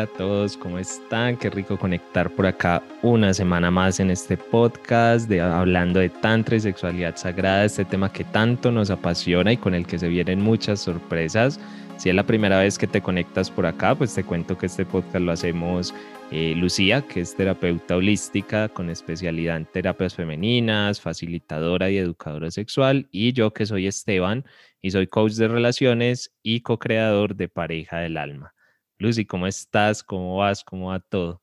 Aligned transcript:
A 0.00 0.06
todos, 0.06 0.56
¿cómo 0.56 0.78
están? 0.78 1.36
Qué 1.36 1.50
rico 1.50 1.78
conectar 1.78 2.30
por 2.30 2.46
acá 2.46 2.82
una 3.02 3.34
semana 3.34 3.70
más 3.70 4.00
en 4.00 4.10
este 4.10 4.38
podcast 4.38 5.28
de 5.28 5.42
hablando 5.42 6.00
de 6.00 6.08
tantra 6.08 6.56
y 6.56 6.60
sexualidad 6.60 7.16
sagrada, 7.16 7.66
este 7.66 7.84
tema 7.84 8.10
que 8.10 8.24
tanto 8.24 8.72
nos 8.72 8.88
apasiona 8.88 9.52
y 9.52 9.58
con 9.58 9.74
el 9.74 9.86
que 9.86 9.98
se 9.98 10.08
vienen 10.08 10.40
muchas 10.40 10.80
sorpresas. 10.80 11.60
Si 11.98 12.08
es 12.08 12.14
la 12.14 12.24
primera 12.24 12.60
vez 12.60 12.78
que 12.78 12.86
te 12.86 13.02
conectas 13.02 13.50
por 13.50 13.66
acá, 13.66 13.94
pues 13.94 14.14
te 14.14 14.24
cuento 14.24 14.56
que 14.56 14.66
este 14.66 14.86
podcast 14.86 15.22
lo 15.22 15.32
hacemos 15.32 15.92
eh, 16.30 16.54
Lucía, 16.56 17.02
que 17.02 17.20
es 17.20 17.36
terapeuta 17.36 17.96
holística 17.96 18.70
con 18.70 18.88
especialidad 18.88 19.58
en 19.58 19.66
terapias 19.66 20.14
femeninas, 20.14 20.98
facilitadora 20.98 21.90
y 21.90 21.98
educadora 21.98 22.50
sexual, 22.50 23.06
y 23.12 23.34
yo 23.34 23.52
que 23.52 23.66
soy 23.66 23.86
Esteban 23.86 24.46
y 24.80 24.92
soy 24.92 25.08
coach 25.08 25.32
de 25.32 25.48
relaciones 25.48 26.32
y 26.42 26.62
co-creador 26.62 27.36
de 27.36 27.48
Pareja 27.48 27.98
del 27.98 28.16
Alma. 28.16 28.54
Lucy, 29.00 29.24
¿cómo 29.24 29.46
estás? 29.46 30.02
¿Cómo 30.02 30.36
vas? 30.36 30.62
¿Cómo 30.62 30.88
va 30.88 31.00
todo? 31.00 31.40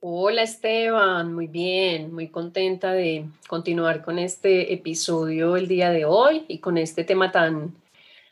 Hola 0.00 0.42
Esteban, 0.42 1.32
muy 1.32 1.46
bien, 1.46 2.12
muy 2.12 2.26
contenta 2.26 2.92
de 2.92 3.26
continuar 3.46 4.04
con 4.04 4.18
este 4.18 4.72
episodio 4.72 5.56
el 5.56 5.68
día 5.68 5.90
de 5.90 6.04
hoy 6.04 6.44
y 6.48 6.58
con 6.58 6.76
este 6.76 7.04
tema 7.04 7.30
tan 7.30 7.72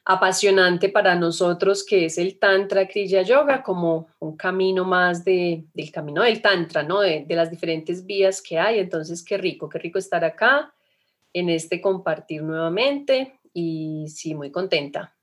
apasionante 0.05 0.89
para 0.89 1.15
nosotros 1.15 1.87
que 1.87 2.07
es 2.07 2.19
el 2.19 2.41
Tantra 2.41 2.89
Kriya 2.89 3.23
Yoga 3.23 3.63
como 3.63 4.09
un 4.19 4.37
camino 4.37 4.85
más 4.85 5.25
de, 5.25 5.63
del 5.73 5.93
camino 5.93 6.25
del 6.25 6.43
Tantra, 6.43 6.83
¿no? 6.83 7.03
De 7.03 7.25
las 7.29 7.53
diferentes 7.53 8.05
vías 8.05 8.43
que 8.43 8.59
hay. 8.59 8.81
Entonces, 8.81 9.23
qué 9.23 9.39
rico, 9.39 9.69
qué 9.69 9.79
rico 9.79 10.01
estar 10.01 10.25
acá 10.25 10.75
en 11.33 11.51
este 11.51 11.81
compartir 11.81 12.43
nuevamente 12.43 13.39
y 13.53 14.07
sí, 14.09 14.35
muy 14.35 14.51
contenta. 14.51 15.16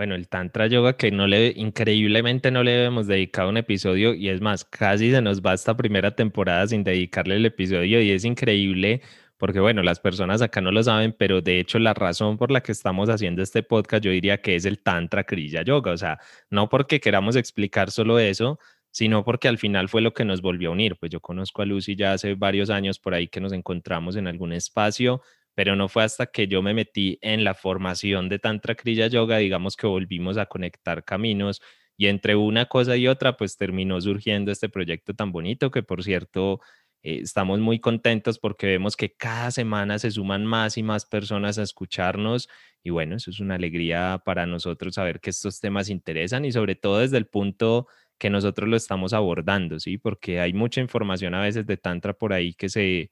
Bueno, 0.00 0.14
el 0.14 0.28
Tantra 0.28 0.66
Yoga 0.66 0.96
que 0.96 1.10
no 1.10 1.26
le, 1.26 1.52
increíblemente 1.54 2.50
no 2.50 2.62
le 2.62 2.86
hemos 2.86 3.06
dedicado 3.06 3.50
un 3.50 3.58
episodio 3.58 4.14
y 4.14 4.30
es 4.30 4.40
más, 4.40 4.64
casi 4.64 5.10
se 5.10 5.20
nos 5.20 5.42
va 5.42 5.52
esta 5.52 5.76
primera 5.76 6.16
temporada 6.16 6.66
sin 6.66 6.82
dedicarle 6.82 7.36
el 7.36 7.44
episodio 7.44 8.00
y 8.00 8.10
es 8.10 8.24
increíble 8.24 9.02
porque 9.36 9.60
bueno, 9.60 9.82
las 9.82 10.00
personas 10.00 10.40
acá 10.40 10.62
no 10.62 10.72
lo 10.72 10.82
saben, 10.82 11.14
pero 11.18 11.42
de 11.42 11.60
hecho 11.60 11.78
la 11.78 11.92
razón 11.92 12.38
por 12.38 12.50
la 12.50 12.62
que 12.62 12.72
estamos 12.72 13.10
haciendo 13.10 13.42
este 13.42 13.62
podcast 13.62 14.02
yo 14.02 14.10
diría 14.10 14.40
que 14.40 14.56
es 14.56 14.64
el 14.64 14.78
Tantra 14.78 15.24
Kriya 15.24 15.60
Yoga, 15.64 15.92
o 15.92 15.98
sea, 15.98 16.18
no 16.48 16.70
porque 16.70 16.98
queramos 16.98 17.36
explicar 17.36 17.90
solo 17.90 18.18
eso, 18.18 18.58
sino 18.90 19.22
porque 19.22 19.48
al 19.48 19.58
final 19.58 19.90
fue 19.90 20.00
lo 20.00 20.14
que 20.14 20.24
nos 20.24 20.40
volvió 20.40 20.70
a 20.70 20.72
unir. 20.72 20.96
Pues 20.96 21.12
yo 21.12 21.20
conozco 21.20 21.62
a 21.62 21.66
Lucy 21.66 21.94
ya 21.94 22.12
hace 22.12 22.34
varios 22.34 22.70
años 22.70 22.98
por 22.98 23.14
ahí 23.14 23.28
que 23.28 23.40
nos 23.40 23.52
encontramos 23.52 24.16
en 24.16 24.26
algún 24.26 24.52
espacio, 24.52 25.20
pero 25.54 25.76
no 25.76 25.88
fue 25.88 26.04
hasta 26.04 26.26
que 26.26 26.46
yo 26.48 26.62
me 26.62 26.74
metí 26.74 27.18
en 27.22 27.44
la 27.44 27.54
formación 27.54 28.28
de 28.28 28.38
Tantra 28.38 28.74
Kriya 28.74 29.08
Yoga, 29.08 29.38
digamos 29.38 29.76
que 29.76 29.86
volvimos 29.86 30.38
a 30.38 30.46
conectar 30.46 31.04
caminos 31.04 31.60
y 31.96 32.06
entre 32.06 32.34
una 32.36 32.66
cosa 32.66 32.96
y 32.96 33.08
otra, 33.08 33.36
pues 33.36 33.56
terminó 33.56 34.00
surgiendo 34.00 34.50
este 34.52 34.68
proyecto 34.70 35.14
tan 35.14 35.32
bonito 35.32 35.70
que, 35.70 35.82
por 35.82 36.02
cierto, 36.02 36.60
eh, 37.02 37.20
estamos 37.22 37.60
muy 37.60 37.78
contentos 37.80 38.38
porque 38.38 38.66
vemos 38.66 38.96
que 38.96 39.14
cada 39.14 39.50
semana 39.50 39.98
se 39.98 40.10
suman 40.10 40.44
más 40.46 40.78
y 40.78 40.82
más 40.82 41.06
personas 41.06 41.58
a 41.58 41.62
escucharnos 41.62 42.48
y 42.82 42.90
bueno, 42.90 43.16
eso 43.16 43.30
es 43.30 43.40
una 43.40 43.56
alegría 43.56 44.22
para 44.24 44.46
nosotros 44.46 44.94
saber 44.94 45.20
que 45.20 45.30
estos 45.30 45.60
temas 45.60 45.88
interesan 45.90 46.44
y 46.44 46.52
sobre 46.52 46.74
todo 46.76 46.98
desde 47.00 47.18
el 47.18 47.26
punto 47.26 47.86
que 48.18 48.30
nosotros 48.30 48.68
lo 48.68 48.76
estamos 48.76 49.12
abordando, 49.14 49.80
¿sí? 49.80 49.96
Porque 49.98 50.40
hay 50.40 50.52
mucha 50.52 50.80
información 50.80 51.34
a 51.34 51.40
veces 51.42 51.66
de 51.66 51.76
Tantra 51.78 52.12
por 52.14 52.32
ahí 52.34 52.52
que 52.54 52.68
se, 52.68 53.10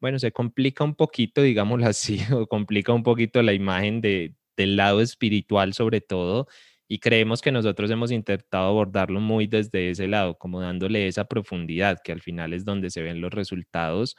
bueno, 0.00 0.18
se 0.18 0.32
complica 0.32 0.84
un 0.84 0.94
poquito, 0.94 1.42
digámoslo 1.42 1.86
así, 1.88 2.20
o 2.32 2.46
complica 2.46 2.92
un 2.92 3.02
poquito 3.02 3.42
la 3.42 3.52
imagen 3.52 4.00
de, 4.00 4.34
del 4.56 4.76
lado 4.76 5.00
espiritual 5.00 5.74
sobre 5.74 6.00
todo, 6.00 6.48
y 6.88 7.00
creemos 7.00 7.42
que 7.42 7.52
nosotros 7.52 7.90
hemos 7.90 8.10
intentado 8.10 8.68
abordarlo 8.68 9.20
muy 9.20 9.46
desde 9.46 9.90
ese 9.90 10.08
lado, 10.08 10.38
como 10.38 10.60
dándole 10.60 11.06
esa 11.06 11.26
profundidad, 11.26 11.98
que 12.02 12.12
al 12.12 12.22
final 12.22 12.54
es 12.54 12.64
donde 12.64 12.90
se 12.90 13.02
ven 13.02 13.20
los 13.20 13.32
resultados, 13.32 14.16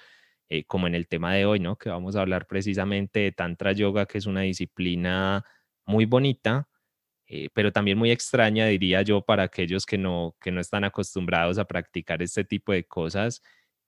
eh, 0.49 0.65
como 0.65 0.87
en 0.87 0.95
el 0.95 1.07
tema 1.07 1.33
de 1.33 1.45
hoy, 1.45 1.59
¿no? 1.59 1.77
Que 1.77 1.89
vamos 1.89 2.15
a 2.15 2.21
hablar 2.21 2.47
precisamente 2.47 3.21
de 3.21 3.31
Tantra 3.31 3.71
Yoga, 3.71 4.05
que 4.05 4.19
es 4.19 4.25
una 4.27 4.41
disciplina 4.41 5.43
muy 5.85 6.05
bonita, 6.05 6.67
eh, 7.27 7.49
pero 7.53 7.71
también 7.71 7.97
muy 7.97 8.11
extraña, 8.11 8.67
diría 8.67 9.01
yo, 9.03 9.21
para 9.21 9.43
aquellos 9.43 9.85
que 9.85 9.97
no, 9.97 10.35
que 10.41 10.51
no 10.51 10.61
están 10.61 10.83
acostumbrados 10.83 11.57
a 11.59 11.65
practicar 11.65 12.21
este 12.23 12.43
tipo 12.43 12.71
de 12.71 12.85
cosas 12.85 13.41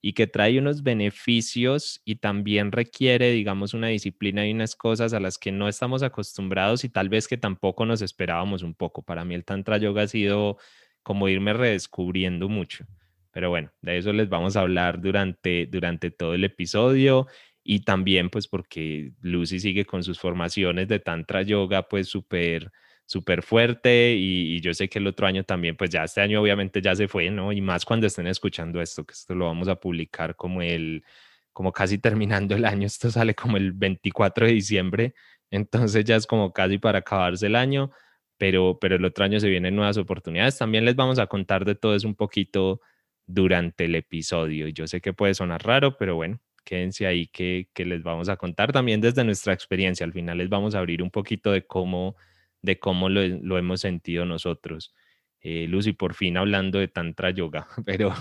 y 0.04 0.14
que 0.14 0.26
trae 0.26 0.58
unos 0.58 0.82
beneficios 0.82 2.02
y 2.04 2.16
también 2.16 2.72
requiere, 2.72 3.30
digamos, 3.30 3.72
una 3.72 3.86
disciplina 3.86 4.46
y 4.46 4.50
unas 4.52 4.74
cosas 4.74 5.14
a 5.14 5.20
las 5.20 5.38
que 5.38 5.52
no 5.52 5.68
estamos 5.68 6.02
acostumbrados 6.02 6.84
y 6.84 6.88
tal 6.88 7.08
vez 7.08 7.28
que 7.28 7.36
tampoco 7.38 7.86
nos 7.86 8.02
esperábamos 8.02 8.64
un 8.64 8.74
poco. 8.74 9.02
Para 9.02 9.24
mí 9.24 9.34
el 9.36 9.44
Tantra 9.44 9.78
Yoga 9.78 10.02
ha 10.02 10.08
sido 10.08 10.58
como 11.04 11.28
irme 11.28 11.52
redescubriendo 11.52 12.48
mucho. 12.48 12.84
Pero 13.30 13.48
bueno, 13.50 13.70
de 13.80 13.96
eso 13.96 14.12
les 14.12 14.28
vamos 14.28 14.56
a 14.56 14.62
hablar 14.62 15.00
durante, 15.00 15.66
durante 15.66 16.10
todo 16.10 16.34
el 16.34 16.44
episodio 16.44 17.28
y 17.62 17.84
también 17.84 18.28
pues 18.28 18.48
porque 18.48 19.12
Lucy 19.20 19.60
sigue 19.60 19.84
con 19.84 20.02
sus 20.02 20.18
formaciones 20.18 20.88
de 20.88 20.98
Tantra 20.98 21.42
Yoga 21.42 21.88
pues 21.88 22.08
súper 22.08 22.72
súper 23.06 23.42
fuerte 23.42 24.14
y, 24.16 24.60
yo 24.60 24.74
sé 24.74 24.88
que 24.88 24.98
el 24.98 25.06
otro 25.06 25.26
año 25.26 25.44
también, 25.44 25.76
pues 25.76 25.90
ya 25.90 26.04
este 26.04 26.20
año 26.20 26.40
obviamente 26.40 26.80
ya 26.80 26.94
se 26.94 27.08
fue, 27.08 27.30
¿no? 27.30 27.52
Y 27.52 27.60
más 27.60 27.84
cuando 27.84 28.06
estén 28.06 28.26
escuchando 28.26 28.80
esto, 28.80 29.04
que 29.04 29.12
esto 29.12 29.34
lo 29.34 29.46
vamos 29.46 29.68
a 29.68 29.76
publicar 29.76 30.36
como 30.36 30.62
el, 30.62 31.04
como 31.52 31.72
casi 31.72 31.98
terminando 31.98 32.54
el 32.54 32.64
año, 32.64 32.86
esto 32.86 33.10
sale 33.10 33.34
como 33.34 33.56
el 33.56 33.72
24 33.72 34.46
de 34.46 34.52
diciembre, 34.52 35.14
entonces 35.50 36.04
ya 36.04 36.16
es 36.16 36.26
como 36.26 36.52
casi 36.52 36.78
para 36.78 37.00
acabarse 37.00 37.46
el 37.46 37.56
año, 37.56 37.90
pero, 38.38 38.78
pero 38.80 38.96
el 38.96 39.04
otro 39.04 39.24
año 39.24 39.38
se 39.38 39.48
vienen 39.48 39.76
nuevas 39.76 39.98
oportunidades. 39.98 40.58
También 40.58 40.84
les 40.84 40.96
vamos 40.96 41.18
a 41.18 41.26
contar 41.26 41.64
de 41.64 41.74
todo 41.74 41.94
eso 41.94 42.08
un 42.08 42.16
poquito 42.16 42.80
durante 43.26 43.84
el 43.84 43.94
episodio. 43.94 44.68
Yo 44.68 44.86
sé 44.86 45.00
que 45.00 45.12
puede 45.12 45.34
sonar 45.34 45.64
raro, 45.64 45.96
pero 45.96 46.16
bueno, 46.16 46.40
quédense 46.64 47.06
ahí 47.06 47.26
que, 47.28 47.68
que 47.74 47.84
les 47.84 48.02
vamos 48.02 48.28
a 48.28 48.36
contar 48.36 48.72
también 48.72 49.00
desde 49.00 49.22
nuestra 49.24 49.52
experiencia. 49.52 50.04
Al 50.04 50.12
final 50.12 50.38
les 50.38 50.48
vamos 50.48 50.74
a 50.74 50.78
abrir 50.78 51.02
un 51.02 51.10
poquito 51.10 51.52
de 51.52 51.66
cómo 51.66 52.16
de 52.62 52.78
cómo 52.78 53.08
lo, 53.08 53.58
hemos 53.58 53.80
sentido 53.80 54.24
nosotros. 54.24 54.94
Eh, 55.40 55.66
Lucy, 55.68 55.92
por 55.92 56.14
fin 56.14 56.36
hablando 56.36 56.78
de 56.78 56.88
Tantra 56.88 57.30
Yoga, 57.30 57.66
pero, 57.84 58.14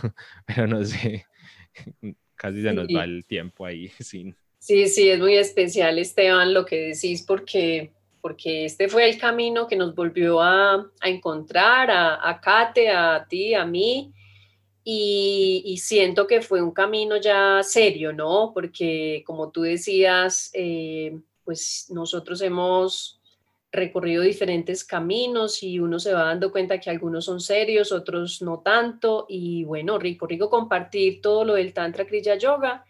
pero 0.46 0.68
no 0.68 0.84
sé, 0.84 1.25
casi 2.35 2.62
se 2.62 2.74
nos 2.74 2.88
va 2.88 3.03
el 3.03 3.25
tiempo 3.25 3.66
ahí 3.66 3.88
sin... 4.00 4.35
Sí, 4.59 4.88
sí, 4.88 5.09
es 5.09 5.19
muy 5.19 5.35
especial, 5.35 5.97
Esteban, 5.97 6.53
lo 6.53 6.66
que 6.66 6.94
decís, 6.94 7.24
porque, 7.25 7.94
porque 8.22 8.66
este 8.66 8.90
fue 8.90 9.09
el 9.09 9.18
camino 9.18 9.68
que 9.68 9.75
nos 9.75 9.96
volvió 9.96 10.40
a, 10.40 10.88
encontrar, 11.03 11.90
a, 11.90 12.30
a, 12.30 12.40
Kate, 12.40 12.90
a 12.90 13.25
ti, 13.28 13.56
a 13.56 13.66
mí, 13.66 14.13
y, 14.84 15.78
siento 15.78 16.28
que 16.28 16.41
fue 16.41 16.62
un 16.62 16.72
camino 16.72 17.18
ya 17.18 17.62
serio, 17.63 18.13
¿no? 18.13 18.51
Porque 18.53 19.24
como 19.25 19.51
tú 19.51 19.62
decías, 19.62 20.50
eh, 20.53 21.19
pues 21.44 21.88
nosotros 21.90 22.41
hemos 22.41 23.21
recorrido 23.72 24.22
diferentes 24.22 24.84
caminos 24.84 25.64
y 25.64 25.80
uno 25.80 25.98
se 26.00 26.14
va 26.14 26.26
dando 26.26 26.52
cuenta 26.52 26.80
que 26.80 26.90
algunos 26.90 27.26
son 27.26 27.40
serios, 27.40 27.92
otros 27.92 28.42
no 28.42 28.59
tanto. 28.59 29.26
Y 29.30 29.64
bueno, 29.64 29.98
rico, 29.98 30.28
rico 30.28 30.50
compartir 30.50 31.22
todo 31.22 31.46
lo 31.46 31.54
del 31.54 31.74
Tantra 31.74 32.06
Kriya 32.06 32.36
Yoga. 32.36 32.86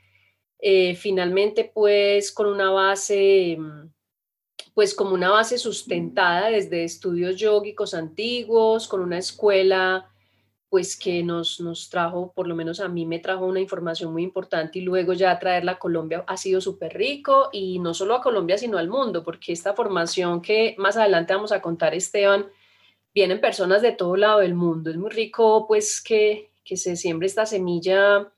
Eh, 0.59 0.96
finalmente, 0.96 1.70
pues 1.74 2.31
con 2.31 2.47
una 2.47 2.72
base, 2.72 3.58
pues 4.73 4.94
como 4.96 5.14
una 5.14 5.29
base 5.29 5.58
sustentada 5.58 6.50
desde 6.50 6.84
estudios 6.84 7.35
yógicos 7.35 7.94
antiguos, 7.94 8.88
con 8.88 9.02
una 9.02 9.20
escuela 9.20 10.08
pues 10.72 10.96
que 10.96 11.22
nos, 11.22 11.59
nos 11.59 11.90
trajo, 11.90 12.32
por 12.34 12.47
lo 12.47 12.56
menos 12.56 12.79
a 12.79 12.88
mí 12.88 13.06
me 13.06 13.20
trajo 13.20 13.46
una 13.46 13.59
información 13.59 14.14
muy 14.14 14.23
importante 14.23 14.79
y 14.79 14.84
luego 14.84 15.12
ya 15.12 15.38
traerla 15.38 15.73
a 15.73 15.79
Colombia 15.79 16.23
ha 16.26 16.38
sido 16.38 16.62
súper 16.62 16.94
rico 16.94 17.50
y 17.52 17.78
no 17.79 17.94
solo 17.94 18.16
a 18.16 18.22
Colombia, 18.22 18.58
sino 18.58 18.78
al 18.78 18.88
mundo, 18.88 19.22
porque 19.22 19.52
esta 19.52 19.73
formación 19.73 20.41
que 20.41 20.73
más 20.78 20.96
adelante 20.96 21.34
vamos 21.34 21.52
a 21.52 21.62
contar, 21.62 21.94
Esteban, 21.94 22.46
vienen 23.14 23.41
personas 23.41 23.82
de 23.82 23.91
todo 23.91 24.16
lado 24.16 24.40
del 24.40 24.56
mundo. 24.56 24.90
Es 24.90 24.96
muy 24.96 25.09
rico 25.09 25.68
pues 25.68 26.02
que, 26.02 26.52
que 26.64 26.78
se 26.78 26.96
siembre 26.96 27.28
esta 27.28 27.46
semilla 27.46 28.32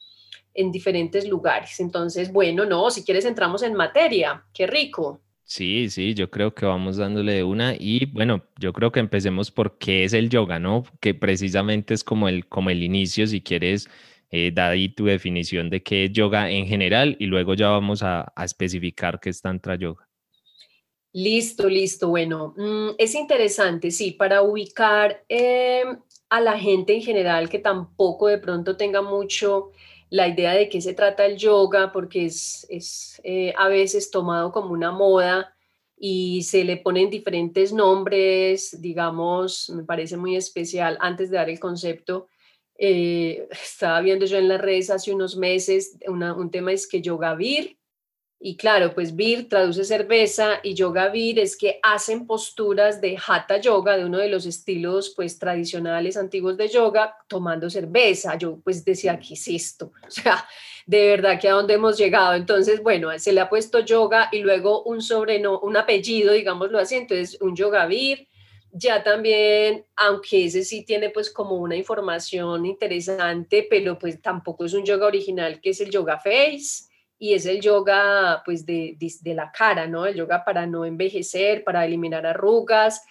en 0.55 0.71
diferentes 0.71 1.27
lugares. 1.27 1.79
Entonces, 1.79 2.33
bueno, 2.33 2.65
no, 2.65 2.89
si 2.89 3.05
quieres 3.05 3.25
entramos 3.25 3.61
en 3.61 3.75
materia, 3.75 4.43
qué 4.51 4.65
rico. 4.65 5.21
Sí, 5.45 5.89
sí, 5.89 6.13
yo 6.13 6.31
creo 6.31 6.55
que 6.55 6.65
vamos 6.65 6.97
dándole 6.97 7.33
de 7.33 7.43
una 7.43 7.75
y 7.77 8.05
bueno, 8.07 8.43
yo 8.59 8.73
creo 8.73 8.91
que 8.91 8.99
empecemos 8.99 9.51
por 9.51 9.77
qué 9.77 10.03
es 10.03 10.13
el 10.13 10.29
yoga, 10.29 10.57
¿no? 10.57 10.83
Que 10.99 11.13
precisamente 11.13 11.93
es 11.93 12.03
como 12.03 12.27
el, 12.29 12.47
como 12.47 12.69
el 12.69 12.81
inicio, 12.81 13.27
si 13.27 13.41
quieres, 13.41 13.89
eh, 14.31 14.51
da 14.51 14.69
ahí 14.69 14.89
tu 14.89 15.05
definición 15.05 15.69
de 15.69 15.83
qué 15.83 16.05
es 16.05 16.11
yoga 16.11 16.49
en 16.49 16.65
general 16.65 17.15
y 17.19 17.27
luego 17.27 17.53
ya 17.53 17.69
vamos 17.69 18.01
a, 18.01 18.33
especificar 18.43 19.19
qué 19.19 19.29
es 19.29 19.41
tantra 19.41 19.75
yoga. 19.75 20.09
Listo, 21.11 21.69
listo. 21.69 22.07
Bueno, 22.07 22.55
mm, 22.57 22.95
es 22.97 23.13
interesante, 23.13 23.91
sí, 23.91 24.11
para 24.11 24.41
ubicar 24.41 25.23
em, 25.29 25.99
a 26.29 26.41
la 26.41 26.57
gente 26.57 26.95
en 26.95 27.03
general 27.03 27.47
que 27.47 27.59
tampoco 27.59 28.27
de 28.27 28.39
pronto 28.39 28.75
tenga 28.75 29.03
mucho 29.03 29.69
la 30.13 30.27
idea 30.27 30.53
de 30.53 30.69
qué 30.69 30.79
se 30.79 30.93
trata 30.93 31.25
el 31.25 31.37
yoga, 31.37 31.91
porque 31.91 32.25
es, 32.25 32.67
es 32.69 33.19
eh, 33.23 33.51
a 33.57 33.67
veces 33.67 34.11
tomado 34.11 34.51
como 34.51 34.69
una 34.71 34.91
moda 34.91 35.55
y 35.97 36.43
se 36.43 36.63
le 36.63 36.77
ponen 36.77 37.09
diferentes 37.09 37.73
nombres, 37.73 38.79
digamos, 38.79 39.71
me 39.71 39.83
parece 39.83 40.15
muy 40.15 40.35
especial 40.35 40.99
antes 41.01 41.31
de 41.31 41.37
dar 41.37 41.49
el 41.49 41.59
concepto. 41.59 42.27
Eh, 42.77 43.47
estaba 43.51 44.01
viendo 44.01 44.27
yo 44.27 44.37
en 44.37 44.49
las 44.49 44.61
redes 44.61 44.91
hace 44.91 45.11
unos 45.11 45.35
meses 45.35 45.97
un 46.07 46.51
tema 46.51 46.71
es 46.71 46.87
que 46.87 47.01
yoga 47.01 47.33
vir 47.33 47.79
y 48.45 48.57
claro, 48.57 48.93
pues 48.93 49.15
vir 49.15 49.47
traduce 49.47 49.85
cerveza 49.85 50.59
y 50.63 50.73
yoga 50.73 51.07
vir 51.07 51.39
es 51.39 51.55
que 51.55 51.79
hacen 51.81 52.27
posturas 52.27 52.99
de 52.99 53.17
hatha 53.25 53.55
yoga, 53.55 53.95
de 53.95 54.03
uno 54.03 54.17
de 54.17 54.27
los 54.27 54.45
estilos 54.45 55.13
pues 55.15 55.39
tradicionales 55.39 56.17
antiguos 56.17 56.57
de 56.57 56.67
yoga, 56.67 57.15
tomando 57.29 57.69
cerveza. 57.69 58.37
Yo 58.37 58.59
pues 58.61 58.83
decía, 58.83 59.17
¿qué 59.17 59.35
es 59.35 59.47
esto? 59.47 59.93
O 60.07 60.11
sea, 60.11 60.45
de 60.85 61.07
verdad 61.07 61.39
que 61.39 61.47
a 61.47 61.53
dónde 61.53 61.75
hemos 61.75 61.97
llegado. 61.97 62.33
Entonces, 62.33 62.83
bueno, 62.83 63.17
se 63.17 63.31
le 63.31 63.39
ha 63.39 63.47
puesto 63.47 63.79
yoga 63.79 64.27
y 64.29 64.39
luego 64.39 64.83
un 64.83 65.01
sobreno, 65.01 65.61
un 65.61 65.77
apellido, 65.77 66.33
digámoslo 66.33 66.79
así, 66.79 66.95
entonces 66.95 67.39
un 67.39 67.55
yoga 67.55 67.85
vir. 67.85 68.27
Ya 68.73 69.03
también, 69.03 69.85
aunque 69.95 70.47
ese 70.47 70.65
sí 70.65 70.83
tiene 70.83 71.11
pues 71.11 71.29
como 71.29 71.55
una 71.55 71.77
información 71.77 72.65
interesante, 72.65 73.65
pero 73.69 73.97
pues 73.97 74.21
tampoco 74.21 74.65
es 74.65 74.73
un 74.73 74.83
yoga 74.83 75.05
original, 75.05 75.61
que 75.61 75.69
es 75.69 75.79
el 75.79 75.89
yoga 75.89 76.19
face 76.19 76.91
y 77.19 77.33
es 77.33 77.45
el 77.45 77.61
yoga 77.61 78.41
pues 78.45 78.65
de, 78.65 78.97
de, 78.99 79.33
la 79.33 79.51
cara, 79.51 79.87
¿no? 79.87 80.05
El 80.05 80.15
yoga 80.15 80.43
para 80.43 80.65
no 80.65 80.85
envejecer, 80.85 81.63
para 81.63 81.85
eliminar 81.85 82.25
arrugas. 82.25 83.01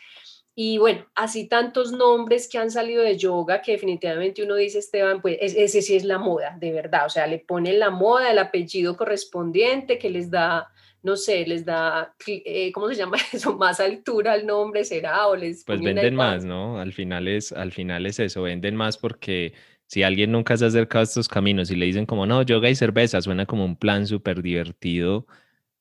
Y 0.54 0.76
bueno, 0.76 1.06
así 1.14 1.48
tantos 1.48 1.92
nombres 1.92 2.46
que 2.46 2.58
han 2.58 2.70
salido 2.70 3.02
de 3.02 3.16
yoga 3.16 3.62
que 3.62 3.72
definitivamente 3.72 4.42
uno 4.42 4.56
dice, 4.56 4.80
Esteban, 4.80 5.22
pues 5.22 5.38
ese 5.40 5.80
sí 5.80 5.96
es 5.96 6.04
la 6.04 6.18
moda, 6.18 6.56
de 6.60 6.72
verdad. 6.72 7.06
O 7.06 7.08
sea, 7.08 7.26
le 7.26 7.38
ponen 7.38 7.78
la 7.78 7.88
moda, 7.88 8.30
el 8.30 8.38
apellido 8.38 8.94
correspondiente 8.96 9.98
que 9.98 10.10
les 10.10 10.30
da, 10.30 10.68
no 11.02 11.16
sé, 11.16 11.46
les 11.46 11.64
da, 11.64 12.14
eh, 12.26 12.70
¿cómo 12.72 12.88
se 12.88 12.96
llama 12.96 13.16
eso? 13.32 13.56
Más 13.56 13.80
altura 13.80 14.34
al 14.34 14.46
nombre, 14.46 14.84
será, 14.84 15.26
o 15.28 15.36
les... 15.36 15.64
Pues 15.64 15.80
venden 15.80 16.16
más, 16.16 16.44
¿no? 16.44 16.78
Al 16.78 16.92
final, 16.92 17.28
es, 17.28 17.52
al 17.52 17.72
final 17.72 18.04
es 18.04 18.18
eso, 18.18 18.42
venden 18.42 18.76
más 18.76 18.98
porque 18.98 19.54
si 19.92 20.02
alguien 20.02 20.32
nunca 20.32 20.56
se 20.56 20.64
ha 20.64 20.68
acercado 20.68 21.00
a 21.00 21.04
estos 21.04 21.28
caminos 21.28 21.70
y 21.70 21.76
le 21.76 21.84
dicen 21.84 22.06
como, 22.06 22.24
no, 22.24 22.40
yoga 22.40 22.70
y 22.70 22.74
cerveza, 22.74 23.20
suena 23.20 23.44
como 23.44 23.66
un 23.66 23.76
plan 23.76 24.06
súper 24.06 24.40
divertido, 24.40 25.26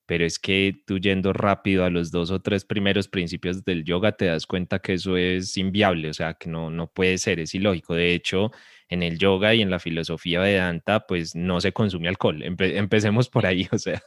pero 0.04 0.26
es 0.26 0.38
que 0.38 0.82
tú 0.86 0.98
yendo 0.98 1.32
rápido 1.32 1.82
a 1.86 1.88
los 1.88 2.10
dos 2.10 2.30
o 2.30 2.42
tres 2.42 2.66
primeros 2.66 3.08
principios 3.08 3.64
del 3.64 3.84
yoga 3.84 4.12
te 4.12 4.26
das 4.26 4.46
cuenta 4.46 4.80
que 4.80 4.92
eso 4.92 5.16
es 5.16 5.56
inviable, 5.56 6.10
o 6.10 6.12
sea, 6.12 6.34
que 6.34 6.50
no, 6.50 6.68
no 6.68 6.88
puede 6.88 7.16
ser, 7.16 7.40
es 7.40 7.54
ilógico. 7.54 7.94
De 7.94 8.12
hecho, 8.12 8.50
en 8.92 9.02
el 9.02 9.18
yoga 9.18 9.54
y 9.54 9.62
en 9.62 9.70
la 9.70 9.78
filosofía 9.78 10.40
Vedanta, 10.40 11.06
pues 11.06 11.34
no 11.34 11.62
se 11.62 11.72
consume 11.72 12.08
alcohol. 12.08 12.42
empecemos 12.42 13.30
por 13.30 13.46
ahí, 13.46 13.66
o 13.72 13.78
sea, 13.78 14.02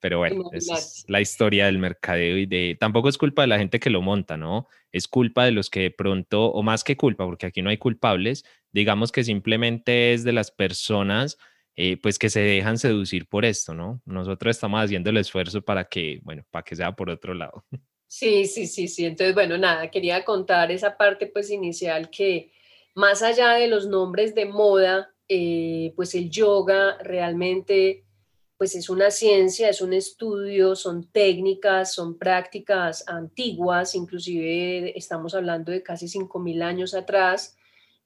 pero 0.00 0.20
bueno, 0.20 0.44
es 0.52 1.04
la 1.06 1.20
historia 1.20 1.66
del 1.66 1.78
mercadeo 1.78 2.38
y 2.38 2.46
de, 2.46 2.78
tampoco 2.80 3.10
es 3.10 3.18
culpa 3.18 3.42
de 3.42 3.48
la 3.48 3.58
gente 3.58 3.78
que 3.78 3.90
lo 3.90 4.00
monta, 4.00 4.38
¿no? 4.38 4.68
Es 4.90 5.06
culpa 5.06 5.44
de 5.44 5.52
los 5.52 5.68
que 5.68 5.80
de 5.80 5.90
pronto, 5.90 6.46
o 6.46 6.62
más 6.62 6.82
que 6.82 6.96
culpa, 6.96 7.26
porque 7.26 7.44
aquí 7.44 7.60
no 7.60 7.68
hay 7.68 7.76
culpables, 7.76 8.46
digamos 8.72 9.12
que 9.12 9.24
simplemente 9.24 10.12
es 10.12 10.24
de 10.24 10.32
las 10.32 10.50
personas 10.50 11.36
eh, 11.76 11.96
pues 11.96 12.18
que 12.18 12.28
se 12.28 12.40
dejan 12.40 12.78
seducir 12.78 13.26
por 13.26 13.44
esto, 13.44 13.72
¿no? 13.72 14.02
Nosotros 14.04 14.56
estamos 14.56 14.84
haciendo 14.84 15.08
el 15.10 15.16
esfuerzo 15.16 15.62
para 15.62 15.84
que, 15.84 16.20
bueno, 16.24 16.44
para 16.50 16.62
que 16.62 16.76
sea 16.76 16.92
por 16.92 17.10
otro 17.10 17.34
lado. 17.34 17.64
Sí, 18.12 18.46
sí, 18.46 18.66
sí, 18.66 18.88
sí. 18.88 19.06
Entonces, 19.06 19.36
bueno, 19.36 19.56
nada, 19.56 19.88
quería 19.88 20.24
contar 20.24 20.72
esa 20.72 20.96
parte 20.96 21.28
pues 21.28 21.48
inicial 21.48 22.10
que 22.10 22.50
más 22.96 23.22
allá 23.22 23.52
de 23.52 23.68
los 23.68 23.86
nombres 23.86 24.34
de 24.34 24.46
moda, 24.46 25.14
eh, 25.28 25.92
pues 25.94 26.16
el 26.16 26.28
yoga 26.28 26.98
realmente 27.04 28.04
pues 28.58 28.74
es 28.74 28.90
una 28.90 29.12
ciencia, 29.12 29.70
es 29.70 29.80
un 29.80 29.92
estudio, 29.92 30.74
son 30.74 31.10
técnicas, 31.10 31.94
son 31.94 32.18
prácticas 32.18 33.04
antiguas, 33.06 33.94
inclusive 33.94 34.98
estamos 34.98 35.34
hablando 35.34 35.70
de 35.70 35.82
casi 35.84 36.08
5.000 36.08 36.62
años 36.62 36.94
atrás, 36.94 37.56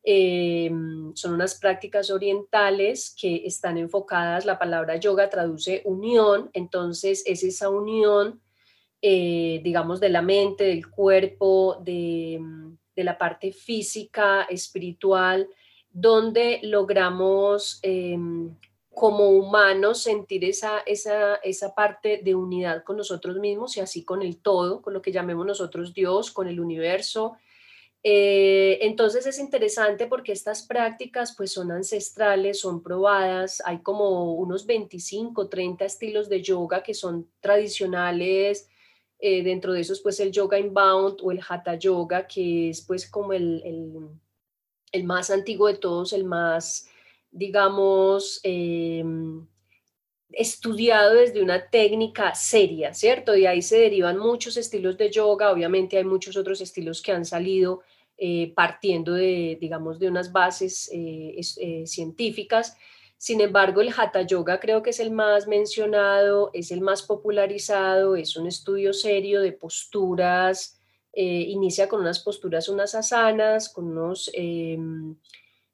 eh, 0.06 0.70
son 1.14 1.32
unas 1.32 1.58
prácticas 1.58 2.10
orientales 2.10 3.16
que 3.18 3.46
están 3.46 3.78
enfocadas, 3.78 4.44
la 4.44 4.58
palabra 4.58 4.96
yoga 4.96 5.30
traduce 5.30 5.80
unión, 5.86 6.50
entonces 6.52 7.22
es 7.24 7.42
esa 7.42 7.70
unión, 7.70 8.42
eh, 9.00 9.62
digamos, 9.64 10.00
de 10.00 10.10
la 10.10 10.20
mente, 10.20 10.64
del 10.64 10.90
cuerpo, 10.90 11.78
de, 11.82 12.38
la 12.96 13.16
parte 13.16 13.50
física, 13.50 14.42
espiritual, 14.42 15.48
donde 15.90 16.60
logramos 16.62 17.80
eh, 17.82 18.18
como 18.90 19.30
humanos 19.30 20.02
sentir 20.02 20.44
esa, 20.44 20.80
esa, 20.80 21.36
esa 21.36 21.74
parte 21.74 22.20
de 22.22 22.34
unidad 22.34 22.84
con 22.84 22.98
nosotros 22.98 23.36
mismos 23.38 23.76
y 23.76 23.80
así 23.80 24.04
con 24.04 24.20
el 24.20 24.36
todo, 24.36 24.82
con 24.82 24.92
lo 24.92 25.00
que 25.00 25.12
llamemos 25.12 25.46
nosotros 25.46 25.94
Dios, 25.94 26.30
con 26.30 26.46
el 26.46 26.60
universo, 26.60 27.36
eh, 28.06 28.80
entonces 28.82 29.26
es 29.26 29.38
interesante 29.38 30.06
porque 30.06 30.32
estas 30.32 30.66
prácticas 30.66 31.34
pues 31.34 31.52
son 31.52 31.72
ancestrales, 31.72 32.60
son 32.60 32.82
probadas, 32.82 33.62
hay 33.64 33.78
como 33.78 34.34
unos 34.34 34.66
25, 34.66 35.48
30 35.48 35.86
estilos 35.86 36.28
de 36.28 36.42
yoga 36.42 36.82
que 36.82 36.92
son 36.92 37.26
tradicionales, 37.40 38.68
eh, 39.18 39.42
dentro 39.42 39.72
de 39.72 39.80
esos 39.80 40.02
pues 40.02 40.20
el 40.20 40.32
yoga 40.32 40.58
inbound 40.58 41.20
o 41.22 41.32
el 41.32 41.40
hatha 41.48 41.76
yoga 41.76 42.26
que 42.26 42.68
es 42.68 42.82
pues 42.82 43.10
como 43.10 43.32
el, 43.32 43.62
el, 44.92 45.04
más 45.04 45.30
antiguo 45.30 45.68
de 45.68 45.78
todos, 45.78 46.12
el 46.12 46.24
más 46.24 46.86
digamos 47.30 48.38
em, 48.42 49.46
estudiado 50.28 51.14
desde 51.14 51.42
una 51.42 51.70
técnica 51.70 52.34
seria, 52.34 52.92
¿cierto? 52.92 53.32
De 53.32 53.48
ahí 53.48 53.62
se 53.62 53.78
derivan 53.78 54.18
muchos 54.18 54.58
estilos 54.58 54.98
de 54.98 55.10
yoga, 55.10 55.50
obviamente 55.50 55.96
hay 55.96 56.04
muchos 56.04 56.36
otros 56.36 56.60
estilos 56.60 57.00
que 57.00 57.12
han 57.12 57.24
salido 57.24 57.80
eh, 58.16 58.52
partiendo 58.54 59.14
de, 59.14 59.58
digamos, 59.60 59.98
de 59.98 60.08
unas 60.08 60.30
bases 60.30 60.88
eh, 60.92 61.34
eh, 61.60 61.86
científicas. 61.86 62.76
Sin 63.16 63.40
embargo, 63.40 63.80
el 63.80 63.92
Hatha 63.96 64.22
Yoga 64.22 64.60
creo 64.60 64.82
que 64.82 64.90
es 64.90 65.00
el 65.00 65.10
más 65.10 65.48
mencionado, 65.48 66.50
es 66.52 66.70
el 66.70 66.80
más 66.80 67.02
popularizado, 67.02 68.16
es 68.16 68.36
un 68.36 68.46
estudio 68.46 68.92
serio 68.92 69.40
de 69.40 69.52
posturas, 69.52 70.78
inicia 71.16 71.88
con 71.88 72.00
unas 72.00 72.18
posturas, 72.18 72.68
unas 72.68 72.94
asanas, 72.94 73.68
con 73.68 73.96
unos 73.96 74.30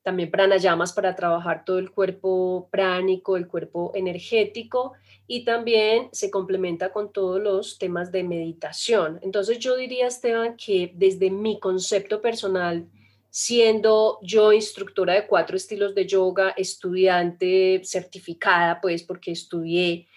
también 0.03 0.31
pranayamas 0.31 0.93
para 0.93 1.15
trabajar 1.17 1.65
todo 1.65 1.79
el 1.79 1.91
cuerpo 1.91 2.69
pránico, 2.71 3.37
el 3.37 3.49
cuerpo 3.49 3.93
energético 3.95 4.93
y 5.33 5.45
también 5.45 6.09
se 6.11 6.29
complementa 6.29 6.93
con 6.93 7.13
todos 7.13 7.41
los 7.41 7.79
temas 7.79 8.11
de 8.11 8.25
meditación. 8.25 9.21
Entonces 9.23 9.61
yo 9.61 9.77
diría, 9.77 10.09
Esteban, 10.09 10.57
que 10.57 10.91
desde 10.97 11.31
mi 11.31 11.61
concepto 11.61 12.21
personal, 12.21 12.89
siendo 13.29 14.19
yo 14.23 14.53
instructora 14.53 15.15
de 15.15 15.29
cuatro 15.29 15.57
estilos 15.57 15.95
de 15.95 16.05
yoga, 16.05 16.51
estudiante 16.57 17.81
certificada, 17.85 18.81
pues 18.81 19.05
porque 19.05 19.31
estudié 19.31 20.09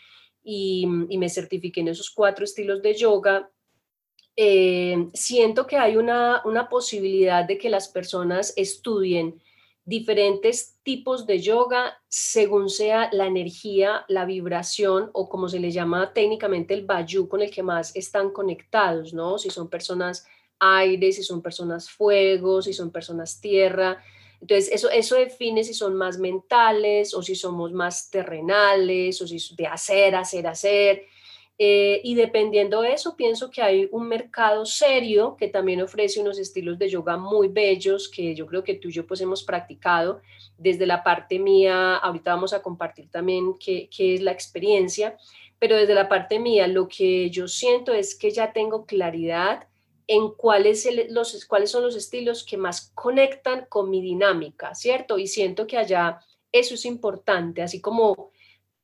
y, 0.44 0.88
me 0.88 1.30
certifiqué 1.30 1.82
en 1.82 1.90
esos 1.90 2.10
cuatro 2.10 2.44
estilos 2.44 2.82
de 2.82 2.96
yoga, 2.96 3.52
eh, 4.36 5.10
siento 5.14 5.68
que 5.68 5.78
hay 5.78 5.96
una, 5.96 6.42
una 6.44 6.68
posibilidad 6.68 7.46
de 7.46 7.60
que 7.60 7.70
las 7.70 7.88
personas 7.88 8.52
estudien 8.58 9.40
diferentes 9.86 10.78
tipos 10.84 11.26
de 11.26 11.40
yoga 11.40 12.02
según 12.08 12.70
sea 12.70 13.10
la 13.12 13.28
energía, 13.28 14.06
la 14.08 14.26
vibración 14.26 15.10
o 15.14 15.28
como 15.28 15.50
se 15.50 15.60
le 15.60 15.72
llama 15.72 16.14
técnicamente 16.14 16.74
el 16.74 16.86
bayú 16.86 17.28
con 17.28 17.42
el 17.42 17.52
que 17.52 17.64
más 17.64 17.96
están 17.96 18.32
conectados, 18.32 19.14
¿no? 19.14 19.38
Si 19.38 19.50
son 19.50 19.70
personas 19.70 20.26
aire, 20.60 21.12
si 21.12 21.24
son 21.24 21.42
personas 21.42 21.90
fuego, 21.90 22.62
si 22.62 22.72
son 22.72 22.92
personas 22.92 23.42
tierra. 23.42 24.02
Entonces, 24.40 24.70
eso, 24.72 24.90
eso 24.90 25.16
define 25.16 25.64
si 25.64 25.74
son 25.74 25.96
más 25.96 26.18
mentales 26.18 27.14
o 27.14 27.22
si 27.22 27.36
somos 27.36 27.74
más 27.74 28.10
terrenales 28.10 29.22
o 29.22 29.28
si 29.28 29.38
de 29.56 29.68
hacer, 29.68 30.16
hacer, 30.16 30.48
hacer. 30.48 31.04
Eh, 31.66 32.02
y 32.04 32.16
dependiendo 32.16 32.82
de 32.82 32.92
eso, 32.92 33.16
pienso 33.16 33.50
que 33.50 33.62
hay 33.62 33.88
un 33.94 34.10
mercado 34.10 34.66
serio 34.66 35.38
que 35.38 35.48
también 35.48 35.82
ofrece 35.82 36.20
unos 36.20 36.38
estilos 36.38 36.78
de 36.78 36.90
yoga 36.90 37.16
muy 37.16 37.48
bellos 37.48 38.10
que 38.10 38.36
yo 38.36 38.46
creo 38.48 38.66
que 38.66 38.74
tú 38.74 38.90
y 38.90 38.92
yo 38.92 39.08
pues 39.08 39.22
hemos 39.22 39.46
practicado 39.46 40.20
desde 40.58 40.86
la 40.86 41.04
parte 41.04 41.40
mía. 41.40 41.96
Ahorita 41.96 42.32
vamos 42.32 42.52
a 42.52 42.62
compartir 42.62 43.10
también 43.10 43.54
qué, 43.58 43.90
qué 43.96 44.16
es 44.16 44.22
la 44.22 44.34
experiencia, 44.34 45.16
pero 45.58 45.78
desde 45.78 45.94
la 45.94 46.10
parte 46.10 46.38
mía 46.38 46.68
lo 46.68 46.90
que 46.90 47.30
yo 47.30 47.48
siento 47.48 47.94
es 47.94 48.14
que 48.14 48.32
ya 48.32 48.52
tengo 48.52 48.86
claridad 48.86 49.70
en 50.08 50.32
cuáles, 50.32 50.86
los, 51.12 51.46
cuáles 51.46 51.72
son 51.72 51.84
los 51.84 51.96
estilos 51.96 52.44
que 52.44 52.58
más 52.58 52.92
conectan 52.94 53.68
con 53.70 53.90
mi 53.90 54.02
dinámica, 54.02 54.76
¿cierto? 54.76 55.18
Y 55.18 55.28
siento 55.28 55.66
que 55.66 55.78
allá 55.78 56.20
eso 56.52 56.74
es 56.74 56.84
importante, 56.84 57.62
así 57.62 57.80
como 57.80 58.33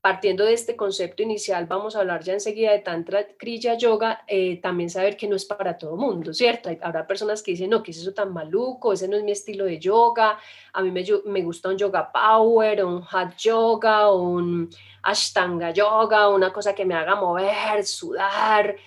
partiendo 0.01 0.45
de 0.45 0.53
este 0.53 0.77
concepto 0.77 1.23
inicial, 1.23 1.65
vamos 1.65 1.95
a 1.95 1.99
hablar 1.99 2.23
ya 2.23 2.33
enseguida 2.33 2.71
de 2.71 2.79
Tantra 2.79 3.27
Kriya 3.37 3.75
Yoga, 3.75 4.23
eh, 4.27 4.61
también 4.61 4.89
saber 4.89 5.17
que 5.17 5.27
no 5.27 5.35
es 5.35 5.43
para 5.43 5.77
todo 5.77 5.97
mundo, 5.97 6.33
¿cierto? 6.33 6.69
Habrá 6.81 7.05
personas 7.05 7.43
que 7.43 7.51
dicen, 7.51 7.69
no, 7.69 7.83
¿qué 7.83 7.91
es 7.91 7.97
eso 7.97 8.13
tan 8.13 8.31
maluco? 8.31 8.93
Ese 8.93 9.09
no 9.09 9.17
es 9.17 9.23
mi 9.23 9.33
estilo 9.33 9.65
de 9.65 9.77
yoga. 9.77 10.39
A 10.71 10.81
mí 10.81 10.91
me, 10.91 11.03
me 11.25 11.41
gusta 11.43 11.69
un 11.69 11.77
yoga 11.77 12.09
power, 12.11 12.85
un 12.85 13.01
hot 13.01 13.35
yoga, 13.37 14.13
un 14.13 14.69
ashtanga 15.03 15.71
yoga, 15.71 16.29
una 16.29 16.53
cosa 16.53 16.73
que 16.73 16.85
me 16.85 16.95
haga 16.95 17.15
mover, 17.15 17.85
sudar. 17.85 18.77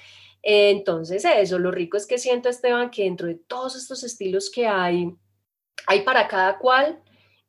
Entonces, 0.43 1.25
eso, 1.27 1.59
lo 1.59 1.71
rico 1.71 1.99
es 1.99 2.07
que 2.07 2.17
siento, 2.17 2.49
Esteban, 2.49 2.91
que 2.91 3.05
dentro 3.05 3.27
de 3.29 3.35
todos 3.35 3.77
estos 3.77 4.03
estilos 4.03 4.51
que 4.51 4.67
hay, 4.67 5.15
hay 5.87 6.01
para 6.03 6.27
cada 6.27 6.59
cual 6.59 7.03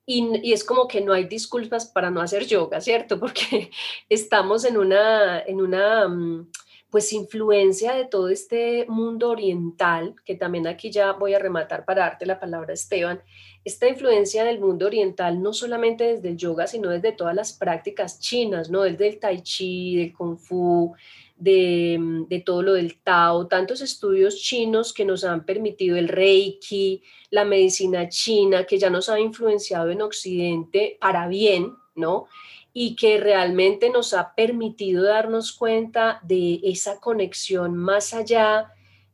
y, 0.06 0.52
es 0.52 0.64
como 0.64 0.88
que 0.88 1.02
no 1.02 1.14
hay 1.14 1.26
disculpas 1.26 1.86
para 1.86 2.12
no 2.12 2.22
hacer 2.22 2.46
yoga, 2.46 2.82
¿cierto? 2.82 3.20
Porque 3.20 3.72
estamos 4.10 4.66
en 4.66 4.78
una, 4.78 5.40
en 5.42 5.62
una 5.62 6.08
mm, 6.08 6.50
pues 6.94 7.12
influencia 7.12 7.96
de 7.96 8.06
todo 8.06 8.30
este 8.30 8.86
mundo 8.88 9.32
oriental, 9.32 10.14
que 10.24 10.36
también 10.36 10.68
aquí 10.68 10.92
ya 10.92 11.14
voy 11.14 11.34
a 11.34 11.40
rematar 11.40 11.86
para 11.86 12.04
darte 12.04 12.28
la 12.28 12.40
palabra, 12.40 12.72
Esteban, 12.72 13.20
esta 13.66 13.90
influencia 13.90 14.44
del 14.44 14.60
mundo 14.60 14.86
oriental 14.86 15.42
no 15.42 15.54
solamente 15.54 16.04
desde 16.04 16.30
el 16.30 16.38
yoga, 16.38 16.68
sino 16.68 16.92
desde 16.92 17.12
todas 17.12 17.34
las 17.34 17.54
prácticas 17.54 18.20
chinas, 18.20 18.70
¿no? 18.70 18.84
Desde 18.84 19.08
el 19.08 19.20
tai 19.20 19.42
chi, 19.42 19.96
del 19.96 20.14
kung 20.14 20.38
fu, 20.38 20.94
de, 21.36 21.98
de, 22.30 22.40
todo 22.42 22.62
lo 22.62 22.74
del 22.74 23.02
Tao, 23.02 23.48
tantos 23.48 23.82
estudios 23.82 24.40
chinos 24.40 24.94
que 24.94 25.04
nos 25.04 25.24
han 25.24 25.48
permitido 25.48 25.98
el 25.98 26.10
Reiki, 26.10 27.02
la 27.32 27.44
medicina 27.44 28.08
china, 28.08 28.66
que 28.66 28.78
ya 28.78 28.92
nos 28.92 29.10
ha 29.10 29.20
influenciado 29.20 29.90
en 29.90 30.04
Occidente 30.04 31.00
para 31.02 31.28
bien, 31.28 31.74
¿no? 31.96 32.28
Y 32.74 32.96
que 32.96 33.20
realmente 33.20 33.90
nos 33.90 34.14
ha 34.14 34.34
permitido 34.34 35.04
darnos 35.04 35.54
cuenta 35.54 36.20
de 36.24 36.60
esa 36.64 37.00
conexión 37.00 37.76
más 37.78 38.14
allá 38.14 38.72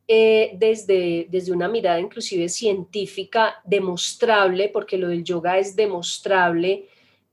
eh, 0.07 0.51
desde, 0.57 1.27
desde 1.29 1.51
una 1.51 1.67
mirada 1.67 1.99
inclusive 1.99 2.49
científica 2.49 3.61
demostrable, 3.65 4.69
porque 4.69 4.97
lo 4.97 5.09
del 5.09 5.23
yoga 5.23 5.59
es 5.59 5.75
demostrable, 5.75 6.87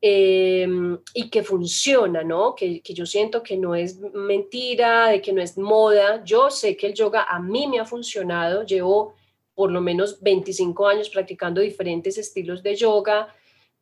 Em, 0.08 0.98
y 1.14 1.30
que 1.30 1.42
funciona, 1.42 2.22
¿no? 2.22 2.54
Que, 2.54 2.82
que, 2.82 2.92
yo 2.92 3.06
siento 3.06 3.42
que 3.42 3.56
no 3.56 3.74
es 3.74 3.98
mentira, 3.98 5.08
de 5.08 5.22
que 5.22 5.32
no 5.32 5.40
es 5.40 5.56
moda. 5.56 6.22
Yo 6.22 6.50
sé 6.50 6.76
que 6.76 6.88
el 6.88 6.94
yoga 6.94 7.24
a 7.24 7.40
mí 7.40 7.66
me 7.66 7.80
ha 7.80 7.84
funcionado. 7.86 8.64
Llevo 8.64 9.14
por 9.54 9.72
lo 9.72 9.80
menos 9.80 10.20
25 10.22 10.86
años 10.86 11.08
practicando 11.08 11.60
diferentes 11.62 12.18
estilos 12.18 12.62
de 12.62 12.76
yoga. 12.76 13.34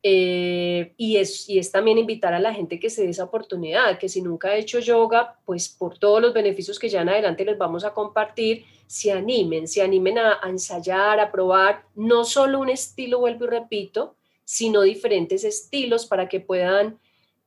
Eh, 0.07 0.93
y, 0.99 1.17
es, 1.17 1.49
y 1.49 1.59
es 1.59 1.73
también 1.73 1.97
invitar 1.97 2.35
a 2.35 2.39
la 2.39 2.53
gente 2.53 2.79
que 2.79 2.91
se 2.91 3.05
dé 3.05 3.09
esa 3.09 3.25
oportunidad, 3.25 3.99
que 3.99 4.11
si 4.11 4.21
nunca 4.21 4.49
ha 4.49 4.57
hecho 4.57 4.79
yoga, 4.79 5.39
pues 5.47 5.71
por 5.71 5.99
todos 5.99 6.21
los 6.21 6.35
beneficios 6.35 6.79
que 6.79 6.91
ya 6.91 7.01
en 7.01 7.09
adelante 7.09 7.43
les 7.43 7.57
vamos 7.57 7.85
a 7.87 7.95
compartir, 7.95 8.67
se 8.87 9.13
animen, 9.13 9.67
se 9.67 9.81
animen 9.81 10.19
a, 10.19 10.41
ensayar, 10.47 11.21
a 11.21 11.33
probar, 11.33 11.87
no 11.95 12.27
solo 12.27 12.61
un 12.61 12.69
estilo, 12.69 13.21
vuelvo 13.21 13.47
y 13.47 13.49
repito, 13.49 14.15
sino 14.45 14.83
diferentes 14.83 15.43
estilos 15.43 16.05
para 16.05 16.29
que 16.29 16.41
puedan 16.41 16.99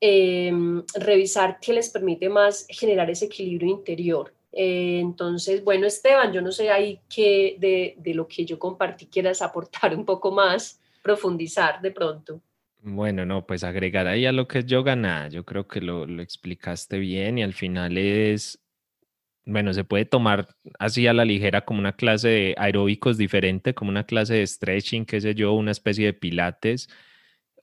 em, 0.01 0.83
revisar 0.95 1.59
qué 1.61 1.73
les 1.73 1.91
permite 1.91 2.27
más 2.27 2.65
generar 2.69 3.07
ese 3.11 3.25
equilibrio 3.25 3.69
interior. 3.69 4.33
Eh, 4.51 4.97
entonces, 4.99 5.63
bueno, 5.63 5.85
Esteban, 5.85 6.33
yo 6.33 6.41
no 6.41 6.51
sé 6.51 6.71
ahí 6.71 7.01
qué 7.07 7.55
de, 7.59 7.93
de, 7.99 8.15
lo 8.15 8.27
que 8.27 8.45
yo 8.45 8.57
compartí 8.57 9.05
quieras 9.05 9.43
aportar 9.43 9.95
un 9.95 10.05
poco 10.05 10.31
más, 10.31 10.81
profundizar 11.07 11.81
de 11.81 11.91
pronto. 11.91 12.41
Bueno, 12.81 13.25
no, 13.25 13.45
pues 13.47 13.63
agregar 13.63 14.07
ahí 14.07 14.25
a 14.25 14.31
lo 14.31 14.47
que 14.47 14.59
es 14.59 14.65
yoga, 14.65 14.95
nada, 14.95 15.29
yo 15.29 15.45
creo 15.45 15.67
que 15.67 15.81
lo, 15.81 16.05
lo 16.05 16.21
explicaste 16.21 16.99
bien 16.99 17.37
y 17.37 17.43
al 17.43 17.53
final 17.53 17.97
es 17.97 18.61
bueno, 19.47 19.73
se 19.73 19.85
puede 19.85 20.03
tomar 20.03 20.49
así 20.77 21.07
a 21.07 21.13
la 21.13 21.23
ligera 21.23 21.63
como 21.63 21.79
una 21.79 21.93
clase 21.93 22.27
de 22.27 22.55
aeróbicos 22.57 23.17
diferente, 23.17 23.73
como 23.73 23.89
una 23.89 24.03
clase 24.03 24.33
de 24.35 24.45
stretching, 24.45 25.05
qué 25.05 25.21
sé 25.21 25.35
yo, 25.35 25.53
una 25.53 25.71
especie 25.71 26.05
de 26.05 26.13
pilates, 26.13 26.89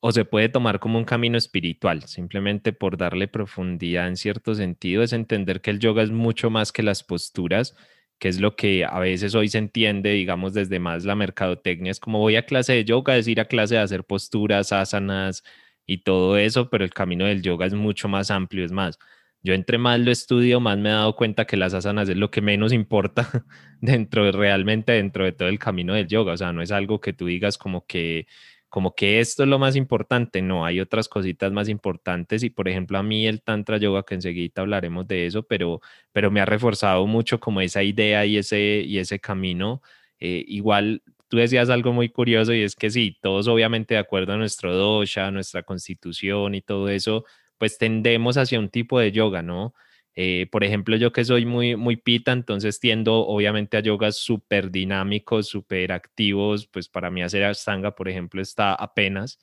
o 0.01 0.11
se 0.11 0.25
puede 0.25 0.49
tomar 0.49 0.81
como 0.81 0.99
un 0.99 1.05
camino 1.05 1.37
espiritual, 1.37 2.03
simplemente 2.05 2.73
por 2.73 2.97
darle 2.97 3.29
profundidad 3.29 4.09
en 4.09 4.17
cierto 4.17 4.55
sentido, 4.55 5.03
es 5.03 5.13
entender 5.13 5.61
que 5.61 5.71
el 5.71 5.79
yoga 5.79 6.03
es 6.03 6.11
mucho 6.11 6.49
más 6.49 6.73
que 6.73 6.83
las 6.83 7.05
posturas, 7.05 7.77
que 8.25 8.31
es 8.31 8.41
lo 8.41 8.57
que 8.57 8.87
a 8.87 8.99
veces 9.01 9.35
hoy 9.35 9.49
se 9.49 9.59
entiende, 9.59 10.13
digamos, 10.13 10.55
desde 10.55 10.79
más 10.79 11.05
la 11.05 11.15
mercadotecnia, 11.15 11.91
es 11.91 12.01
como 12.01 12.21
voy 12.21 12.37
a 12.37 12.47
clase 12.47 12.73
de 12.73 12.87
yoga, 12.87 13.19
es 13.19 13.29
ir 13.29 13.39
a 13.39 13.45
clase 13.45 13.75
de 13.75 13.83
hacer 13.83 14.05
posturas, 14.05 14.73
asanas 14.73 15.45
y 15.85 15.99
todo 15.99 16.39
eso, 16.39 16.71
pero 16.71 16.85
el 16.85 16.95
camino 16.95 17.27
del 17.27 17.43
yoga 17.43 17.67
es 17.67 17.75
mucho 17.75 18.09
más 18.09 18.31
amplio, 18.31 18.65
es 18.65 18.73
más 18.73 18.99
yo 19.43 19.53
entre 19.53 19.77
más 19.77 20.01
lo 20.01 20.11
estudio, 20.11 20.59
más 20.59 20.79
me 20.79 20.89
he 20.89 20.93
dado 20.93 21.15
cuenta 21.17 21.45
que 21.45 21.59
las 21.59 21.75
asanas 21.75 22.09
es 22.09 22.17
lo 22.17 22.31
que 22.31 22.41
menos 22.41 22.73
importa 22.73 23.29
dentro, 23.83 24.33
realmente 24.33 24.93
dentro 24.93 25.25
de 25.25 25.33
todo 25.33 25.49
el 25.49 25.59
camino 25.59 25.93
del 25.93 26.09
yoga. 26.09 26.33
O 26.33 26.37
sea, 26.39 26.55
no 26.55 26.63
es 26.63 26.73
algo 26.73 26.99
que 27.03 27.13
tú 27.13 27.27
digas 27.27 27.59
como 27.59 27.87
que, 27.87 28.27
como 28.75 28.97
que 28.97 29.21
esto 29.21 29.45
es 29.45 29.49
lo 29.49 29.61
más 29.61 29.77
importante. 29.77 30.43
No, 30.43 30.67
hay 30.67 30.81
otras 30.81 31.09
cositas 31.09 31.53
más 31.53 31.69
importantes. 31.69 32.43
Y 32.43 32.51
por 32.51 32.69
ejemplo, 32.69 32.99
a 32.99 33.05
mí 33.05 33.25
el 33.29 33.41
Tantra 33.41 33.77
Yoga, 33.79 34.03
que 34.03 34.17
enseguida 34.17 34.63
hablaremos 34.63 35.07
de 35.07 35.27
eso, 35.27 35.45
pero, 35.45 35.81
pero 36.11 36.33
me 36.33 36.41
ha 36.41 36.45
reforzado 36.45 37.07
mucho 37.07 37.39
como 37.39 37.61
esa 37.61 37.85
idea 37.85 38.27
y 38.27 38.37
ese, 38.37 38.83
y 38.85 38.99
ese 38.99 39.21
camino. 39.21 39.81
Eh, 40.19 40.45
igual 40.49 41.05
tú 41.29 41.37
decías 41.37 41.71
algo 41.71 41.93
muy 41.93 42.09
curioso 42.09 42.53
y 42.53 42.63
es 42.63 42.75
que 42.75 42.91
sí, 42.91 43.17
todos 43.23 43.47
obviamente 43.47 43.95
de 43.95 44.01
acuerdo 44.01 44.33
a 44.33 44.39
nuestro 44.39 44.75
dosha, 44.75 45.31
nuestra 45.31 45.63
constitución 45.63 46.57
y 46.57 46.61
todo 46.61 46.89
eso, 46.89 47.25
pues 47.59 47.79
tendemos 47.79 48.37
hacia 48.39 48.59
un 48.59 48.71
tipo 48.71 48.99
de 48.99 49.13
yoga, 49.13 49.43
¿no? 49.43 49.73
Eh, 50.17 50.47
por 50.53 50.65
ejemplo, 50.65 50.97
yo 50.97 51.13
que 51.13 51.25
soy 51.25 51.45
muy, 51.45 51.77
muy 51.77 51.97
pita, 51.97 52.33
entonces 52.33 52.79
tiendo 52.81 53.27
obviamente 53.27 53.77
a 53.77 53.81
yogas 53.81 54.17
súper 54.17 54.71
dinámicos, 54.71 55.49
súper 55.49 55.93
activos, 55.93 56.67
pues 56.69 56.89
para 56.89 57.11
mí 57.11 57.23
hacer 57.23 57.45
Ashtanga, 57.45 57.95
por 57.97 58.09
ejemplo, 58.09 58.41
está 58.41 58.75
apenas, 58.75 59.41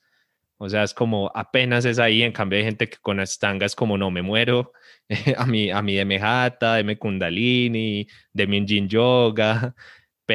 o 0.58 0.68
sea, 0.68 0.84
es 0.84 0.94
como 0.94 1.30
apenas 1.34 1.84
es 1.84 1.98
ahí, 1.98 2.22
en 2.22 2.32
cambio 2.32 2.58
hay 2.58 2.64
gente 2.64 2.88
que 2.88 2.96
con 2.98 3.20
Ashtanga 3.20 3.66
es 3.66 3.74
como 3.74 3.98
no 3.98 4.10
me 4.10 4.22
muero, 4.22 4.72
a 5.36 5.44
mí, 5.46 5.70
a 5.70 5.82
mí 5.82 5.94
de 5.94 6.04
Mejata, 6.04 6.76
de 6.76 6.98
Kundalini, 6.98 8.06
de 8.32 8.46
Minjin 8.46 8.88
Yoga, 8.88 9.74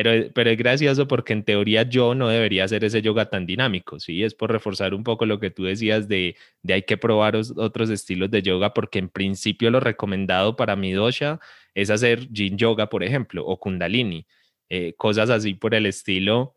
pero, 0.03 0.31
pero 0.31 0.51
es 0.51 0.57
gracioso 0.59 1.07
porque 1.07 1.33
en 1.33 1.43
teoría 1.43 1.81
yo 1.81 2.13
no 2.13 2.29
debería 2.29 2.65
hacer 2.65 2.83
ese 2.83 3.01
yoga 3.01 3.31
tan 3.31 3.47
dinámico, 3.47 3.99
¿sí? 3.99 4.23
Es 4.23 4.35
por 4.35 4.51
reforzar 4.51 4.93
un 4.93 5.03
poco 5.03 5.25
lo 5.25 5.39
que 5.39 5.49
tú 5.49 5.63
decías 5.63 6.07
de, 6.07 6.35
de 6.61 6.73
hay 6.75 6.83
que 6.83 6.97
probar 6.97 7.35
otros 7.35 7.89
estilos 7.89 8.29
de 8.29 8.43
yoga 8.43 8.75
porque 8.75 8.99
en 8.99 9.09
principio 9.09 9.71
lo 9.71 9.79
recomendado 9.79 10.55
para 10.55 10.75
mi 10.75 10.91
dosha 10.91 11.39
es 11.73 11.89
hacer 11.89 12.27
yin 12.29 12.59
yoga, 12.59 12.89
por 12.89 13.03
ejemplo, 13.03 13.43
o 13.43 13.59
kundalini, 13.59 14.27
eh, 14.69 14.93
cosas 14.97 15.31
así 15.31 15.55
por 15.55 15.73
el 15.73 15.87
estilo. 15.87 16.55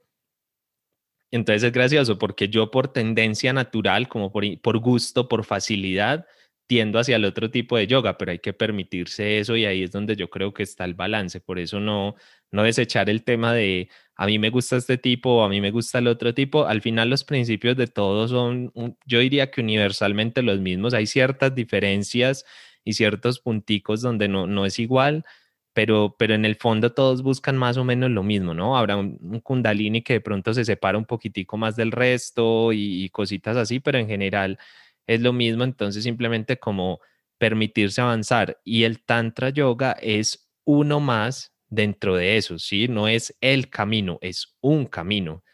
Entonces 1.30 1.62
es 1.62 1.72
gracioso 1.72 2.18
porque 2.18 2.50
yo 2.50 2.70
por 2.70 2.88
tendencia 2.92 3.54
natural, 3.54 4.06
como 4.08 4.30
por, 4.32 4.44
por 4.60 4.78
gusto, 4.80 5.28
por 5.28 5.44
facilidad, 5.44 6.26
tiendo 6.66 6.98
hacia 6.98 7.16
el 7.16 7.24
otro 7.24 7.50
tipo 7.50 7.78
de 7.78 7.86
yoga, 7.86 8.18
pero 8.18 8.32
hay 8.32 8.38
que 8.38 8.52
permitirse 8.52 9.38
eso 9.38 9.56
y 9.56 9.64
ahí 9.64 9.82
es 9.82 9.92
donde 9.92 10.14
yo 10.14 10.28
creo 10.28 10.52
que 10.52 10.62
está 10.62 10.84
el 10.84 10.94
balance. 10.94 11.40
Por 11.40 11.58
eso 11.58 11.80
no, 11.80 12.14
no 12.50 12.62
desechar 12.62 13.10
el 13.10 13.24
tema 13.24 13.54
de 13.54 13.88
a 14.16 14.26
mí 14.26 14.38
me 14.38 14.50
gusta 14.50 14.76
este 14.76 14.98
tipo 14.98 15.42
a 15.44 15.48
mí 15.48 15.60
me 15.60 15.70
gusta 15.70 15.98
el 15.98 16.08
otro 16.08 16.34
tipo. 16.34 16.66
Al 16.66 16.82
final 16.82 17.08
los 17.10 17.24
principios 17.24 17.76
de 17.76 17.86
todos 17.86 18.30
son, 18.30 18.72
yo 19.06 19.20
diría 19.20 19.50
que 19.50 19.60
universalmente 19.62 20.42
los 20.42 20.60
mismos. 20.60 20.94
Hay 20.94 21.06
ciertas 21.06 21.54
diferencias 21.54 22.44
y 22.84 22.94
ciertos 22.94 23.40
punticos 23.40 24.02
donde 24.02 24.28
no, 24.28 24.46
no 24.46 24.66
es 24.66 24.78
igual, 24.78 25.24
pero, 25.72 26.16
pero 26.18 26.34
en 26.34 26.44
el 26.44 26.56
fondo 26.56 26.92
todos 26.92 27.22
buscan 27.22 27.56
más 27.56 27.76
o 27.76 27.84
menos 27.84 28.10
lo 28.10 28.22
mismo, 28.22 28.54
¿no? 28.54 28.76
Habrá 28.76 28.96
un, 28.96 29.40
kundalini 29.42 30.02
que 30.02 30.14
de 30.14 30.20
pronto 30.20 30.52
se 30.54 30.64
separa 30.64 30.98
un 30.98 31.06
poquitico 31.06 31.56
más 31.56 31.76
del 31.76 31.92
resto 31.92 32.72
y 32.72 33.08
cositas 33.10 33.56
así, 33.56 33.80
pero 33.80 33.98
en 33.98 34.08
general 34.08 34.58
es 35.06 35.20
lo 35.22 35.32
mismo, 35.32 35.64
entonces 35.64 36.04
simplemente 36.04 36.58
como 36.58 37.00
permitirse 37.38 38.00
avanzar. 38.00 38.60
Y 38.64 38.84
el 38.84 39.02
Tantra 39.02 39.50
Yoga 39.50 39.92
es 39.92 40.50
uno 40.64 41.00
más 41.00 41.52
dentro 41.70 42.16
de 42.16 42.36
eso, 42.36 42.58
¿sí? 42.58 42.88
No 42.88 43.08
es 43.08 43.36
el 43.40 43.70
camino, 43.70 44.18
es 44.20 44.56
un 44.60 44.86
camino, 44.86 45.44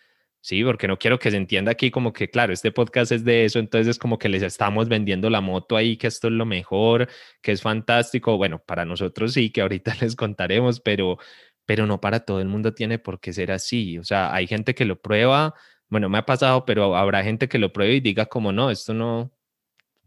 ¿sí? 0.40 0.64
Porque 0.64 0.88
no 0.88 0.98
quiero 0.98 1.18
que 1.18 1.30
se 1.30 1.36
entienda 1.36 1.72
aquí 1.72 1.90
como 1.90 2.12
que, 2.12 2.30
claro, 2.30 2.52
este 2.52 2.72
podcast 2.72 3.12
es 3.12 3.24
de 3.24 3.44
eso, 3.44 3.58
entonces 3.58 3.88
es 3.88 3.98
como 3.98 4.18
que 4.18 4.28
les 4.28 4.42
estamos 4.42 4.88
vendiendo 4.88 5.30
la 5.30 5.40
moto 5.40 5.76
ahí, 5.76 5.96
que 5.96 6.08
esto 6.08 6.28
es 6.28 6.34
lo 6.34 6.46
mejor, 6.46 7.08
que 7.42 7.52
es 7.52 7.62
fantástico. 7.62 8.36
Bueno, 8.36 8.60
para 8.64 8.84
nosotros 8.84 9.32
sí, 9.34 9.50
que 9.50 9.60
ahorita 9.62 9.94
les 10.00 10.16
contaremos, 10.16 10.80
pero, 10.80 11.18
pero 11.66 11.86
no 11.86 12.00
para 12.00 12.20
todo 12.20 12.40
el 12.40 12.48
mundo 12.48 12.74
tiene 12.74 12.98
por 12.98 13.20
qué 13.20 13.32
ser 13.32 13.52
así. 13.52 13.98
O 13.98 14.04
sea, 14.04 14.34
hay 14.34 14.46
gente 14.46 14.74
que 14.74 14.84
lo 14.84 15.00
prueba, 15.00 15.54
bueno, 15.88 16.08
me 16.08 16.18
ha 16.18 16.26
pasado, 16.26 16.64
pero 16.64 16.96
habrá 16.96 17.22
gente 17.22 17.48
que 17.48 17.58
lo 17.58 17.72
pruebe 17.72 17.94
y 17.96 18.00
diga 18.00 18.26
como, 18.26 18.52
no, 18.52 18.70
esto 18.70 18.94
no, 18.94 19.32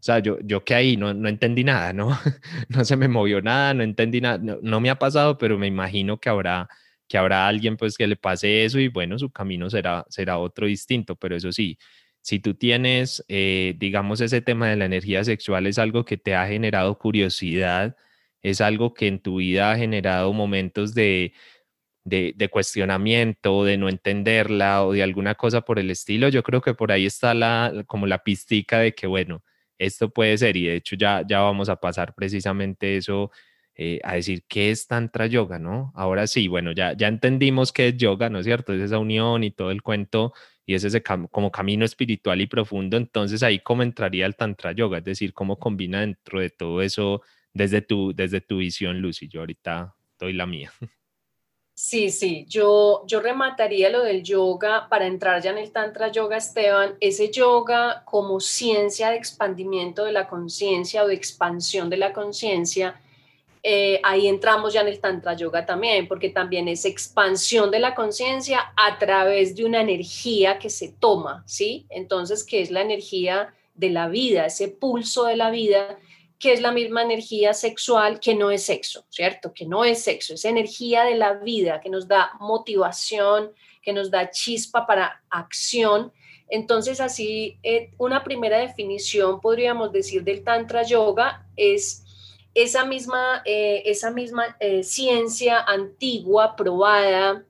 o 0.00 0.02
sea, 0.02 0.18
yo, 0.20 0.38
yo 0.42 0.64
que 0.64 0.74
ahí 0.74 0.96
no, 0.96 1.12
no 1.12 1.28
entendí 1.28 1.62
nada, 1.62 1.92
¿no? 1.92 2.08
no 2.70 2.84
se 2.86 2.96
me 2.96 3.06
movió 3.06 3.42
nada, 3.42 3.74
no 3.74 3.82
entendí 3.82 4.20
nada, 4.22 4.38
no, 4.38 4.80
me 4.80 4.88
ha 4.88 4.98
pasado, 4.98 5.36
pero 5.36 5.58
me 5.58 5.66
imagino 5.66 6.18
que 6.18 6.30
habrá, 6.30 6.68
que 7.06 7.18
habrá 7.18 7.46
alguien 7.46 7.76
pues 7.76 7.98
que 7.98 8.06
le 8.06 8.16
pase 8.16 8.64
eso 8.64 8.78
y 8.78 8.88
bueno, 8.88 9.18
su 9.18 9.30
camino 9.30 9.68
será, 9.68 10.06
será 10.08 10.38
otro 10.38 10.66
distinto, 10.66 11.16
pero 11.16 11.36
eso 11.36 11.52
sí, 11.52 11.78
si 12.22 12.38
tú 12.40 12.54
tienes, 12.54 13.22
eh, 13.28 13.74
digamos, 13.78 14.22
ese 14.22 14.40
tema 14.40 14.68
de 14.70 14.76
la 14.76 14.86
energía 14.86 15.22
sexual 15.24 15.66
es 15.66 15.78
algo 15.78 16.04
que 16.06 16.16
te 16.16 16.34
ha 16.34 16.46
generado 16.46 16.98
curiosidad, 16.98 17.94
es 18.42 18.60
algo 18.62 18.94
que 18.94 19.06
en 19.06 19.20
tu 19.20 19.36
vida 19.36 19.72
ha 19.72 19.76
generado 19.76 20.32
momentos 20.32 20.94
de, 20.94 21.34
de, 22.04 22.32
de, 22.36 22.48
cuestionamiento, 22.48 23.64
de 23.64 23.76
no 23.78 23.88
entenderla 23.90 24.84
o 24.84 24.92
de 24.92 25.02
alguna 25.02 25.34
cosa 25.34 25.60
por 25.62 25.78
el 25.78 25.90
estilo, 25.90 26.28
yo 26.30 26.42
creo 26.42 26.62
que 26.62 26.74
por 26.74 26.92
ahí 26.92 27.06
está 27.06 27.34
la, 27.34 27.84
como 27.86 28.06
la 28.06 28.22
pistica 28.24 28.78
de 28.78 28.94
que, 28.94 29.06
bueno, 29.06 29.42
esto 29.80 30.10
puede 30.10 30.38
ser 30.38 30.56
y 30.56 30.66
de 30.66 30.76
hecho 30.76 30.96
ya, 30.96 31.22
ya 31.26 31.40
vamos 31.40 31.68
a 31.68 31.76
pasar 31.76 32.14
precisamente 32.14 32.96
eso 32.96 33.30
eh, 33.74 33.98
a 34.04 34.14
decir 34.14 34.44
qué 34.46 34.70
es 34.70 34.86
Tantra 34.86 35.26
Yoga, 35.26 35.58
¿no? 35.58 35.92
Ahora 35.96 36.26
sí, 36.26 36.48
bueno, 36.48 36.72
ya, 36.72 36.92
ya 36.92 37.08
entendimos 37.08 37.72
qué 37.72 37.88
es 37.88 37.96
yoga, 37.96 38.28
¿no 38.28 38.40
es 38.40 38.44
cierto? 38.44 38.74
Es 38.74 38.82
esa 38.82 38.98
unión 38.98 39.42
y 39.42 39.52
todo 39.52 39.70
el 39.70 39.82
cuento 39.82 40.34
y 40.66 40.74
es 40.74 40.84
ese 40.84 41.02
como 41.02 41.50
camino 41.50 41.84
espiritual 41.84 42.40
y 42.40 42.46
profundo, 42.46 42.96
entonces 42.98 43.42
ahí 43.42 43.60
cómo 43.60 43.82
entraría 43.82 44.26
el 44.26 44.36
Tantra 44.36 44.72
Yoga, 44.72 44.98
es 44.98 45.04
decir, 45.04 45.32
cómo 45.32 45.58
combina 45.58 46.00
dentro 46.00 46.40
de 46.40 46.50
todo 46.50 46.82
eso 46.82 47.22
desde 47.54 47.80
tu, 47.80 48.12
desde 48.14 48.40
tu 48.40 48.58
visión, 48.58 49.00
Lucy. 49.00 49.28
Yo 49.28 49.40
ahorita 49.40 49.94
doy 50.18 50.34
la 50.34 50.46
mía. 50.46 50.72
Sí, 51.82 52.10
sí, 52.10 52.44
yo, 52.46 53.04
yo 53.06 53.20
remataría 53.20 53.88
lo 53.88 54.02
del 54.02 54.22
yoga 54.22 54.86
para 54.90 55.06
entrar 55.06 55.40
ya 55.42 55.50
en 55.50 55.56
el 55.56 55.72
Tantra 55.72 56.08
Yoga, 56.08 56.36
Esteban, 56.36 56.94
ese 57.00 57.30
yoga 57.30 58.02
como 58.04 58.38
ciencia 58.38 59.08
de 59.08 59.16
expandimiento 59.16 60.04
de 60.04 60.12
la 60.12 60.28
conciencia 60.28 61.02
o 61.02 61.08
de 61.08 61.14
expansión 61.14 61.88
de 61.88 61.96
la 61.96 62.12
conciencia. 62.12 63.00
Eh, 63.62 63.98
ahí 64.04 64.28
entramos 64.28 64.74
ya 64.74 64.82
en 64.82 64.88
el 64.88 65.00
Tantra 65.00 65.32
Yoga 65.32 65.64
también, 65.64 66.06
porque 66.06 66.28
también 66.28 66.68
es 66.68 66.84
expansión 66.84 67.70
de 67.70 67.78
la 67.78 67.94
conciencia 67.94 68.74
a 68.76 68.98
través 68.98 69.56
de 69.56 69.64
una 69.64 69.80
energía 69.80 70.58
que 70.58 70.68
se 70.68 70.90
toma, 70.90 71.42
¿sí? 71.46 71.86
Entonces, 71.88 72.44
¿qué 72.44 72.60
es 72.60 72.70
la 72.70 72.82
energía 72.82 73.54
de 73.74 73.88
la 73.88 74.08
vida, 74.08 74.44
ese 74.44 74.68
pulso 74.68 75.24
de 75.24 75.36
la 75.36 75.50
vida 75.50 75.98
que 76.40 76.54
es 76.54 76.62
la 76.62 76.72
misma 76.72 77.02
energía 77.02 77.52
sexual 77.52 78.18
que 78.18 78.34
no 78.34 78.50
es 78.50 78.64
sexo, 78.64 79.04
¿cierto? 79.10 79.52
Que 79.52 79.66
no 79.66 79.84
es 79.84 80.02
sexo, 80.02 80.32
es 80.32 80.46
energía 80.46 81.04
de 81.04 81.14
la 81.14 81.34
vida 81.34 81.82
que 81.82 81.90
nos 81.90 82.08
da 82.08 82.32
motivación, 82.40 83.52
que 83.82 83.92
nos 83.92 84.10
da 84.10 84.30
chispa 84.30 84.86
para 84.86 85.22
acción. 85.28 86.12
Entonces, 86.48 86.98
así, 87.02 87.58
eh, 87.62 87.90
una 87.98 88.24
primera 88.24 88.56
definición, 88.56 89.38
podríamos 89.42 89.92
decir, 89.92 90.24
del 90.24 90.42
Tantra 90.42 90.82
Yoga 90.82 91.46
es 91.56 92.04
esa 92.54 92.86
misma, 92.86 93.42
eh, 93.44 93.82
esa 93.84 94.10
misma 94.10 94.56
eh, 94.60 94.82
ciencia 94.82 95.60
antigua, 95.60 96.56
probada, 96.56 97.44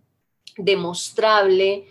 demostrable, 0.56 1.86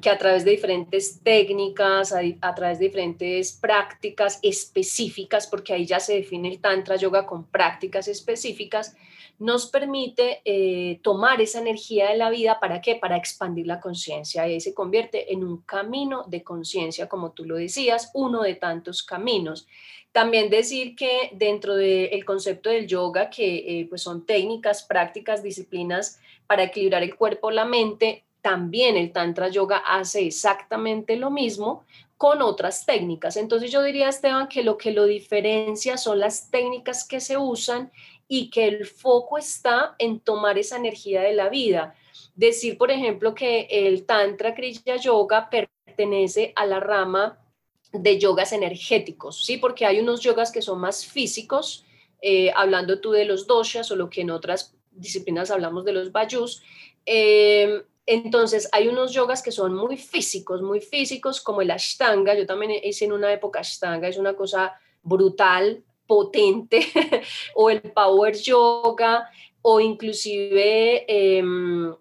que 0.00 0.10
a 0.10 0.18
través 0.18 0.44
de 0.44 0.50
diferentes 0.50 1.20
técnicas, 1.22 2.12
a, 2.12 2.54
través 2.54 2.80
de 2.80 2.86
diferentes 2.86 3.52
prácticas 3.52 4.40
específicas, 4.42 5.46
porque 5.46 5.72
ahí 5.72 5.86
ya 5.86 6.00
se 6.00 6.14
define 6.14 6.48
el 6.48 6.60
Tantra 6.60 6.96
Yoga 6.96 7.26
con 7.26 7.44
prácticas 7.44 8.08
específicas, 8.08 8.96
nos 9.38 9.66
permite 9.66 10.40
eh, 10.44 10.98
tomar 11.00 11.40
esa 11.40 11.60
energía 11.60 12.10
de 12.10 12.16
la 12.16 12.28
vida, 12.28 12.58
¿para 12.58 12.80
qué? 12.80 12.96
Para 12.96 13.16
expandir 13.16 13.68
la 13.68 13.78
conciencia. 13.78 14.48
Y 14.48 14.60
se 14.60 14.74
convierte 14.74 15.32
en 15.32 15.44
un 15.44 15.58
camino 15.58 16.24
de 16.26 16.42
conciencia, 16.42 17.08
como 17.08 17.30
tú 17.30 17.44
lo 17.44 17.54
decías, 17.54 18.10
uno 18.14 18.42
de 18.42 18.56
tantos 18.56 19.04
caminos. 19.04 19.68
También 20.10 20.50
decir 20.50 20.96
que 20.96 21.30
dentro 21.34 21.76
del 21.76 22.24
concepto 22.24 22.70
del 22.70 22.88
yoga, 22.88 23.30
que 23.30 23.58
eh, 23.58 23.86
pues 23.88 24.02
son 24.02 24.26
técnicas, 24.26 24.82
prácticas, 24.82 25.42
disciplinas 25.42 26.18
para 26.48 26.64
equilibrar 26.64 27.04
el 27.04 27.14
cuerpo, 27.14 27.50
la 27.50 27.64
mente, 27.64 28.24
también 28.46 28.96
el 28.96 29.10
Tantra 29.10 29.48
Yoga 29.48 29.78
hace 29.78 30.24
exactamente 30.24 31.16
lo 31.16 31.32
mismo 31.32 31.84
con 32.16 32.42
otras 32.42 32.86
técnicas. 32.86 33.36
Entonces 33.36 33.72
yo 33.72 33.82
diría, 33.82 34.08
Esteban, 34.08 34.46
que 34.46 34.62
lo 34.62 34.78
que 34.78 34.92
lo 34.92 35.04
diferencia 35.04 35.96
son 35.96 36.20
las 36.20 36.48
técnicas 36.48 37.02
que 37.02 37.18
se 37.18 37.36
usan 37.36 37.90
y 38.28 38.48
que 38.50 38.68
el 38.68 38.86
foco 38.86 39.36
está 39.36 39.96
en 39.98 40.20
tomar 40.20 40.58
esa 40.58 40.76
energía 40.76 41.22
de 41.22 41.32
la 41.32 41.48
vida. 41.48 41.96
Decir, 42.36 42.78
por 42.78 42.92
ejemplo, 42.92 43.34
que 43.34 43.66
el 43.68 44.06
Tantra 44.06 44.54
Kriya 44.54 44.94
Yoga 44.94 45.50
pertenece 45.50 46.52
a 46.54 46.66
la 46.66 46.78
rama 46.78 47.40
de 47.90 48.16
yogas 48.20 48.52
energéticos, 48.52 49.44
¿sí? 49.44 49.56
Porque 49.56 49.86
hay 49.86 49.98
unos 49.98 50.20
yogas 50.20 50.52
que 50.52 50.62
son 50.62 50.78
más 50.78 51.04
físicos, 51.04 51.84
eh, 52.22 52.52
hablando 52.54 53.00
tú 53.00 53.10
de 53.10 53.24
los 53.24 53.48
doshas 53.48 53.90
o 53.90 53.96
lo 53.96 54.08
que 54.08 54.20
en 54.20 54.30
otras 54.30 54.72
disciplinas 54.92 55.50
hablamos 55.50 55.84
de 55.84 55.94
los 55.94 56.12
vayus. 56.12 56.62
Eh, 57.04 57.82
entonces, 58.06 58.68
hay 58.70 58.86
unos 58.86 59.12
yogas 59.12 59.42
que 59.42 59.50
son 59.50 59.74
muy 59.74 59.96
físicos, 59.96 60.62
muy 60.62 60.80
físicos, 60.80 61.40
como 61.40 61.60
el 61.60 61.72
Ashtanga. 61.72 62.34
Yo 62.34 62.46
también 62.46 62.72
hice 62.82 63.04
en 63.04 63.12
una 63.12 63.32
época 63.32 63.60
Ashtanga, 63.60 64.06
es 64.06 64.16
una 64.16 64.34
cosa 64.34 64.74
brutal, 65.02 65.82
potente, 66.06 66.80
o 67.54 67.68
el 67.68 67.82
Power 67.82 68.36
Yoga, 68.36 69.28
o 69.60 69.80
inclusive 69.80 71.04
em, 71.08 71.92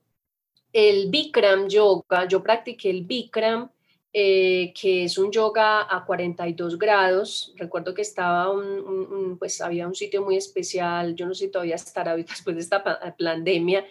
el 0.72 1.10
Bikram 1.10 1.68
Yoga. 1.68 2.28
Yo 2.28 2.44
practiqué 2.44 2.92
el 2.92 3.04
Bikram, 3.04 3.72
eh, 4.14 4.72
que 4.80 5.06
es 5.06 5.18
un 5.18 5.30
yoga 5.30 5.94
a 5.94 6.06
42 6.06 6.78
grados. 6.78 7.54
Recuerdo 7.58 7.94
que 7.94 8.04
estaba 8.04 8.50
un, 8.50 9.38
pues 9.38 9.60
había 9.60 9.88
un 9.88 9.96
sitio 9.96 10.22
muy 10.22 10.38
especial, 10.38 11.16
yo 11.16 11.26
no 11.26 11.34
sé 11.34 11.46
si 11.46 11.52
todavía 11.52 11.76
estará 11.76 12.16
después 12.16 12.56
de 12.56 12.62
esta 12.62 12.82
pandemia, 13.18 13.86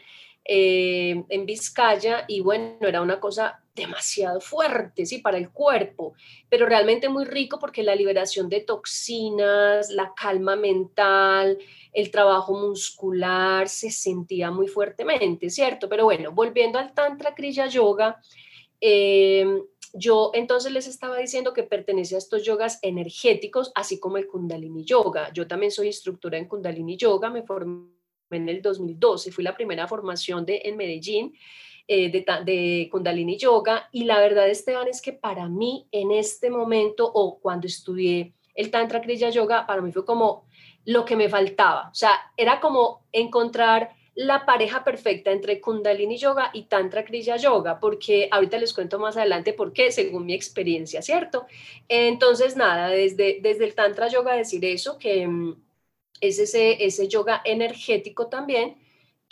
eh, 0.45 1.25
en 1.29 1.47
Vizcaya 1.47 2.25
y 2.29 2.41
bueno, 2.41 2.77
era 2.87 3.01
una 3.01 3.19
cosa 3.19 3.65
demasiado 3.75 4.41
fuerte, 4.41 5.05
sí, 5.07 5.19
para 5.19 5.39
el 5.39 5.51
cuerpo, 5.51 6.15
pero 6.49 6.67
realmente 6.67 7.09
muy 7.09 7.25
rico 7.25 7.59
porque 7.59 7.83
la 7.83 7.95
liberación 7.95 8.49
de 8.49 8.61
toxinas, 8.61 9.91
la 9.91 10.13
calma 10.15 10.55
mental, 10.55 11.59
el 11.93 12.11
trabajo 12.11 12.53
muscular 12.53 13.69
se 13.69 13.91
sentía 13.91 14.51
muy 14.51 14.69
fuertemente, 14.69 15.51
¿cierto? 15.51 15.89
Pero 15.89 16.05
bueno, 16.05 16.33
volviendo 16.33 16.79
al 16.79 16.93
Tantra 16.93 17.35
Kriya 17.35 17.67
Yoga, 17.67 18.21
em, 18.81 19.63
yo 19.95 20.31
entonces 20.35 20.73
les 20.73 20.87
estaba 20.87 21.19
diciendo 21.19 21.53
que 21.53 21.63
pertenece 21.63 22.17
a 22.17 22.19
estos 22.19 22.45
yogas 22.45 22.79
energéticos, 22.83 23.73
así 23.75 23.99
como 23.99 24.19
el 24.19 24.27
Kundalini 24.27 24.85
Yoga. 24.85 25.33
Yo 25.33 25.47
también 25.47 25.71
soy 25.71 25.87
instructora 25.87 26.37
en 26.37 26.49
Kundalini 26.49 26.97
Yoga, 26.97 27.31
me 27.31 27.45
formé 27.45 27.94
en 28.37 28.49
el 28.49 28.63
2012, 28.63 29.33
fui 29.33 29.45
la 29.45 29.57
primera 29.57 29.87
formación 29.89 30.45
de, 30.45 30.63
en 30.65 30.77
Medellín 30.77 31.35
eh, 31.87 32.11
de, 32.11 32.25
de, 32.45 32.89
Kundalini 32.91 33.37
Yoga 33.37 33.89
y 33.93 34.05
la 34.05 34.19
verdad, 34.19 34.49
Esteban, 34.49 34.89
es 34.89 35.03
que 35.03 35.13
para 35.13 35.49
mí 35.49 35.87
en 35.93 36.11
este 36.11 36.51
momento 36.51 37.11
o 37.13 37.39
cuando 37.39 37.67
estudié 37.67 38.33
el 38.55 38.71
Tantra 38.71 39.01
Kriya 39.01 39.31
Yoga, 39.31 39.67
para 39.67 39.83
mí 39.83 39.93
fue 39.93 40.05
como 40.05 40.47
lo 40.85 41.05
que 41.05 41.17
me 41.17 41.29
faltaba, 41.29 41.89
o 41.91 41.95
sea, 41.95 42.13
era 42.37 42.61
como 42.61 43.05
encontrar 43.13 43.91
la 44.15 44.47
pareja 44.47 44.85
perfecta 44.85 45.33
entre 45.33 45.61
Kundalini 45.61 46.17
Yoga 46.17 46.51
y 46.53 46.63
Tantra 46.65 47.05
Kriya 47.05 47.37
Yoga, 47.37 47.81
porque 47.81 48.29
ahorita 48.31 48.59
les 48.59 48.73
cuento 48.73 48.99
más 48.99 49.17
adelante 49.17 49.53
por 49.53 49.73
qué, 49.73 49.91
según 49.91 50.27
mi 50.27 50.35
experiencia, 50.35 51.03
¿cierto? 51.03 51.47
Entonces, 51.89 52.57
nada, 52.57 52.89
desde, 52.89 53.41
desde 53.43 53.65
el 53.65 53.75
Tantra 53.75 54.09
Yoga 54.09 54.35
decir 54.35 54.65
eso, 54.65 54.99
que 54.99 55.27
mm, 55.27 55.57
es 56.21 56.39
ese, 56.39 56.85
ese 56.85 57.09
yoga 57.09 57.43
energético 57.45 58.29
también 58.29 58.77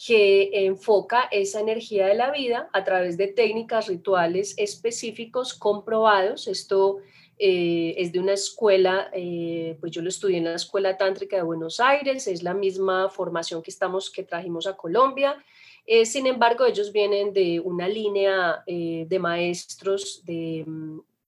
que 0.05 0.67
enfoca 0.67 1.29
esa 1.31 1.61
energía 1.61 2.07
de 2.07 2.15
la 2.15 2.31
vida 2.33 2.69
a 2.73 2.83
través 2.83 3.17
de 3.17 3.29
técnicas, 3.29 3.87
rituales 3.87 4.55
específicos 4.57 5.55
comprobados. 5.55 6.49
Esto 6.49 6.99
eh, 7.39 7.95
es 7.97 8.13
de 8.13 8.19
una 8.19 8.33
escuela, 8.33 9.11
eh, 9.13 9.77
pues 9.81 9.93
yo 9.93 10.03
lo 10.03 10.09
estudié 10.09 10.39
en 10.39 10.45
la 10.45 10.55
Escuela 10.55 10.97
Tántrica 10.97 11.37
de 11.37 11.43
Buenos 11.43 11.79
Aires, 11.79 12.27
es 12.27 12.43
la 12.43 12.55
misma 12.55 13.11
formación 13.11 13.63
que, 13.63 13.71
estamos, 13.71 14.11
que 14.11 14.25
trajimos 14.25 14.67
a 14.67 14.77
Colombia. 14.77 15.37
Eh, 15.87 16.05
sin 16.05 16.27
embargo, 16.27 16.65
ellos 16.65 16.93
vienen 16.93 17.33
de 17.33 17.61
una 17.61 17.89
línea 17.89 18.63
de 18.67 19.19
maestros 19.21 20.23
de, 20.25 20.65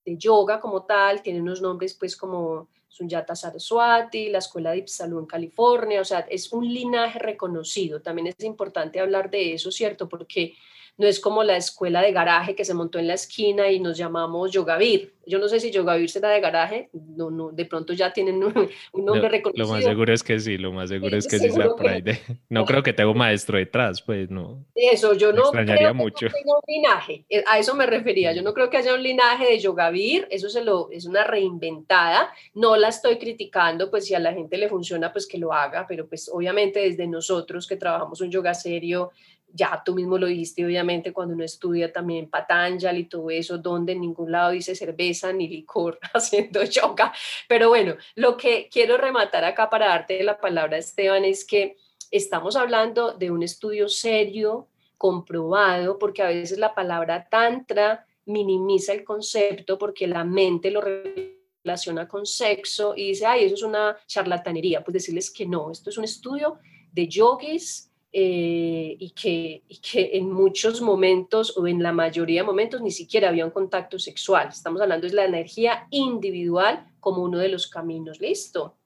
de 0.05 0.17
yoga 0.17 0.59
como 0.59 0.83
tal, 0.83 1.21
tienen 1.21 1.43
unos 1.43 1.61
nombres 1.61 1.93
pues 1.93 2.15
como 2.15 2.67
Sunyata 2.95 3.35
Saraswati, 3.35 4.29
la 4.29 4.37
Escuela 4.37 4.71
de 4.71 4.77
Ipsalú 4.77 5.19
en 5.19 5.25
California, 5.25 5.99
o 5.99 6.05
sea, 6.05 6.21
es 6.29 6.53
un 6.53 6.73
linaje 6.73 7.19
reconocido. 7.19 8.01
También 8.01 8.27
es 8.27 8.41
importante 8.45 9.01
hablar 9.01 9.29
de 9.29 9.53
eso, 9.53 9.69
¿cierto? 9.69 10.07
Porque 10.07 10.55
no 10.97 11.07
es 11.07 11.19
como 11.19 11.43
la 11.43 11.57
escuela 11.57 12.01
de 12.01 12.11
garaje 12.11 12.55
que 12.55 12.65
se 12.65 12.73
montó 12.73 12.99
en 12.99 13.07
la 13.07 13.15
esquina 13.15 13.69
y 13.69 13.79
nos 13.79 13.97
llamamos 13.97 14.51
Yogavir. 14.51 15.13
Yo 15.27 15.39
no 15.39 15.47
sé 15.47 15.59
si 15.59 15.71
Yogavir 15.71 16.09
será 16.09 16.29
de 16.29 16.39
garaje, 16.39 16.89
no, 16.93 17.31
no, 17.31 17.51
de 17.51 17.65
pronto 17.65 17.93
ya 17.93 18.13
tienen 18.13 18.43
un, 18.43 18.69
nombre 18.93 19.27
reconocido. 19.29 19.65
Lo 19.65 19.73
más 19.73 19.83
seguro 19.83 20.13
es 20.13 20.23
que 20.23 20.39
sí, 20.39 20.57
lo 20.57 20.71
más 20.71 20.89
seguro 20.89 21.17
es 21.17 21.27
que 21.27 21.39
sí 21.39 21.49
sea 21.49 21.69
por 21.69 21.87
ahí. 21.87 22.03
no 22.49 22.63
creo 22.65 22.83
que 22.83 22.93
tenga 22.93 23.09
un 23.09 23.17
maestro 23.17 23.57
detrás, 23.57 24.01
pues 24.01 24.29
no. 24.29 24.63
Eso, 24.75 25.13
yo 25.15 25.33
no 25.33 25.49
creo 25.51 25.93
mucho. 25.93 26.27
que 26.27 26.35
un 26.45 26.61
linaje, 26.67 27.25
eh, 27.29 27.43
a 27.47 27.57
eso 27.57 27.73
me 27.75 27.87
refería, 27.87 28.33
yo 28.33 28.43
no 28.43 28.53
creo 28.53 28.69
que 28.69 28.77
haya 28.77 28.93
un 28.93 29.01
linaje 29.01 29.45
de 29.45 29.59
Yogavir, 29.59 30.27
eso 30.29 30.47
se 30.47 30.63
lo, 30.63 30.89
es 30.91 31.05
una 31.05 31.23
reinventada, 31.23 32.31
no 32.53 32.77
la 32.77 32.89
estoy 32.89 33.17
criticando, 33.17 33.89
pues 33.89 34.05
si 34.05 34.13
a 34.13 34.19
la 34.19 34.33
gente 34.33 34.57
le 34.57 34.69
funciona, 34.69 35.11
pues 35.11 35.27
que 35.27 35.39
lo 35.39 35.53
haga, 35.53 35.87
pero 35.87 36.07
pues 36.07 36.29
obviamente 36.31 36.79
desde 36.81 37.07
nosotros 37.07 37.67
que 37.67 37.77
trabajamos 37.77 38.21
un 38.21 38.29
yoga 38.29 38.53
serio, 38.53 39.11
ya 39.55 39.81
tú 39.85 39.95
mismo 39.95 40.17
lo 40.17 40.27
dijiste, 40.27 40.65
obviamente, 40.65 41.13
cuando 41.13 41.33
uno 41.33 41.45
estudia 41.45 41.91
también 41.91 42.29
Patanjali 42.29 43.01
y 43.01 43.05
todo 43.05 43.29
eso, 43.29 43.57
donde 43.57 43.93
en 43.93 44.01
ningún 44.01 44.29
lado 44.29 44.51
dice 44.51 44.75
cerveza 44.75 45.31
ni 45.31 45.47
licor 45.47 45.97
haciendo 46.13 46.63
yoga. 46.63 47.13
Pero 47.47 47.69
bueno, 47.69 47.95
lo 48.15 48.35
que 48.35 48.67
quiero 48.69 48.97
rematar 48.97 49.45
acá 49.45 49.69
para 49.69 49.87
darte 49.87 50.21
la 50.23 50.37
palabra, 50.37 50.77
Esteban, 50.77 51.23
es 51.23 51.45
que 51.45 51.77
estamos 52.11 52.57
hablando 52.57 53.13
de 53.13 53.31
un 53.31 53.43
estudio 53.43 53.87
serio, 53.87 54.67
comprobado, 54.97 55.97
porque 55.99 56.21
a 56.21 56.27
veces 56.27 56.57
la 56.57 56.73
palabra 56.73 57.27
tantra 57.29 58.05
minimiza 58.25 58.93
el 58.93 59.03
concepto 59.03 59.77
porque 59.77 60.07
la 60.07 60.23
mente 60.23 60.71
lo 60.71 60.81
relaciona 60.81 62.07
con 62.07 62.25
sexo 62.25 62.93
y 62.95 63.09
dice, 63.09 63.25
ay, 63.25 63.45
eso 63.45 63.55
es 63.55 63.63
una 63.63 63.97
charlatanería. 64.07 64.83
Pues 64.83 64.93
decirles 64.93 65.31
que 65.31 65.45
no, 65.45 65.71
esto 65.71 65.89
es 65.89 65.97
un 65.97 66.03
estudio 66.03 66.59
de 66.91 67.07
yogis 67.07 67.91
eh, 68.17 68.95
y, 68.97 69.09
que, 69.09 69.63
y 69.67 69.77
que 69.79 70.11
en 70.13 70.31
muchos 70.31 70.79
momentos 70.79 71.57
o 71.57 71.67
en 71.67 71.83
la 71.83 71.91
mayoría 71.91 72.43
de 72.43 72.47
momentos 72.47 72.81
ni 72.81 72.89
siquiera 72.89 73.27
había 73.27 73.43
un 73.43 73.51
contacto 73.51 73.99
sexual. 73.99 74.47
Estamos 74.47 74.79
hablando 74.79 75.05
de 75.05 75.11
la 75.11 75.25
energía 75.25 75.85
individual 75.91 76.85
como 77.01 77.23
uno 77.23 77.39
de 77.39 77.49
los 77.49 77.67
caminos. 77.67 78.21
Listo. 78.21 78.77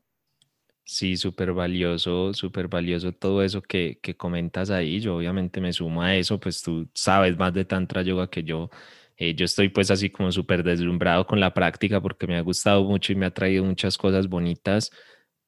Sí, 0.84 1.16
súper 1.16 1.54
valioso, 1.54 2.34
súper 2.34 2.68
valioso 2.70 3.12
todo 3.12 3.44
eso 3.44 3.62
que, 3.62 4.00
que 4.02 4.18
comentas 4.18 4.72
ahí. 4.72 5.00
Yo 5.00 5.18
obviamente 5.18 5.62
me 5.62 5.74
sumo 5.74 6.02
a 6.02 6.16
eso, 6.16 6.40
pues 6.40 6.64
tú 6.64 6.90
sabes 6.96 7.38
más 7.38 7.54
de 7.54 7.66
Tantra 7.66 8.02
Yoga 8.02 8.32
que 8.32 8.44
yo. 8.44 8.72
Eh, 9.16 9.36
yo 9.36 9.46
estoy 9.46 9.70
pues 9.70 9.92
así 9.92 10.10
como 10.10 10.32
súper 10.32 10.64
deslumbrado 10.64 11.28
con 11.28 11.40
la 11.40 11.54
práctica 11.54 12.02
porque 12.02 12.26
me 12.26 12.36
ha 12.36 12.42
gustado 12.42 12.84
mucho 12.84 13.14
y 13.14 13.16
me 13.16 13.28
ha 13.28 13.32
traído 13.32 13.64
muchas 13.64 13.96
cosas 13.96 14.28
bonitas 14.28 14.90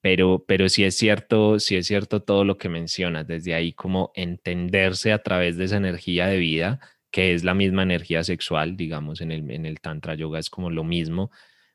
pero, 0.01 0.43
pero 0.47 0.67
sí 0.69 0.83
es 0.83 0.97
cierto, 0.97 1.59
sí 1.59 1.75
es 1.75 1.87
cierto 1.87 2.21
todo 2.23 2.43
lo 2.43 2.57
que 2.57 2.69
mencionas, 2.69 3.27
desde 3.27 3.53
ahí 3.53 3.73
como 3.73 4.11
entenderse 4.15 5.13
a 5.13 5.21
través 5.23 5.57
de 5.57 5.65
esa 5.65 5.77
energía 5.77 6.27
de 6.27 6.37
vida, 6.37 6.79
que 7.11 7.33
es 7.33 7.43
la 7.43 7.53
misma 7.53 7.83
energía 7.83 8.23
sexual, 8.23 8.75
digamos, 8.77 9.21
en 9.21 9.31
el, 9.31 9.49
en 9.51 9.65
el 9.65 9.79
Tantra 9.79 10.15
Yoga 10.15 10.39
es 10.39 10.49
como 10.49 10.71
lo 10.71 10.83
mismo, 10.83 11.31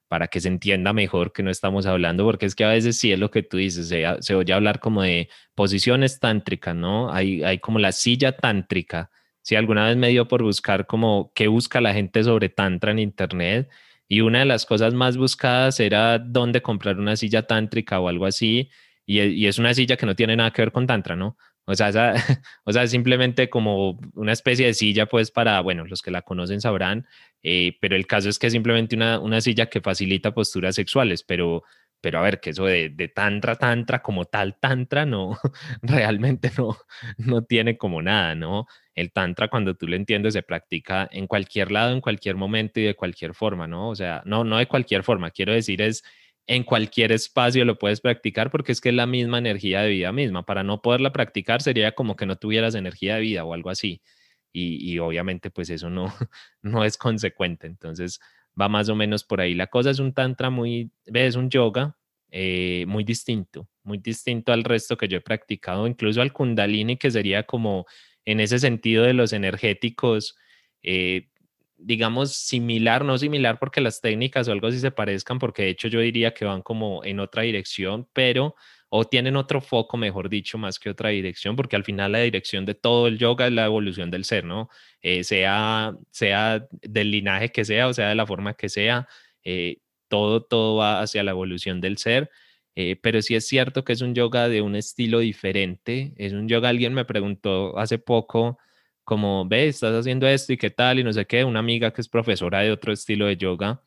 para 0.09 0.29
que 0.29 0.41
se 0.41 0.49
entienda 0.49 0.93
mejor 0.93 1.33
que 1.33 1.43
no 1.43 1.51
estamos 1.51 1.87
hablando, 1.87 2.25
porque 2.25 2.47
es 2.47 2.55
que 2.55 2.65
a 2.65 2.69
veces 2.69 2.99
sí 2.99 3.13
es 3.13 3.19
lo 3.19 3.31
que 3.31 3.43
tú 3.43 3.57
dices, 3.59 3.89
se, 3.89 4.05
se 4.21 4.35
oye 4.35 4.53
hablar 4.53 4.81
como 4.81 5.03
de 5.03 5.29
posiciones 5.55 6.21
tántricas, 6.21 6.75
¿no? 6.75 7.13
Hay, 7.13 7.43
hay 7.43 7.59
como 7.59 7.79
la 7.79 7.93
silla 7.93 8.33
tántrica. 8.33 9.11
Si 9.43 9.57
alguna 9.57 9.87
vez 9.87 9.97
me 9.97 10.09
dio 10.09 10.27
por 10.29 10.43
buscar 10.43 10.87
como 10.87 11.33
qué 11.35 11.49
busca 11.49 11.81
la 11.81 11.95
gente 11.95 12.23
sobre 12.25 12.49
Tantra 12.49 12.93
en 12.93 12.99
Internet, 12.99 13.69
y 14.09 14.21
una 14.21 14.41
de 14.41 14.45
las 14.45 14.67
cosas 14.67 14.95
más 14.95 15.17
buscadas 15.17 15.81
era 15.81 16.19
dónde 16.19 16.63
comprar 16.63 16.99
una 16.99 17.17
silla 17.17 17.47
tántrica 17.47 18.01
o 18.01 18.09
algo 18.09 18.27
así. 18.27 18.71
Y, 19.05 19.47
es 19.47 19.59
una 19.59 19.75
silla 19.75 19.97
que 19.97 20.07
no 20.07 20.17
tiene 20.17 20.37
nada 20.37 20.53
que 20.53 20.63
ver 20.63 20.73
con 20.73 20.87
tantra, 20.87 21.17
¿no? 21.17 21.37
O 21.65 21.75
sea, 21.75 21.91
o 22.65 22.73
sea, 22.73 22.87
simplemente 22.87 23.51
como 23.51 23.99
una 24.15 24.33
especie 24.33 24.67
de 24.67 24.75
silla, 24.75 25.07
pues 25.07 25.31
para, 25.31 25.61
bueno, 25.61 25.85
los 25.87 26.03
que 26.03 26.11
la 26.11 26.23
conocen 26.23 26.61
sabrán, 26.61 27.07
eh, 27.43 27.77
pero 27.81 27.97
el 27.97 28.07
caso 28.07 28.29
es 28.29 28.39
que 28.39 28.49
es 28.49 28.53
simplemente 28.53 28.97
una, 28.97 29.19
una 29.19 29.41
silla 29.41 29.67
que 29.67 29.81
facilita 29.81 30.33
posturas 30.33 30.75
sexuales, 30.75 31.23
pero, 31.23 31.65
pero 32.01 32.19
a 32.19 32.23
ver, 32.23 32.41
que 32.41 32.51
eso 32.51 32.65
de, 32.67 32.91
de, 32.91 33.09
tantra, 33.09 33.57
tantra, 33.57 34.03
como 34.03 34.25
tal 34.27 34.59
tantra, 34.61 35.07
no, 35.07 35.39
realmente 35.83 36.51
no, 36.59 36.77
no 37.19 37.43
tiene 37.45 37.77
como 37.77 38.03
nada, 38.03 38.35
¿no? 38.35 38.67
el 38.97 39.13
tantra, 39.13 39.49
cuando 39.49 39.75
tú 39.75 39.87
lo 39.87 39.95
entiendes, 39.95 40.33
se 40.33 40.43
practica 40.43 41.09
en 41.13 41.27
cualquier 41.27 41.71
lado, 41.71 41.93
en 41.93 42.01
cualquier 42.01 42.35
momento 42.35 42.81
y 42.81 42.85
de 42.85 42.97
cualquier 42.97 43.35
forma, 43.35 43.67
¿no? 43.67 43.91
O 43.91 43.95
sea, 43.95 44.23
no, 44.25 44.43
no 44.43 44.57
de 44.57 44.67
cualquier 44.67 45.03
forma, 45.03 45.31
quiero 45.31 45.53
decir 45.53 45.83
es 45.83 46.03
en 46.47 46.63
cualquier 46.65 47.13
espacio 47.13 47.65
lo 47.65 47.79
puedes 47.79 48.01
practicar 48.01 48.51
porque 48.51 48.73
es 48.73 48.81
que 48.81 48.91
es 48.91 48.95
la 48.95 49.07
misma 49.07 49.39
energía 49.39 49.83
de 49.83 49.91
vida 49.91 50.13
misma. 50.13 50.45
Para 50.47 50.63
no 50.63 50.81
poderla 50.81 51.13
practicar 51.13 51.61
sería 51.63 51.93
como 51.93 52.17
que 52.17 52.27
no 52.27 52.37
tuvieras 52.37 52.75
energía 52.75 53.17
de 53.17 53.21
vida 53.21 53.45
o 53.45 53.53
algo 53.53 53.71
así. 53.71 54.01
Y, 54.53 54.99
obviamente 55.01 55.51
pues 55.51 55.69
eso 55.69 55.91
no, 55.91 56.07
no 56.63 56.85
es 56.85 56.97
consecuente. 56.97 57.67
Entonces 57.67 58.21
va 58.61 58.69
más 58.69 58.89
o 58.89 58.95
menos 58.95 59.25
por 59.25 59.41
ahí. 59.41 59.55
La 59.55 59.67
cosa 59.69 59.91
es 59.91 59.99
un 59.99 60.13
tantra 60.13 60.51
muy, 60.51 60.91
ves, 61.07 61.37
un 61.37 61.51
yoga 61.51 61.97
eh, 62.31 62.85
muy 62.89 63.05
distinto, 63.05 63.69
muy 63.83 63.99
distinto 63.99 64.53
al 64.53 64.65
resto 64.65 64.97
que 64.97 65.09
yo 65.09 65.19
he 65.19 65.21
practicado, 65.21 65.87
incluso 65.87 66.23
al 66.23 66.33
kundalini, 66.33 66.97
que 66.97 67.11
sería 67.11 67.45
como 67.45 67.87
en 68.25 68.41
ese 68.41 68.59
sentido 68.59 69.05
de 69.05 69.15
los 69.15 69.33
energéticos, 69.33 70.37
eh, 70.83 71.29
digamos, 71.79 72.35
similar, 72.35 73.05
no 73.05 73.19
similar 73.19 73.59
porque 73.59 73.81
las 73.81 74.01
técnicas 74.01 74.49
o 74.49 74.53
algo 74.53 74.67
así 74.69 74.81
se 74.81 74.91
parezcan, 74.91 75.39
porque 75.39 75.63
de 75.63 75.71
hecho 75.71 75.89
yo 75.89 76.01
diría 76.01 76.35
que 76.35 76.45
van 76.45 76.63
como 76.63 77.05
en 77.05 77.21
otra 77.21 77.43
dirección, 77.43 78.09
pero 78.13 78.55
o 78.89 79.05
tienen 79.05 79.37
otro 79.37 79.61
foco, 79.61 79.97
mejor 79.97 80.29
dicho, 80.29 80.59
más 80.59 80.79
que 80.79 80.91
otra 80.91 81.11
dirección, 81.11 81.57
porque 81.57 81.77
al 81.77 81.85
final 81.85 82.13
la 82.13 82.21
dirección 82.21 82.65
de 82.65 82.75
todo 82.75 83.09
el 83.09 83.19
yoga 83.19 83.47
es 83.47 83.53
la 83.53 83.67
evolución 83.67 84.11
del 84.11 84.25
ser, 84.25 84.45
¿no? 84.45 84.69
Eh, 85.03 85.25
sea, 85.25 85.95
sea 86.11 86.67
del 86.71 87.11
linaje 87.11 87.51
que 87.51 87.65
sea, 87.65 87.89
o 87.89 87.95
sea, 87.95 88.09
de 88.11 88.15
la 88.15 88.27
forma 88.27 88.55
que 88.55 88.69
sea, 88.69 89.09
eh, 89.45 89.79
todo, 90.09 90.43
todo 90.45 90.77
va 90.77 91.01
hacia 91.03 91.23
la 91.25 91.33
evolución 91.33 91.81
del 91.81 91.99
ser. 91.99 92.31
Eh, 92.77 92.97
pero 93.03 93.23
sí 93.23 93.35
es 93.35 93.49
cierto 93.49 93.85
que 93.85 93.95
es 93.95 94.03
un 94.03 94.15
yoga 94.15 94.49
de 94.49 94.61
un 94.61 94.77
estilo 94.77 95.21
diferente. 95.21 96.13
Es 96.19 96.33
un 96.35 96.47
yoga, 96.49 96.69
alguien 96.69 96.93
me 96.95 97.07
preguntó 97.07 97.77
hace 97.79 97.99
poco, 97.99 98.59
como, 99.05 99.47
ve, 99.49 99.69
estás 99.69 99.95
haciendo 99.95 100.27
esto 100.29 100.53
y 100.53 100.59
qué 100.59 100.71
tal, 100.71 100.99
y 100.99 101.05
no 101.05 101.13
sé 101.13 101.27
qué, 101.27 101.45
una 101.45 101.61
amiga 101.61 101.93
que 101.93 102.03
es 102.03 102.09
profesora 102.09 102.61
de 102.61 102.73
otro 102.73 102.93
estilo 102.93 103.27
de 103.27 103.37
yoga, 103.37 103.81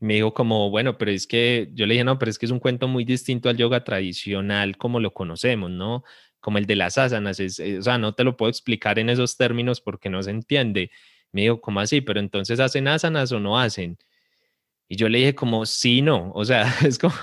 me 0.00 0.14
dijo 0.14 0.34
como, 0.34 0.70
bueno, 0.70 0.98
pero 0.98 1.10
es 1.10 1.26
que 1.26 1.70
yo 1.74 1.86
le 1.86 1.94
dije, 1.94 2.04
no, 2.04 2.18
pero 2.18 2.30
es 2.30 2.38
que 2.38 2.46
es 2.46 2.52
un 2.52 2.60
cuento 2.60 2.88
muy 2.88 3.04
distinto 3.04 3.48
al 3.48 3.56
yoga 3.56 3.84
tradicional 3.84 4.76
como 4.76 5.00
lo 5.00 5.12
conocemos, 5.14 5.70
¿no? 5.70 6.04
Como 6.40 6.58
el 6.58 6.66
de 6.66 6.76
las 6.76 6.98
asanas, 6.98 7.40
es, 7.40 7.58
eh, 7.58 7.78
o 7.78 7.82
sea, 7.82 7.98
no 7.98 8.14
te 8.14 8.24
lo 8.24 8.36
puedo 8.36 8.50
explicar 8.50 8.98
en 8.98 9.10
esos 9.10 9.36
términos 9.36 9.80
porque 9.80 10.10
no 10.10 10.22
se 10.22 10.30
entiende. 10.30 10.90
Me 11.32 11.42
dijo, 11.42 11.60
¿cómo 11.60 11.80
así? 11.80 12.00
Pero 12.00 12.20
entonces 12.20 12.60
hacen 12.60 12.88
asanas 12.88 13.32
o 13.32 13.40
no 13.40 13.58
hacen. 13.58 13.98
Y 14.88 14.96
yo 14.96 15.08
le 15.08 15.18
dije 15.18 15.34
como, 15.34 15.66
sí, 15.66 16.00
no, 16.02 16.30
o 16.34 16.44
sea, 16.44 16.62
es 16.86 16.98
como, 16.98 17.14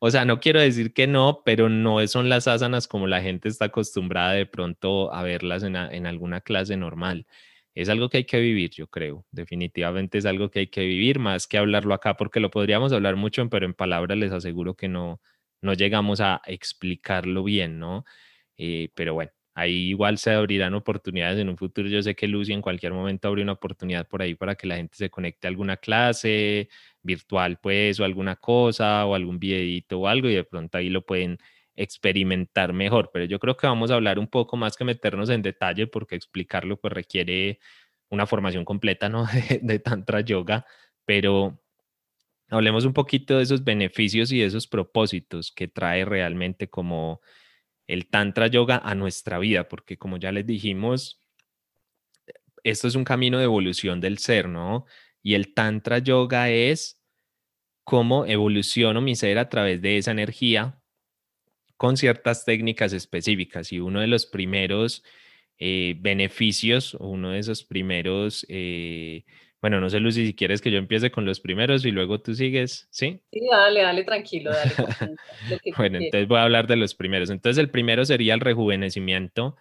o 0.00 0.10
sea, 0.10 0.24
no 0.24 0.40
quiero 0.40 0.60
decir 0.60 0.92
que 0.92 1.06
no, 1.06 1.42
pero 1.44 1.68
no 1.68 2.06
son 2.08 2.28
las 2.28 2.48
asanas 2.48 2.88
como 2.88 3.06
la 3.06 3.22
gente 3.22 3.48
está 3.48 3.66
acostumbrada 3.66 4.32
de 4.32 4.46
pronto 4.46 5.12
a 5.14 5.22
verlas 5.22 5.62
en, 5.62 5.76
en 5.76 6.06
alguna 6.06 6.40
clase 6.40 6.76
normal. 6.76 7.26
Es 7.76 7.88
algo 7.88 8.08
que 8.08 8.18
hay 8.18 8.24
que 8.24 8.38
vivir, 8.40 8.70
yo 8.70 8.86
creo. 8.88 9.26
Definitivamente 9.32 10.18
es 10.18 10.26
algo 10.26 10.48
que 10.50 10.60
hay 10.60 10.66
que 10.68 10.82
vivir, 10.82 11.18
más 11.18 11.48
que 11.48 11.58
hablarlo 11.58 11.92
acá, 11.94 12.16
porque 12.16 12.38
lo 12.38 12.50
podríamos 12.50 12.92
hablar 12.92 13.16
mucho, 13.16 13.48
pero 13.48 13.66
en 13.66 13.74
palabras 13.74 14.16
les 14.16 14.30
aseguro 14.32 14.74
que 14.76 14.86
no, 14.88 15.20
no 15.60 15.72
llegamos 15.74 16.20
a 16.20 16.40
explicarlo 16.46 17.42
bien, 17.42 17.80
¿no? 17.80 18.04
Eh, 18.56 18.90
pero 18.94 19.14
bueno, 19.14 19.32
ahí 19.54 19.72
igual 19.90 20.18
se 20.18 20.30
abrirán 20.32 20.74
oportunidades 20.74 21.38
en 21.40 21.48
un 21.48 21.56
futuro. 21.56 21.88
Yo 21.88 22.00
sé 22.02 22.14
que 22.14 22.28
Lucy 22.28 22.52
en 22.52 22.62
cualquier 22.62 22.92
momento 22.92 23.26
abre 23.28 23.42
una 23.42 23.52
oportunidad 23.52 24.06
por 24.08 24.22
ahí 24.22 24.34
para 24.36 24.54
que 24.54 24.68
la 24.68 24.76
gente 24.76 24.96
se 24.96 25.10
conecte 25.10 25.48
a 25.48 25.50
alguna 25.50 25.76
clase 25.76 26.68
virtual, 27.02 27.58
pues, 27.60 27.98
o 28.00 28.04
alguna 28.04 28.36
cosa, 28.36 29.04
o 29.06 29.14
algún 29.16 29.38
videito 29.40 29.98
o 30.00 30.06
algo, 30.08 30.28
y 30.28 30.34
de 30.34 30.44
pronto 30.44 30.78
ahí 30.78 30.90
lo 30.90 31.04
pueden 31.04 31.38
experimentar 31.76 32.72
mejor. 32.72 33.10
Pero 33.12 33.24
yo 33.24 33.38
creo 33.38 33.56
que 33.56 33.66
vamos 33.66 33.90
a 33.90 33.94
hablar 33.94 34.18
un 34.18 34.28
poco 34.28 34.56
más 34.56 34.76
que 34.76 34.84
meternos 34.84 35.30
en 35.30 35.42
detalle, 35.42 35.86
porque 35.86 36.16
explicarlo 36.16 36.80
pues 36.80 36.92
requiere 36.92 37.58
una 38.10 38.26
formación 38.26 38.64
completa, 38.64 39.08
¿no? 39.08 39.26
De, 39.50 39.60
de 39.62 39.78
Tantra 39.78 40.20
Yoga, 40.20 40.66
pero 41.04 41.60
hablemos 42.48 42.84
un 42.84 42.92
poquito 42.92 43.36
de 43.38 43.44
esos 43.44 43.64
beneficios 43.64 44.32
y 44.32 44.38
de 44.40 44.46
esos 44.46 44.66
propósitos 44.66 45.52
que 45.52 45.68
trae 45.68 46.04
realmente 46.04 46.68
como 46.68 47.20
el 47.86 48.08
Tantra 48.08 48.46
Yoga 48.46 48.78
a 48.78 48.94
nuestra 48.94 49.38
vida, 49.38 49.68
porque 49.68 49.98
como 49.98 50.16
ya 50.16 50.32
les 50.32 50.46
dijimos, 50.46 51.20
esto 52.62 52.88
es 52.88 52.94
un 52.94 53.04
camino 53.04 53.38
de 53.38 53.44
evolución 53.44 54.00
del 54.00 54.18
ser, 54.18 54.48
¿no? 54.48 54.86
Y 55.22 55.34
el 55.34 55.54
Tantra 55.54 55.98
Yoga 55.98 56.50
es 56.50 57.00
cómo 57.84 58.26
evoluciono 58.26 59.00
mi 59.00 59.16
ser 59.16 59.38
a 59.38 59.48
través 59.48 59.82
de 59.82 59.98
esa 59.98 60.10
energía 60.10 60.80
con 61.76 61.96
ciertas 61.96 62.44
técnicas 62.44 62.92
específicas. 62.92 63.72
Y 63.72 63.80
uno 63.80 64.00
de 64.00 64.06
los 64.06 64.26
primeros 64.26 65.04
eh, 65.58 65.96
beneficios, 65.98 66.94
uno 66.94 67.30
de 67.30 67.38
esos 67.38 67.64
primeros 67.64 68.46
eh, 68.48 69.24
bueno, 69.64 69.80
no 69.80 69.88
sé, 69.88 69.98
Lucy, 69.98 70.26
si 70.26 70.34
quieres 70.34 70.60
que 70.60 70.70
yo 70.70 70.76
empiece 70.76 71.10
con 71.10 71.24
los 71.24 71.40
primeros 71.40 71.86
y 71.86 71.90
luego 71.90 72.20
tú 72.20 72.34
sigues, 72.34 72.86
¿sí? 72.90 73.22
Sí, 73.32 73.40
dale, 73.50 73.80
dale, 73.80 74.04
tranquilo, 74.04 74.50
dale. 74.50 74.70
bueno, 75.78 75.96
entonces 75.96 76.28
voy 76.28 76.36
a 76.36 76.42
hablar 76.42 76.66
de 76.66 76.76
los 76.76 76.94
primeros. 76.94 77.30
Entonces, 77.30 77.56
el 77.56 77.70
primero 77.70 78.04
sería 78.04 78.34
el 78.34 78.40
rejuvenecimiento, 78.40 79.56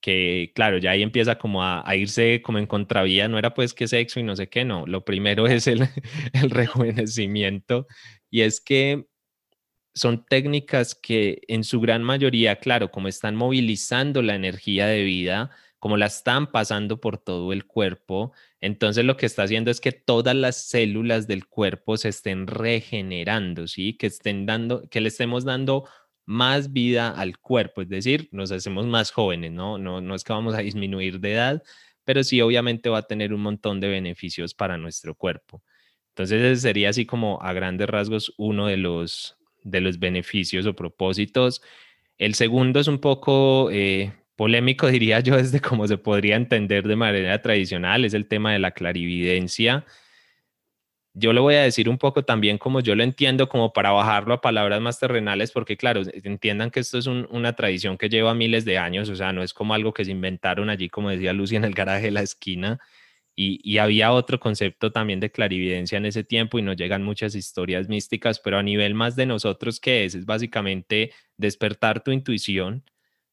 que 0.00 0.52
claro, 0.54 0.78
ya 0.78 0.92
ahí 0.92 1.02
empieza 1.02 1.38
como 1.38 1.64
a, 1.64 1.84
irse 1.96 2.40
como 2.40 2.58
en 2.58 2.68
contravía, 2.68 3.26
no 3.26 3.36
era 3.36 3.52
pues 3.52 3.74
que 3.74 3.88
sexo 3.88 4.20
y 4.20 4.22
no 4.22 4.36
sé 4.36 4.48
qué, 4.48 4.64
no, 4.64 4.86
lo 4.86 5.04
primero 5.04 5.46
es 5.48 5.66
el, 5.66 5.88
el 6.34 6.50
rejuvenecimiento 6.50 7.88
y 8.30 8.42
es 8.42 8.60
que 8.60 9.06
son 9.98 10.24
técnicas 10.24 10.94
que 10.94 11.42
en 11.48 11.64
su 11.64 11.80
gran 11.80 12.02
mayoría, 12.02 12.56
claro, 12.56 12.90
como 12.90 13.08
están 13.08 13.36
movilizando 13.36 14.22
la 14.22 14.34
energía 14.34 14.86
de 14.86 15.02
vida, 15.02 15.50
como 15.78 15.96
la 15.96 16.06
están 16.06 16.50
pasando 16.50 17.00
por 17.00 17.18
todo 17.18 17.52
el 17.52 17.66
cuerpo, 17.66 18.32
entonces 18.60 19.04
lo 19.04 19.16
que 19.16 19.26
está 19.26 19.44
haciendo 19.44 19.70
es 19.70 19.80
que 19.80 19.92
todas 19.92 20.34
las 20.34 20.56
células 20.68 21.26
del 21.26 21.46
cuerpo 21.46 21.96
se 21.96 22.08
estén 22.10 22.46
regenerando, 22.46 23.66
¿sí? 23.68 23.94
Que 23.94 24.06
estén 24.08 24.46
dando, 24.46 24.88
que 24.88 25.00
le 25.00 25.08
estemos 25.08 25.44
dando 25.44 25.88
más 26.26 26.72
vida 26.72 27.10
al 27.10 27.38
cuerpo, 27.38 27.82
es 27.82 27.88
decir, 27.88 28.28
nos 28.32 28.52
hacemos 28.52 28.86
más 28.86 29.10
jóvenes, 29.10 29.52
¿no? 29.52 29.78
No, 29.78 30.00
no 30.00 30.14
es 30.14 30.24
que 30.24 30.32
vamos 30.32 30.54
a 30.54 30.58
disminuir 30.58 31.20
de 31.20 31.32
edad, 31.32 31.62
pero 32.04 32.22
sí 32.24 32.40
obviamente 32.40 32.88
va 32.90 32.98
a 32.98 33.06
tener 33.06 33.32
un 33.34 33.40
montón 33.42 33.80
de 33.80 33.88
beneficios 33.88 34.54
para 34.54 34.78
nuestro 34.78 35.14
cuerpo. 35.14 35.62
Entonces, 36.10 36.62
sería 36.62 36.90
así 36.90 37.06
como 37.06 37.40
a 37.42 37.52
grandes 37.52 37.88
rasgos 37.88 38.34
uno 38.38 38.66
de 38.66 38.76
los, 38.76 39.37
de 39.70 39.80
los 39.80 39.98
beneficios 39.98 40.66
o 40.66 40.74
propósitos. 40.74 41.62
El 42.18 42.34
segundo 42.34 42.80
es 42.80 42.88
un 42.88 42.98
poco 42.98 43.70
eh, 43.70 44.12
polémico, 44.36 44.86
diría 44.90 45.20
yo, 45.20 45.36
desde 45.36 45.60
cómo 45.60 45.86
se 45.86 45.98
podría 45.98 46.36
entender 46.36 46.86
de 46.86 46.96
manera 46.96 47.40
tradicional, 47.42 48.04
es 48.04 48.14
el 48.14 48.26
tema 48.26 48.52
de 48.52 48.58
la 48.58 48.72
clarividencia 48.72 49.84
yo 51.18 51.32
lo 51.32 51.42
voy 51.42 51.56
a 51.56 51.62
decir 51.62 51.88
un 51.88 51.98
poco 51.98 52.24
también 52.24 52.58
como 52.58 52.80
yo 52.80 52.94
lo 52.94 53.02
entiendo, 53.02 53.48
como 53.48 53.72
para 53.72 53.90
bajarlo 53.90 54.34
a 54.34 54.40
palabras 54.40 54.80
más 54.80 55.00
terrenales, 55.00 55.50
porque 55.50 55.76
claro, 55.76 56.02
entiendan 56.22 56.70
que 56.70 56.80
esto 56.80 56.98
es 56.98 57.06
una 57.06 57.54
tradición 57.54 57.98
que 57.98 58.08
lleva 58.08 58.34
miles 58.34 58.64
de 58.64 58.78
años, 58.78 59.08
o 59.08 59.16
sea, 59.16 59.32
no 59.32 59.42
es 59.42 59.52
como 59.52 59.74
algo 59.74 59.92
que 59.92 60.04
se 60.04 60.12
inventaron 60.12 60.70
allí, 60.70 60.88
como 60.88 61.10
decía 61.10 61.32
Lucy, 61.32 61.56
en 61.56 61.64
el 61.64 61.74
garaje 61.74 62.06
de 62.06 62.10
la 62.12 62.22
esquina, 62.22 62.78
y, 63.40 63.78
había 63.78 64.12
otro 64.12 64.40
concepto 64.40 64.90
también 64.90 65.20
de 65.20 65.30
clarividencia 65.30 65.96
en 65.96 66.06
ese 66.06 66.24
tiempo 66.24 66.58
y 66.58 66.62
nos 66.62 66.76
llegan 66.76 67.04
muchas 67.04 67.36
historias 67.36 67.88
místicas, 67.88 68.40
pero 68.40 68.58
a 68.58 68.64
nivel 68.64 68.94
más 68.94 69.14
de 69.14 69.26
nosotros, 69.26 69.78
¿qué 69.78 70.04
es? 70.04 70.16
Es 70.16 70.26
básicamente 70.26 71.12
despertar 71.36 72.02
tu 72.02 72.10
intuición, 72.10 72.82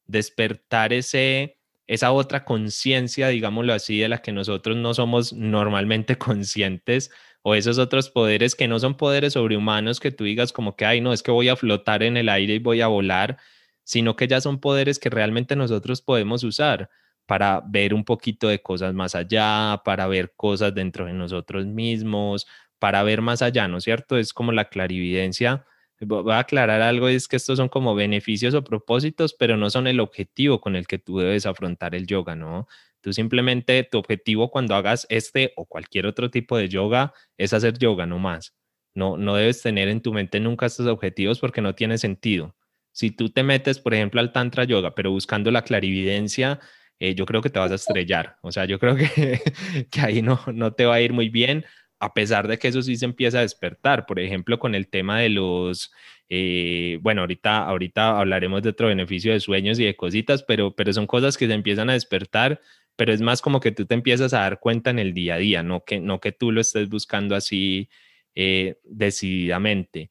despertar 0.06 0.92
ese 0.92 1.58
esa 1.88 2.10
otra 2.12 2.44
conciencia, 2.44 3.28
digámoslo 3.28 3.72
así, 3.72 3.98
de 4.00 4.08
la 4.08 4.18
que 4.18 4.32
nosotros 4.32 4.76
no 4.76 4.94
somos 4.94 5.32
normalmente 5.32 6.16
conscientes, 6.18 7.10
o 7.42 7.54
esos 7.54 7.78
otros 7.78 8.10
poderes 8.10 8.54
que 8.56 8.68
no 8.68 8.78
son 8.80 8.96
poderes 8.96 9.34
sobrehumanos 9.34 10.00
que 10.00 10.10
tú 10.12 10.24
digas 10.24 10.52
como 10.52 10.76
que, 10.76 10.84
ay, 10.84 11.00
no, 11.00 11.12
es 11.12 11.22
que 11.22 11.30
voy 11.32 11.48
a 11.48 11.56
flotar 11.56 12.02
en 12.02 12.16
el 12.16 12.28
aire 12.28 12.54
y 12.54 12.58
voy 12.58 12.80
a 12.80 12.88
volar, 12.88 13.38
sino 13.84 14.16
que 14.16 14.28
ya 14.28 14.40
son 14.40 14.60
poderes 14.60 14.98
que 14.98 15.10
realmente 15.10 15.56
nosotros 15.56 16.02
podemos 16.02 16.42
usar 16.44 16.90
para 17.26 17.62
ver 17.66 17.94
un 17.94 18.04
poquito 18.04 18.48
de 18.48 18.62
cosas 18.62 18.94
más 18.94 19.14
allá, 19.14 19.82
para 19.84 20.06
ver 20.06 20.32
cosas 20.36 20.74
dentro 20.74 21.06
de 21.06 21.12
nosotros 21.12 21.66
mismos, 21.66 22.46
para 22.78 23.02
ver 23.02 23.22
más 23.22 23.42
allá, 23.42 23.68
¿no 23.68 23.78
es 23.78 23.84
cierto? 23.84 24.16
Es 24.16 24.32
como 24.32 24.52
la 24.52 24.68
clarividencia. 24.68 25.64
Voy 26.00 26.32
a 26.32 26.40
aclarar 26.40 26.82
algo, 26.82 27.08
es 27.08 27.26
que 27.26 27.36
estos 27.36 27.56
son 27.56 27.68
como 27.68 27.94
beneficios 27.94 28.54
o 28.54 28.62
propósitos, 28.62 29.34
pero 29.34 29.56
no 29.56 29.70
son 29.70 29.86
el 29.86 30.00
objetivo 30.00 30.60
con 30.60 30.76
el 30.76 30.86
que 30.86 30.98
tú 30.98 31.18
debes 31.18 31.46
afrontar 31.46 31.94
el 31.94 32.06
yoga, 32.06 32.36
¿no? 32.36 32.68
Tú 33.00 33.12
simplemente, 33.12 33.82
tu 33.84 33.98
objetivo 33.98 34.50
cuando 34.50 34.74
hagas 34.74 35.06
este 35.10 35.52
o 35.56 35.64
cualquier 35.64 36.06
otro 36.06 36.30
tipo 36.30 36.56
de 36.58 36.68
yoga 36.68 37.14
es 37.38 37.52
hacer 37.52 37.78
yoga, 37.78 38.04
no 38.04 38.18
más. 38.18 38.54
No, 38.94 39.16
no 39.16 39.36
debes 39.36 39.62
tener 39.62 39.88
en 39.88 40.00
tu 40.00 40.12
mente 40.12 40.40
nunca 40.40 40.66
estos 40.66 40.86
objetivos 40.86 41.38
porque 41.38 41.60
no 41.60 41.74
tiene 41.74 41.98
sentido. 41.98 42.56
Si 42.92 43.10
tú 43.10 43.28
te 43.30 43.42
metes, 43.42 43.78
por 43.78 43.94
ejemplo, 43.94 44.20
al 44.20 44.32
tantra 44.32 44.64
yoga, 44.64 44.94
pero 44.94 45.10
buscando 45.10 45.50
la 45.50 45.62
clarividencia, 45.62 46.60
eh, 47.00 47.14
yo 47.14 47.26
creo 47.26 47.42
que 47.42 47.50
te 47.50 47.58
vas 47.58 47.72
a 47.72 47.76
estrellar. 47.76 48.38
O 48.42 48.52
sea, 48.52 48.64
yo 48.64 48.78
creo 48.78 48.96
que, 48.96 49.06
que 49.90 50.00
ahí 50.00 50.22
no, 50.22 50.40
no 50.52 50.72
te 50.72 50.86
va 50.86 50.96
a 50.96 51.00
ir 51.00 51.12
muy 51.12 51.28
bien, 51.28 51.64
a 51.98 52.14
pesar 52.14 52.48
de 52.48 52.58
que 52.58 52.68
eso 52.68 52.82
sí 52.82 52.96
se 52.96 53.04
empieza 53.04 53.38
a 53.38 53.42
despertar. 53.42 54.06
Por 54.06 54.20
ejemplo, 54.20 54.58
con 54.58 54.74
el 54.74 54.88
tema 54.88 55.20
de 55.20 55.30
los, 55.30 55.92
eh, 56.28 56.98
bueno, 57.02 57.22
ahorita, 57.22 57.66
ahorita 57.66 58.18
hablaremos 58.18 58.62
de 58.62 58.70
otro 58.70 58.88
beneficio 58.88 59.32
de 59.32 59.40
sueños 59.40 59.78
y 59.78 59.84
de 59.84 59.96
cositas, 59.96 60.42
pero, 60.42 60.74
pero 60.74 60.92
son 60.92 61.06
cosas 61.06 61.36
que 61.36 61.46
se 61.46 61.54
empiezan 61.54 61.90
a 61.90 61.94
despertar 61.94 62.60
pero 62.96 63.12
es 63.12 63.20
más 63.20 63.42
como 63.42 63.60
que 63.60 63.72
tú 63.72 63.86
te 63.86 63.94
empiezas 63.94 64.32
a 64.32 64.40
dar 64.40 64.58
cuenta 64.58 64.90
en 64.90 64.98
el 64.98 65.12
día 65.12 65.34
a 65.34 65.38
día, 65.38 65.62
no 65.62 65.84
que, 65.84 66.00
no 66.00 66.18
que 66.18 66.32
tú 66.32 66.50
lo 66.50 66.60
estés 66.62 66.88
buscando 66.88 67.36
así 67.36 67.88
eh, 68.34 68.78
decididamente. 68.84 70.10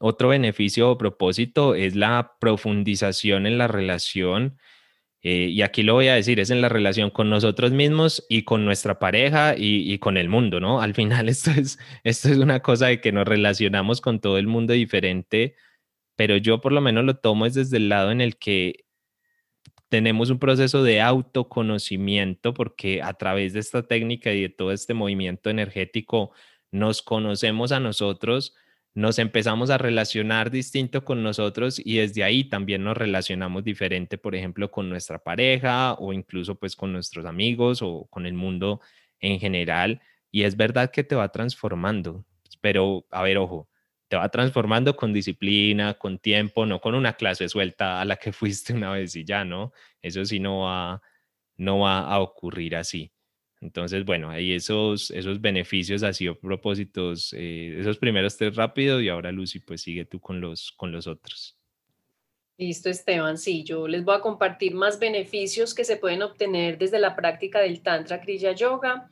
Otro 0.00 0.28
beneficio 0.28 0.90
o 0.90 0.98
propósito 0.98 1.74
es 1.74 1.96
la 1.96 2.36
profundización 2.40 3.46
en 3.46 3.58
la 3.58 3.68
relación, 3.68 4.58
eh, 5.24 5.48
y 5.50 5.62
aquí 5.62 5.82
lo 5.82 5.94
voy 5.94 6.08
a 6.08 6.14
decir, 6.14 6.38
es 6.38 6.50
en 6.50 6.60
la 6.60 6.68
relación 6.68 7.08
con 7.10 7.30
nosotros 7.30 7.72
mismos 7.72 8.26
y 8.28 8.44
con 8.44 8.66
nuestra 8.66 8.98
pareja 8.98 9.56
y, 9.56 9.90
y, 9.90 9.98
con 9.98 10.18
el 10.18 10.28
mundo, 10.28 10.60
¿no? 10.60 10.82
Al 10.82 10.92
final 10.94 11.28
esto 11.30 11.50
es, 11.50 11.78
esto 12.04 12.28
es 12.28 12.36
una 12.36 12.60
cosa 12.60 12.88
de 12.88 13.00
que 13.00 13.10
nos 13.10 13.26
relacionamos 13.26 14.02
con 14.02 14.20
todo 14.20 14.36
el 14.36 14.46
mundo 14.46 14.74
diferente, 14.74 15.56
pero 16.14 16.36
yo 16.36 16.60
por 16.60 16.72
lo 16.72 16.82
menos 16.82 17.04
lo 17.04 17.16
tomo 17.16 17.46
es 17.46 17.54
desde 17.54 17.78
el 17.78 17.88
lado 17.88 18.12
en 18.12 18.20
el 18.20 18.36
que 18.36 18.84
tenemos 19.88 20.28
un 20.28 20.38
proceso 20.38 20.82
de 20.82 21.00
autoconocimiento 21.00 22.52
porque 22.52 23.00
a 23.02 23.14
través 23.14 23.54
de 23.54 23.60
esta 23.60 23.82
técnica 23.82 24.32
y 24.32 24.42
de 24.42 24.48
todo 24.50 24.72
este 24.72 24.92
movimiento 24.92 25.48
energético 25.50 26.32
nos 26.70 27.00
conocemos 27.00 27.72
a 27.72 27.80
nosotros, 27.80 28.54
nos 28.94 29.18
empezamos 29.18 29.70
a 29.70 29.78
relacionar 29.78 30.50
distinto 30.50 31.04
con 31.04 31.22
nosotros 31.22 31.80
y 31.84 31.96
desde 31.96 32.22
ahí 32.22 32.44
también 32.44 32.84
nos 32.84 32.96
relacionamos 32.96 33.64
diferente, 33.64 34.18
por 34.18 34.36
ejemplo, 34.36 34.70
con 34.70 34.88
nuestra 34.88 35.18
pareja 35.18 35.94
o 35.94 36.12
incluso 36.12 36.54
pues 36.54 36.76
con 36.76 36.92
nuestros 36.92 37.26
amigos 37.26 37.82
o 37.82 38.06
con 38.10 38.24
el 38.26 38.34
mundo 38.34 38.80
en 39.20 39.40
general. 39.40 40.00
Y 40.30 40.44
es 40.44 40.56
verdad 40.56 40.90
que 40.92 41.04
te 41.04 41.16
va 41.16 41.30
transformando, 41.30 42.24
pero 42.60 43.04
a 43.10 43.22
ver, 43.22 43.38
ojo, 43.38 43.68
te 44.08 44.16
va 44.16 44.28
transformando 44.28 44.96
con 44.96 45.12
disciplina, 45.12 45.94
con 45.94 46.18
tiempo, 46.18 46.66
no 46.66 46.80
con 46.80 46.94
una 46.94 47.14
clase 47.14 47.48
suelta 47.48 48.00
a 48.00 48.04
la 48.04 48.16
que 48.16 48.32
fuiste 48.32 48.74
una 48.74 48.92
vez 48.92 49.16
y 49.16 49.24
ya, 49.24 49.44
¿no? 49.44 49.72
Eso 50.02 50.24
sí 50.24 50.38
no 50.40 50.60
va, 50.60 51.02
no 51.56 51.80
va 51.80 52.00
a 52.00 52.20
ocurrir 52.20 52.76
así. 52.76 53.13
Entonces, 53.64 54.04
bueno, 54.04 54.28
ahí 54.28 54.52
esos, 54.52 55.10
esos 55.10 55.40
beneficios 55.40 56.02
así 56.02 56.28
o 56.28 56.38
propósitos, 56.38 57.32
eh, 57.32 57.74
esos 57.80 57.96
primeros 57.96 58.36
tres 58.36 58.54
rápido 58.56 59.00
y 59.00 59.08
ahora 59.08 59.32
Lucy, 59.32 59.58
pues 59.58 59.80
sigue 59.80 60.04
tú 60.04 60.20
con 60.20 60.38
los, 60.38 60.70
con 60.72 60.92
los 60.92 61.06
otros. 61.06 61.56
Listo, 62.58 62.90
Esteban. 62.90 63.38
Sí, 63.38 63.64
yo 63.64 63.88
les 63.88 64.04
voy 64.04 64.16
a 64.16 64.20
compartir 64.20 64.74
más 64.74 64.98
beneficios 64.98 65.74
que 65.74 65.84
se 65.84 65.96
pueden 65.96 66.22
obtener 66.22 66.76
desde 66.76 66.98
la 66.98 67.16
práctica 67.16 67.60
del 67.60 67.82
Tantra 67.82 68.20
Kriya 68.20 68.52
Yoga. 68.52 69.08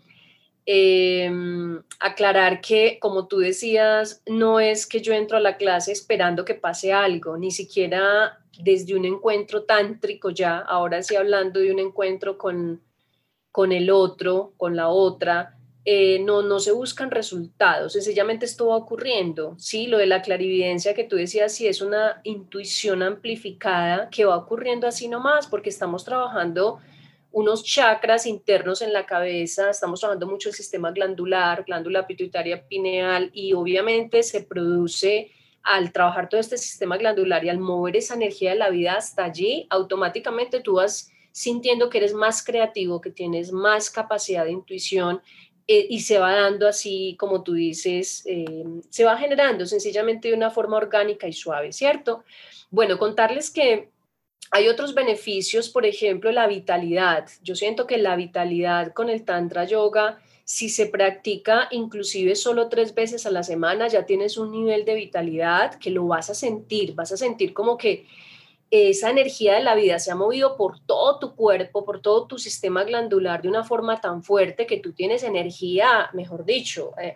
Em, 0.66 1.82
aclarar 1.98 2.60
que, 2.60 2.98
como 3.00 3.28
tú 3.28 3.38
decías, 3.38 4.22
no 4.26 4.60
es 4.60 4.86
que 4.86 5.00
yo 5.00 5.14
entro 5.14 5.38
a 5.38 5.40
la 5.40 5.56
clase 5.56 5.92
esperando 5.92 6.44
que 6.44 6.54
pase 6.54 6.92
algo, 6.92 7.38
ni 7.38 7.50
siquiera 7.50 8.38
desde 8.60 8.94
un 8.94 9.06
encuentro 9.06 9.64
tántrico 9.64 10.28
ya, 10.28 10.58
ahora 10.58 11.02
sí 11.02 11.16
hablando 11.16 11.58
de 11.58 11.72
un 11.72 11.78
encuentro 11.78 12.36
con, 12.36 12.82
con 13.52 13.70
el 13.70 13.90
otro, 13.90 14.54
con 14.56 14.74
la 14.74 14.88
otra, 14.88 15.56
eh, 15.84 16.20
no, 16.20 16.42
no 16.42 16.60
se 16.60 16.72
buscan 16.72 17.10
resultados, 17.10 17.92
sencillamente 17.92 18.46
esto 18.46 18.68
va 18.68 18.76
ocurriendo, 18.76 19.56
¿sí? 19.58 19.88
Lo 19.88 19.98
de 19.98 20.06
la 20.06 20.22
clarividencia 20.22 20.94
que 20.94 21.04
tú 21.04 21.16
decías, 21.16 21.52
sí 21.52 21.66
es 21.66 21.80
una 21.80 22.20
intuición 22.22 23.02
amplificada 23.02 24.08
que 24.08 24.24
va 24.24 24.36
ocurriendo 24.36 24.86
así 24.86 25.08
nomás, 25.08 25.48
porque 25.48 25.70
estamos 25.70 26.04
trabajando 26.04 26.78
unos 27.32 27.64
chakras 27.64 28.26
internos 28.26 28.80
en 28.82 28.92
la 28.92 29.06
cabeza, 29.06 29.70
estamos 29.70 30.00
trabajando 30.00 30.26
mucho 30.28 30.50
el 30.50 30.54
sistema 30.54 30.92
glandular, 30.92 31.64
glándula 31.64 32.06
pituitaria 32.06 32.66
pineal 32.68 33.30
y 33.32 33.52
obviamente 33.54 34.22
se 34.22 34.42
produce 34.42 35.32
al 35.62 35.92
trabajar 35.92 36.28
todo 36.28 36.40
este 36.40 36.58
sistema 36.58 36.96
glandular 36.96 37.44
y 37.44 37.48
al 37.48 37.58
mover 37.58 37.96
esa 37.96 38.14
energía 38.14 38.50
de 38.50 38.56
la 38.56 38.70
vida 38.70 38.94
hasta 38.94 39.24
allí, 39.24 39.66
automáticamente 39.70 40.60
tú 40.60 40.74
vas 40.74 41.11
sintiendo 41.32 41.88
que 41.90 41.98
eres 41.98 42.14
más 42.14 42.44
creativo, 42.44 43.00
que 43.00 43.10
tienes 43.10 43.50
más 43.52 43.90
capacidad 43.90 44.44
de 44.44 44.52
intuición 44.52 45.20
eh, 45.66 45.86
y 45.88 46.00
se 46.00 46.18
va 46.18 46.32
dando 46.32 46.68
así, 46.68 47.16
como 47.18 47.42
tú 47.42 47.54
dices, 47.54 48.22
eh, 48.26 48.64
se 48.90 49.04
va 49.04 49.16
generando 49.16 49.64
sencillamente 49.66 50.28
de 50.28 50.34
una 50.34 50.50
forma 50.50 50.76
orgánica 50.76 51.26
y 51.26 51.32
suave, 51.32 51.72
¿cierto? 51.72 52.24
Bueno, 52.70 52.98
contarles 52.98 53.50
que 53.50 53.90
hay 54.50 54.68
otros 54.68 54.94
beneficios, 54.94 55.70
por 55.70 55.86
ejemplo, 55.86 56.30
la 56.30 56.46
vitalidad. 56.46 57.26
Yo 57.42 57.54
siento 57.54 57.86
que 57.86 57.96
la 57.96 58.16
vitalidad 58.16 58.92
con 58.92 59.08
el 59.08 59.24
Tantra 59.24 59.64
Yoga, 59.64 60.20
si 60.44 60.68
se 60.68 60.86
practica 60.86 61.68
inclusive 61.70 62.34
solo 62.34 62.68
tres 62.68 62.94
veces 62.94 63.24
a 63.24 63.30
la 63.30 63.44
semana, 63.44 63.88
ya 63.88 64.04
tienes 64.04 64.36
un 64.36 64.50
nivel 64.50 64.84
de 64.84 64.94
vitalidad 64.94 65.76
que 65.76 65.90
lo 65.90 66.06
vas 66.06 66.28
a 66.28 66.34
sentir, 66.34 66.94
vas 66.94 67.12
a 67.12 67.16
sentir 67.16 67.54
como 67.54 67.78
que 67.78 68.06
esa 68.72 69.10
energía 69.10 69.54
de 69.54 69.62
la 69.62 69.74
vida 69.74 69.98
se 69.98 70.10
ha 70.10 70.14
movido 70.14 70.56
por 70.56 70.80
todo 70.80 71.18
tu 71.18 71.36
cuerpo, 71.36 71.84
por 71.84 72.00
todo 72.00 72.26
tu 72.26 72.38
sistema 72.38 72.84
glandular 72.84 73.42
de 73.42 73.48
una 73.48 73.64
forma 73.64 74.00
tan 74.00 74.22
fuerte 74.22 74.66
que 74.66 74.78
tú 74.78 74.94
tienes 74.94 75.22
energía, 75.24 76.08
mejor 76.14 76.46
dicho, 76.46 76.94
eh, 76.98 77.12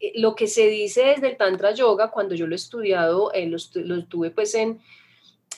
eh, 0.00 0.12
lo 0.14 0.34
que 0.34 0.46
se 0.46 0.68
dice 0.68 1.04
desde 1.04 1.28
el 1.28 1.36
Tantra 1.36 1.72
Yoga, 1.72 2.10
cuando 2.10 2.34
yo 2.34 2.46
lo 2.46 2.54
he 2.54 2.56
estudiado, 2.56 3.30
eh, 3.34 3.46
lo, 3.46 3.58
lo 3.74 4.06
tuve 4.06 4.30
pues 4.30 4.54
en, 4.54 4.80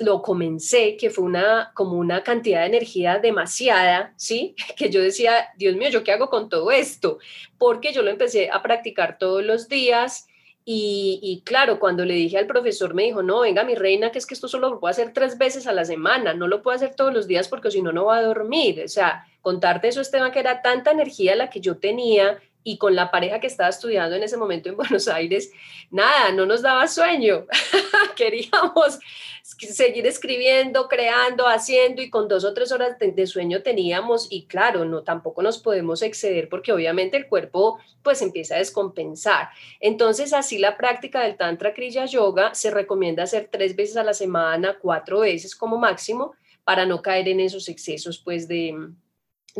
lo 0.00 0.22
comencé, 0.22 0.96
que 0.96 1.08
fue 1.08 1.22
una, 1.22 1.70
como 1.72 1.98
una 1.98 2.24
cantidad 2.24 2.62
de 2.62 2.66
energía 2.66 3.20
demasiada, 3.20 4.14
¿sí? 4.16 4.56
Que 4.76 4.90
yo 4.90 5.00
decía, 5.00 5.50
Dios 5.56 5.76
mío, 5.76 5.88
¿yo 5.88 6.02
qué 6.02 6.10
hago 6.10 6.30
con 6.30 6.48
todo 6.48 6.72
esto? 6.72 7.18
Porque 7.58 7.92
yo 7.92 8.02
lo 8.02 8.10
empecé 8.10 8.50
a 8.50 8.60
practicar 8.60 9.18
todos 9.18 9.44
los 9.44 9.68
días 9.68 10.26
y, 10.70 11.18
y, 11.22 11.40
claro, 11.44 11.80
cuando 11.80 12.04
le 12.04 12.12
dije 12.12 12.36
al 12.36 12.46
profesor, 12.46 12.92
me 12.92 13.04
dijo, 13.04 13.22
no, 13.22 13.40
venga, 13.40 13.64
mi 13.64 13.74
reina, 13.74 14.12
que 14.12 14.18
es 14.18 14.26
que 14.26 14.34
esto 14.34 14.48
solo 14.48 14.68
lo 14.68 14.78
puedo 14.78 14.90
hacer 14.90 15.14
tres 15.14 15.38
veces 15.38 15.66
a 15.66 15.72
la 15.72 15.86
semana, 15.86 16.34
no 16.34 16.46
lo 16.46 16.60
puedo 16.60 16.76
hacer 16.76 16.94
todos 16.94 17.10
los 17.14 17.26
días 17.26 17.48
porque 17.48 17.70
si 17.70 17.80
no, 17.80 17.90
no 17.90 18.04
va 18.04 18.18
a 18.18 18.22
dormir. 18.22 18.82
O 18.84 18.88
sea, 18.88 19.26
contarte 19.40 19.88
eso, 19.88 20.02
Esteban, 20.02 20.30
que 20.30 20.40
era 20.40 20.60
tanta 20.60 20.90
energía 20.90 21.36
la 21.36 21.48
que 21.48 21.62
yo 21.62 21.78
tenía 21.78 22.38
y 22.68 22.76
con 22.76 22.94
la 22.94 23.10
pareja 23.10 23.40
que 23.40 23.46
estaba 23.46 23.70
estudiando 23.70 24.14
en 24.14 24.22
ese 24.22 24.36
momento 24.36 24.68
en 24.68 24.76
Buenos 24.76 25.08
Aires, 25.08 25.50
nada, 25.90 26.32
no 26.32 26.44
nos 26.44 26.60
daba 26.60 26.86
sueño. 26.86 27.46
Queríamos 28.16 28.98
seguir 29.42 30.06
escribiendo, 30.06 30.86
creando, 30.86 31.48
haciendo 31.48 32.02
y 32.02 32.10
con 32.10 32.28
dos 32.28 32.44
o 32.44 32.52
tres 32.52 32.70
horas 32.70 32.98
de, 32.98 33.26
sueño 33.26 33.62
teníamos 33.62 34.26
y 34.30 34.44
claro, 34.44 34.84
no 34.84 35.02
tampoco 35.02 35.40
nos 35.40 35.56
podemos 35.56 36.02
exceder 36.02 36.50
porque 36.50 36.70
obviamente 36.70 37.16
el 37.16 37.26
cuerpo 37.26 37.78
pues 38.02 38.20
empieza 38.20 38.56
a 38.56 38.58
descompensar. 38.58 39.48
Entonces 39.80 40.34
así 40.34 40.58
la 40.58 40.76
práctica 40.76 41.22
del 41.22 41.38
Tantra 41.38 41.72
Kriya 41.72 42.04
Yoga 42.04 42.54
se 42.54 42.70
recomienda 42.70 43.22
hacer 43.22 43.48
tres 43.50 43.74
veces 43.74 43.96
a 43.96 44.04
la 44.04 44.12
semana, 44.12 44.76
cuatro 44.78 45.20
veces 45.20 45.56
como 45.56 45.78
máximo 45.78 46.34
para 46.64 46.84
no 46.84 47.00
caer 47.00 47.28
en 47.28 47.40
esos 47.40 47.70
excesos 47.70 48.18
pues 48.18 48.46
de 48.46 48.76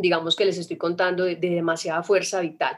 digamos 0.01 0.35
que 0.35 0.45
les 0.45 0.57
estoy 0.57 0.77
contando, 0.77 1.23
de, 1.23 1.35
demasiada 1.35 2.03
fuerza 2.03 2.41
vital. 2.41 2.77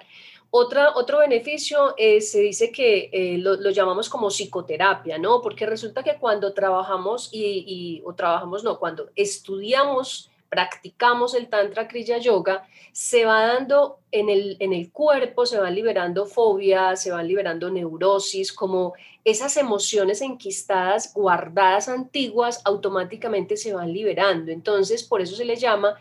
Otra, 0.53 0.95
otro 0.95 1.19
beneficio 1.19 1.95
se 1.97 2.41
dice 2.41 2.73
que 2.73 3.09
eh, 3.13 3.37
lo, 3.37 3.55
llamamos 3.69 4.09
como 4.09 4.29
psicoterapia, 4.29 5.17
¿no? 5.17 5.41
Porque 5.41 5.65
resulta 5.65 6.03
que 6.03 6.17
cuando 6.17 6.53
trabajamos 6.53 7.29
y, 7.31 8.01
o 8.05 8.13
trabajamos, 8.13 8.61
no, 8.61 8.77
cuando 8.77 9.09
estudiamos, 9.15 10.29
practicamos 10.49 11.35
el 11.35 11.47
Tantra 11.47 11.87
Kriya 11.87 12.17
Yoga, 12.17 12.67
se 12.91 13.23
va 13.23 13.45
dando 13.45 13.99
en 14.11 14.27
el, 14.27 14.57
en 14.59 14.73
el 14.73 14.91
cuerpo, 14.91 15.45
se 15.45 15.57
van 15.57 15.73
liberando 15.73 16.25
fobias, 16.25 17.01
se 17.01 17.11
van 17.11 17.29
liberando 17.29 17.69
neurosis, 17.69 18.51
como 18.51 18.93
esas 19.23 19.55
emociones 19.55 20.19
enquistadas, 20.21 21.13
guardadas, 21.13 21.87
antiguas, 21.87 22.59
automáticamente 22.65 23.55
se 23.55 23.73
van 23.73 23.93
liberando. 23.93 24.51
Entonces, 24.51 25.01
por 25.01 25.21
eso 25.21 25.37
se 25.37 25.45
le 25.45 25.55
llama 25.55 25.95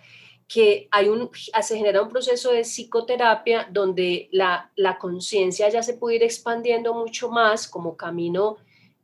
que 0.53 0.89
hay 0.91 1.09
un, 1.09 1.31
se 1.33 1.77
genera 1.77 2.03
un 2.03 2.09
proceso 2.09 2.51
de 2.51 2.63
psicoterapia 2.63 3.69
donde 3.71 4.29
la, 4.33 4.73
la 4.75 4.99
conciencia 4.99 5.69
ya 5.69 5.81
se 5.81 5.95
puede 5.95 6.17
ir 6.17 6.25
expandiendo 6.25 6.93
mucho 6.93 7.31
más 7.31 7.69
como 7.69 7.97
camino 7.97 8.57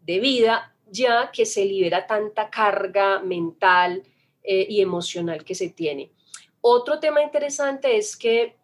de 0.03 0.19
vida, 0.19 0.75
ya 0.91 1.31
que 1.33 1.47
se 1.47 1.65
libera 1.65 2.05
tanta 2.05 2.51
carga 2.51 3.21
mental 3.21 4.03
eh, 4.43 4.67
y 4.69 4.81
emocional 4.81 5.45
que 5.45 5.55
se 5.55 5.69
tiene. 5.69 6.11
Otro 6.61 6.99
tema 6.99 7.23
interesante 7.23 7.97
es 7.97 8.17
que 8.17 8.57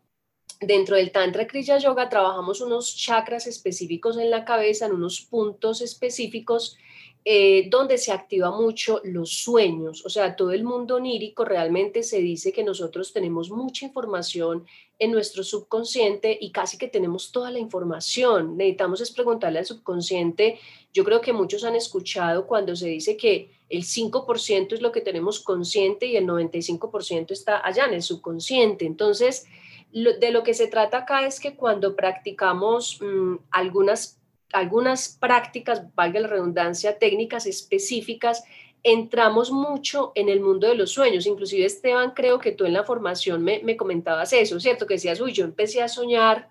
dentro 0.60 0.96
del 0.96 1.12
Tantra 1.12 1.46
Kriya 1.46 1.78
Yoga 1.78 2.08
trabajamos 2.08 2.60
unos 2.60 2.96
chakras 2.96 3.46
específicos 3.46 4.16
en 4.16 4.28
la 4.28 4.44
cabeza, 4.44 4.86
en 4.86 4.92
unos 4.94 5.20
puntos 5.20 5.82
específicos 5.82 6.76
eh, 7.24 7.68
donde 7.70 7.98
se 7.98 8.10
activa 8.10 8.50
mucho 8.50 9.00
los 9.04 9.30
sueños. 9.44 10.04
O 10.04 10.08
sea, 10.08 10.34
todo 10.34 10.50
el 10.50 10.64
mundo 10.64 10.96
onírico 10.96 11.44
realmente 11.44 12.02
se 12.02 12.18
dice 12.18 12.52
que 12.52 12.64
nosotros 12.64 13.12
tenemos 13.12 13.48
mucha 13.50 13.86
información 13.86 14.66
en 14.98 15.12
nuestro 15.12 15.44
subconsciente 15.44 16.36
y 16.40 16.50
casi 16.50 16.78
que 16.78 16.88
tenemos 16.88 17.30
toda 17.30 17.52
la 17.52 17.60
información. 17.60 18.56
Necesitamos 18.56 19.00
es 19.00 19.12
preguntarle 19.12 19.60
al 19.60 19.66
subconsciente. 19.66 20.58
Yo 20.92 21.04
creo 21.04 21.20
que 21.20 21.32
muchos 21.32 21.62
han 21.62 21.76
escuchado 21.76 22.46
cuando 22.46 22.74
se 22.74 22.88
dice 22.88 23.16
que 23.16 23.50
el 23.68 23.84
5% 23.84 24.72
es 24.72 24.82
lo 24.82 24.90
que 24.90 25.00
tenemos 25.00 25.38
consciente 25.38 26.06
y 26.06 26.16
el 26.16 26.26
95% 26.26 27.30
está 27.30 27.64
allá 27.64 27.84
en 27.86 27.94
el 27.94 28.02
subconsciente. 28.02 28.84
Entonces, 28.84 29.46
de 29.92 30.30
lo 30.30 30.42
que 30.42 30.54
se 30.54 30.66
trata 30.66 30.98
acá 30.98 31.26
es 31.26 31.38
que 31.38 31.54
cuando 31.54 31.94
practicamos 31.94 32.98
mm, 33.00 33.36
algunas 33.50 34.18
algunas 34.52 35.16
prácticas, 35.20 35.82
valga 35.94 36.20
la 36.20 36.28
redundancia, 36.28 36.98
técnicas 36.98 37.46
específicas, 37.46 38.44
entramos 38.82 39.50
mucho 39.50 40.12
en 40.14 40.28
el 40.28 40.40
mundo 40.40 40.68
de 40.68 40.74
los 40.74 40.90
sueños. 40.90 41.26
Inclusive, 41.26 41.64
Esteban, 41.64 42.12
creo 42.12 42.38
que 42.38 42.52
tú 42.52 42.64
en 42.64 42.72
la 42.72 42.84
formación 42.84 43.42
me, 43.42 43.60
me 43.62 43.76
comentabas 43.76 44.32
eso, 44.32 44.58
¿cierto? 44.60 44.86
Que 44.86 44.94
decías, 44.94 45.20
uy, 45.20 45.32
yo 45.32 45.44
empecé 45.44 45.82
a 45.82 45.88
soñar. 45.88 46.50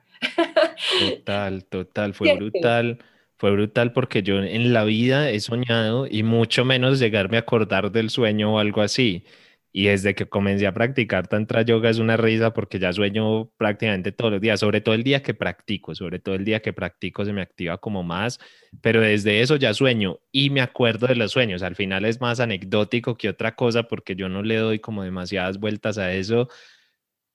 Total, 1.00 1.66
total, 1.66 2.14
fue 2.14 2.36
brutal. 2.36 3.00
Fue 3.38 3.50
brutal 3.50 3.92
porque 3.92 4.22
yo 4.22 4.38
en 4.38 4.72
la 4.72 4.84
vida 4.84 5.32
he 5.32 5.40
soñado 5.40 6.06
y 6.08 6.22
mucho 6.22 6.64
menos 6.64 7.00
llegarme 7.00 7.38
a 7.38 7.40
acordar 7.40 7.92
del 7.92 8.12
sueño 8.12 8.54
o 8.54 8.60
algo 8.60 8.82
así. 8.82 9.26
Y 9.74 9.86
desde 9.86 10.16
que 10.16 10.28
comencé 10.28 10.68
a 10.68 10.74
practicar 10.74 11.28
Tantra 11.28 11.62
Yoga 11.62 11.90
es 11.90 11.98
una 11.98 12.18
risa 12.18 12.54
porque 12.54 12.78
ya 12.78 12.92
sueño 12.92 13.50
prácticamente 13.58 14.12
todos 14.12 14.34
los 14.34 14.42
días, 14.42 14.60
sobre 14.60 14.82
todo 14.82 14.96
el 14.96 15.04
día 15.04 15.24
que 15.24 15.34
practico, 15.34 15.96
sobre 15.96 16.20
todo 16.20 16.36
el 16.36 16.44
día 16.44 16.62
que 16.62 16.74
practico 16.74 17.24
se 17.24 17.32
me 17.32 17.42
activa 17.42 17.78
como 17.78 18.04
más, 18.04 18.40
pero 18.82 19.00
desde 19.00 19.42
eso 19.42 19.56
ya 19.56 19.74
sueño 19.74 20.20
y 20.32 20.50
me 20.50 20.60
acuerdo 20.60 21.08
de 21.08 21.16
los 21.16 21.32
sueños. 21.32 21.64
Al 21.64 21.76
final 21.76 22.04
es 22.04 22.20
más 22.20 22.42
anecdótico 22.42 23.16
que 23.16 23.30
otra 23.30 23.56
cosa 23.56 23.84
porque 23.84 24.16
yo 24.16 24.28
no 24.28 24.44
le 24.44 24.58
doy 24.58 24.80
como 24.80 25.04
demasiadas 25.04 25.58
vueltas 25.58 25.98
a 25.98 26.14
eso, 26.14 26.50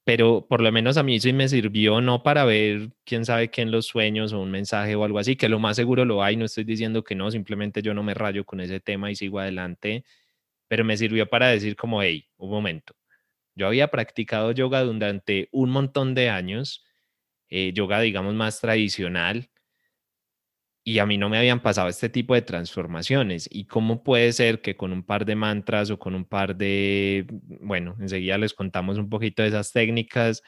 pero 0.03 0.45
por 0.47 0.61
lo 0.61 0.71
menos 0.71 0.97
a 0.97 1.03
mí 1.03 1.19
sí 1.19 1.33
me 1.33 1.49
sirvió 1.49 2.01
no 2.01 2.21
para 2.21 2.45
ver 2.45 2.91
quién 3.03 3.25
sabe 3.25 3.49
qué 3.49 3.63
en 3.63 3.71
los 3.71 3.87
sueños 3.87 4.31
o 4.31 4.39
un 4.39 4.51
mensaje 4.51 4.95
o 4.95 5.03
algo 5.03 5.17
así, 5.17 5.35
que 5.35 5.49
lo 5.49 5.59
más 5.59 5.75
seguro 5.75 6.05
lo 6.05 6.23
hay, 6.23 6.37
no 6.37 6.45
estoy 6.45 6.65
diciendo 6.65 7.03
que 7.03 7.15
no, 7.15 7.31
simplemente 7.31 7.81
yo 7.81 7.95
no 7.95 8.03
me 8.03 8.13
rayo 8.13 8.45
con 8.45 8.59
ese 8.61 8.79
tema 8.79 9.09
y 9.09 9.15
sigo 9.15 9.39
adelante 9.39 10.05
pero 10.67 10.85
me 10.85 10.97
sirvió 10.97 11.29
para 11.29 11.47
decir 11.49 11.75
como, 11.75 12.01
hey, 12.01 12.27
un 12.37 12.49
momento, 12.51 12.95
yo 13.55 13.67
había 13.67 13.89
practicado 13.89 14.51
yoga 14.51 14.83
durante 14.83 15.49
un 15.51 15.71
montón 15.71 16.15
de 16.15 16.29
años, 16.29 16.85
eh, 17.49 17.73
yoga 17.73 18.01
digamos 18.01 18.35
más 18.35 18.61
tradicional, 18.61 19.49
y 20.83 20.99
a 20.99 21.05
mí 21.05 21.17
no 21.17 21.27
me 21.27 21.37
habían 21.37 21.61
pasado 21.61 21.89
este 21.89 22.07
tipo 22.07 22.33
de 22.33 22.41
transformaciones. 22.41 23.49
¿Y 23.51 23.65
cómo 23.65 24.03
puede 24.03 24.31
ser 24.31 24.61
que 24.61 24.77
con 24.77 24.93
un 24.93 25.03
par 25.03 25.25
de 25.25 25.35
mantras 25.35 25.89
o 25.91 25.99
con 25.99 26.15
un 26.15 26.23
par 26.23 26.55
de, 26.55 27.27
bueno, 27.59 27.97
enseguida 27.99 28.37
les 28.37 28.53
contamos 28.53 28.97
un 28.97 29.09
poquito 29.09 29.41
de 29.41 29.49
esas 29.49 29.73
técnicas, 29.73 30.43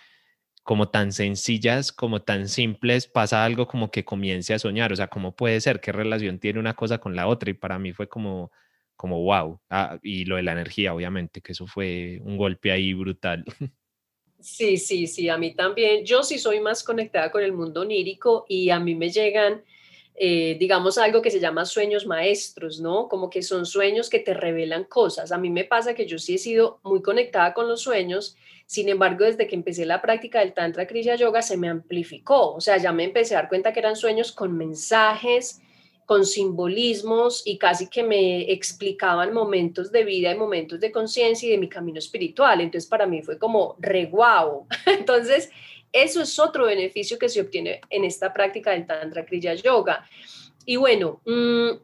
como 0.63 0.89
tan 0.89 1.11
sencillas, 1.13 1.91
como 1.91 2.21
tan 2.21 2.47
simples, 2.47 3.07
pasa 3.07 3.43
algo 3.45 3.67
como 3.67 3.91
que 3.91 4.05
comience 4.05 4.53
a 4.53 4.59
soñar? 4.59 4.93
O 4.93 4.95
sea, 4.95 5.07
¿cómo 5.07 5.35
puede 5.35 5.59
ser? 5.61 5.81
¿Qué 5.81 5.91
relación 5.91 6.39
tiene 6.39 6.59
una 6.59 6.73
cosa 6.75 6.99
con 6.99 7.15
la 7.17 7.27
otra? 7.27 7.49
Y 7.49 7.53
para 7.55 7.77
mí 7.79 7.91
fue 7.93 8.07
como, 8.07 8.51
como 8.99 9.23
wow. 9.23 9.61
Ah, 9.69 9.97
y 10.03 10.25
lo 10.25 10.35
de 10.35 10.43
la 10.43 10.51
energía, 10.51 10.93
obviamente, 10.93 11.39
que 11.39 11.53
eso 11.53 11.65
fue 11.65 12.19
un 12.21 12.35
golpe 12.35 12.69
ahí 12.69 12.93
brutal. 12.93 13.45
Sí, 14.41 14.77
sí, 14.77 15.05
sí, 15.07 15.27
a 15.27 15.37
mí 15.37 15.53
también. 15.53 16.05
Yo 16.05 16.23
sí 16.23 16.37
soy 16.37 16.61
más 16.61 16.81
conectada 16.81 17.29
con 17.29 17.43
el 17.43 17.51
mundo 17.51 17.81
onírico 17.81 18.45
y 18.47 18.69
a 18.69 18.79
mí 18.79 18.95
me 18.95 19.09
llegan, 19.09 19.65
eh, 20.15 20.55
digamos, 20.57 20.97
algo 20.97 21.21
que 21.21 21.29
se 21.29 21.41
llama 21.41 21.65
sueños 21.65 22.07
maestros, 22.07 22.79
¿no? 22.79 23.09
Como 23.09 23.29
que 23.29 23.41
son 23.41 23.65
sueños 23.65 24.09
que 24.09 24.19
te 24.19 24.33
revelan 24.33 24.85
cosas. 24.85 25.33
A 25.33 25.37
mí 25.37 25.49
me 25.49 25.65
pasa 25.65 25.93
que 25.93 26.07
yo 26.07 26.17
sí 26.19 26.35
he 26.35 26.37
sido 26.37 26.79
muy 26.83 27.01
conectada 27.01 27.53
con 27.53 27.67
los 27.67 27.81
sueños, 27.81 28.37
sin 28.65 28.87
embargo, 28.87 29.25
desde 29.25 29.45
que 29.45 29.55
empecé 29.55 29.85
la 29.85 30.01
práctica 30.01 30.39
del 30.39 30.53
Tantra 30.53 30.87
Kriya 30.87 31.15
Yoga 31.15 31.41
se 31.41 31.57
me 31.57 31.67
amplificó, 31.67 32.53
o 32.53 32.61
sea, 32.61 32.77
ya 32.77 32.93
me 32.93 33.03
empecé 33.03 33.35
a 33.35 33.39
dar 33.39 33.49
cuenta 33.49 33.73
que 33.73 33.81
eran 33.81 33.97
sueños 33.97 34.31
con 34.31 34.55
mensajes, 34.57 35.61
con 36.09 36.25
simbolismos 36.25 37.43
y 37.45 37.59
casi 37.59 37.87
que 37.87 38.01
me 38.01 38.51
explicaban 38.51 39.31
momentos 39.31 39.91
de 39.91 40.03
vida 40.03 40.31
y 40.31 40.35
momentos 40.35 40.79
de 40.79 40.91
conciencia 40.91 41.47
y 41.47 41.51
de 41.51 41.59
mi 41.59 41.69
camino 41.69 41.99
espiritual. 41.99 42.61
Entonces 42.61 42.89
para 42.89 43.05
mí 43.05 43.21
fue 43.21 43.37
como 43.37 43.75
re 43.77 44.09
Entonces 44.87 45.51
eso 45.93 46.19
es 46.23 46.39
otro 46.39 46.65
beneficio 46.65 47.19
que 47.19 47.29
se 47.29 47.41
obtiene 47.41 47.81
en 47.91 48.05
esta 48.05 48.33
práctica 48.33 48.71
del 48.71 48.87
Tantra 48.87 49.23
Kriya 49.23 49.53
Yoga. 49.53 50.03
Y 50.65 50.77
bueno, 50.77 51.21
mm, 51.27 51.77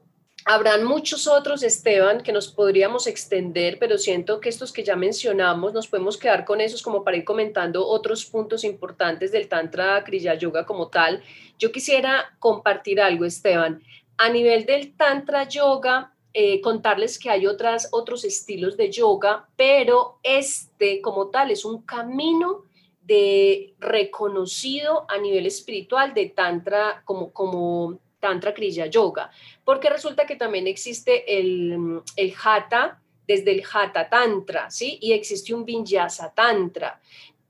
habrán 0.45 0.85
muchos 0.85 1.27
otros, 1.27 1.61
Esteban, 1.61 2.23
que 2.23 2.31
nos 2.31 2.47
podríamos 2.47 3.05
extender, 3.05 3.77
pero 3.77 3.99
siento 3.99 4.39
que 4.39 4.49
estos 4.49 4.73
que 4.73 4.83
ya 4.83 4.95
mencionamos 4.95 5.71
nos 5.71 5.87
podemos 5.87 6.17
quedar 6.17 6.45
con 6.45 6.61
esos 6.61 6.81
como 6.81 7.03
para 7.03 7.17
ir 7.17 7.25
comentando 7.25 7.85
otros 7.85 8.25
puntos 8.25 8.63
importantes 8.63 9.31
del 9.31 9.47
Tantra 9.47 10.03
Kriya 10.03 10.33
Yoga 10.33 10.65
como 10.65 10.87
tal. 10.87 11.21
Yo 11.59 11.71
quisiera 11.71 12.35
compartir 12.39 12.99
algo, 12.99 13.23
Esteban. 13.23 13.83
A 14.17 14.29
nivel 14.29 14.65
del 14.65 14.95
Tantra 14.95 15.47
Yoga, 15.47 16.15
eh, 16.37 16.59
contarles 16.59 17.17
que 17.17 17.29
hay 17.29 17.47
otras, 17.47 17.87
otros 17.93 18.25
estilos 18.25 18.75
de 18.75 18.91
yoga, 18.91 19.47
pero 19.55 20.19
este 20.21 20.99
como 21.01 21.29
tal 21.29 21.49
es 21.49 21.63
un 21.63 21.83
camino 21.83 22.65
de 23.01 23.73
reconocido 23.79 25.05
a 25.07 25.17
nivel 25.17 25.45
espiritual 25.45 26.13
de 26.13 26.25
Tantra 26.25 27.03
como, 27.05 27.31
como 27.31 27.99
Tantra 28.19 28.53
Kriya 28.53 28.87
Yoga, 28.87 29.31
porque 29.63 29.89
resulta 29.89 30.25
que 30.25 30.35
también 30.35 30.67
existe 30.67 31.39
el, 31.39 32.01
el 32.17 32.33
Hatha, 32.43 33.01
desde 33.25 33.51
el 33.51 33.63
Hatha 33.71 34.09
Tantra, 34.09 34.69
¿sí? 34.69 34.97
Y 35.01 35.13
existe 35.13 35.53
un 35.53 35.63
Vinyasa 35.63 36.33
Tantra 36.33 36.99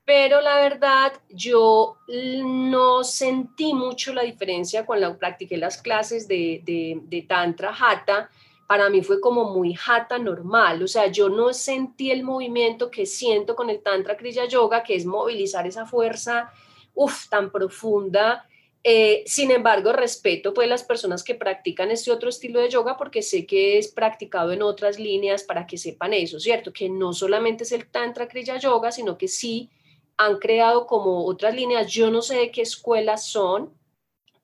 pero 0.06 0.40
la 0.40 0.58
verdad 0.58 1.14
yo 1.30 1.98
no 2.08 3.04
sentí 3.04 3.74
mucho 3.74 4.14
la 4.14 4.22
diferencia 4.22 4.86
cuando 4.86 5.18
practiqué 5.18 5.58
las 5.58 5.82
clases 5.82 6.28
de, 6.28 6.62
de, 6.64 7.22
Tantra 7.24 7.76
Hatha. 7.76 8.30
Para 8.68 8.90
mí 8.90 9.02
fue 9.02 9.20
como 9.20 9.52
muy 9.52 9.76
Hatha 9.76 10.20
normal, 10.20 10.84
o 10.84 10.88
sea, 10.88 11.08
yo 11.08 11.30
no 11.30 11.54
sentí 11.54 12.12
el 12.12 12.24
movimiento 12.24 12.90
que 12.90 13.06
siento 13.06 13.56
con 13.56 13.70
el 13.70 13.82
Tantra 13.82 14.16
Kriya 14.16 14.46
Yoga, 14.46 14.84
que 14.84 14.96
es 14.96 15.06
movilizar 15.06 15.66
esa 15.68 15.86
fuerza, 15.86 16.52
uff, 16.94 17.28
tan 17.30 17.52
profunda. 17.52 18.48
Eh, 18.84 19.24
sin 19.26 19.50
embargo, 19.50 19.92
respeto 19.94 20.54
pues 20.54 20.70
las 20.70 20.84
personas 20.84 21.24
que 21.24 21.34
practican 21.34 21.90
este 21.90 22.12
otro 22.12 22.30
estilo 22.30 22.60
de 22.60 22.70
yoga 22.70 22.98
porque 22.98 23.24
sé 23.24 23.48
que 23.48 23.80
es 23.80 23.88
practicado 23.88 24.52
en 24.52 24.62
otras 24.62 25.00
líneas 25.00 25.42
para 25.42 25.66
que 25.66 25.80
sepan 25.80 26.14
eso, 26.14 26.40
¿cierto? 26.40 26.72
Que 26.72 26.88
no 26.88 27.12
solamente 27.12 27.64
es 27.64 27.72
el 27.72 27.88
Tantra 27.88 28.28
Kriya 28.28 28.58
Yoga, 28.58 28.92
sino 28.92 29.18
que 29.18 29.28
sí 29.28 29.72
han 30.18 30.38
creado 30.38 30.88
como 30.88 31.26
otras 31.26 31.56
líneas. 31.56 31.92
Yo 31.92 32.10
no 32.10 32.22
sé 32.22 32.36
de 32.36 32.52
qué 32.52 32.62
escuelas 32.62 33.26
son, 33.26 33.74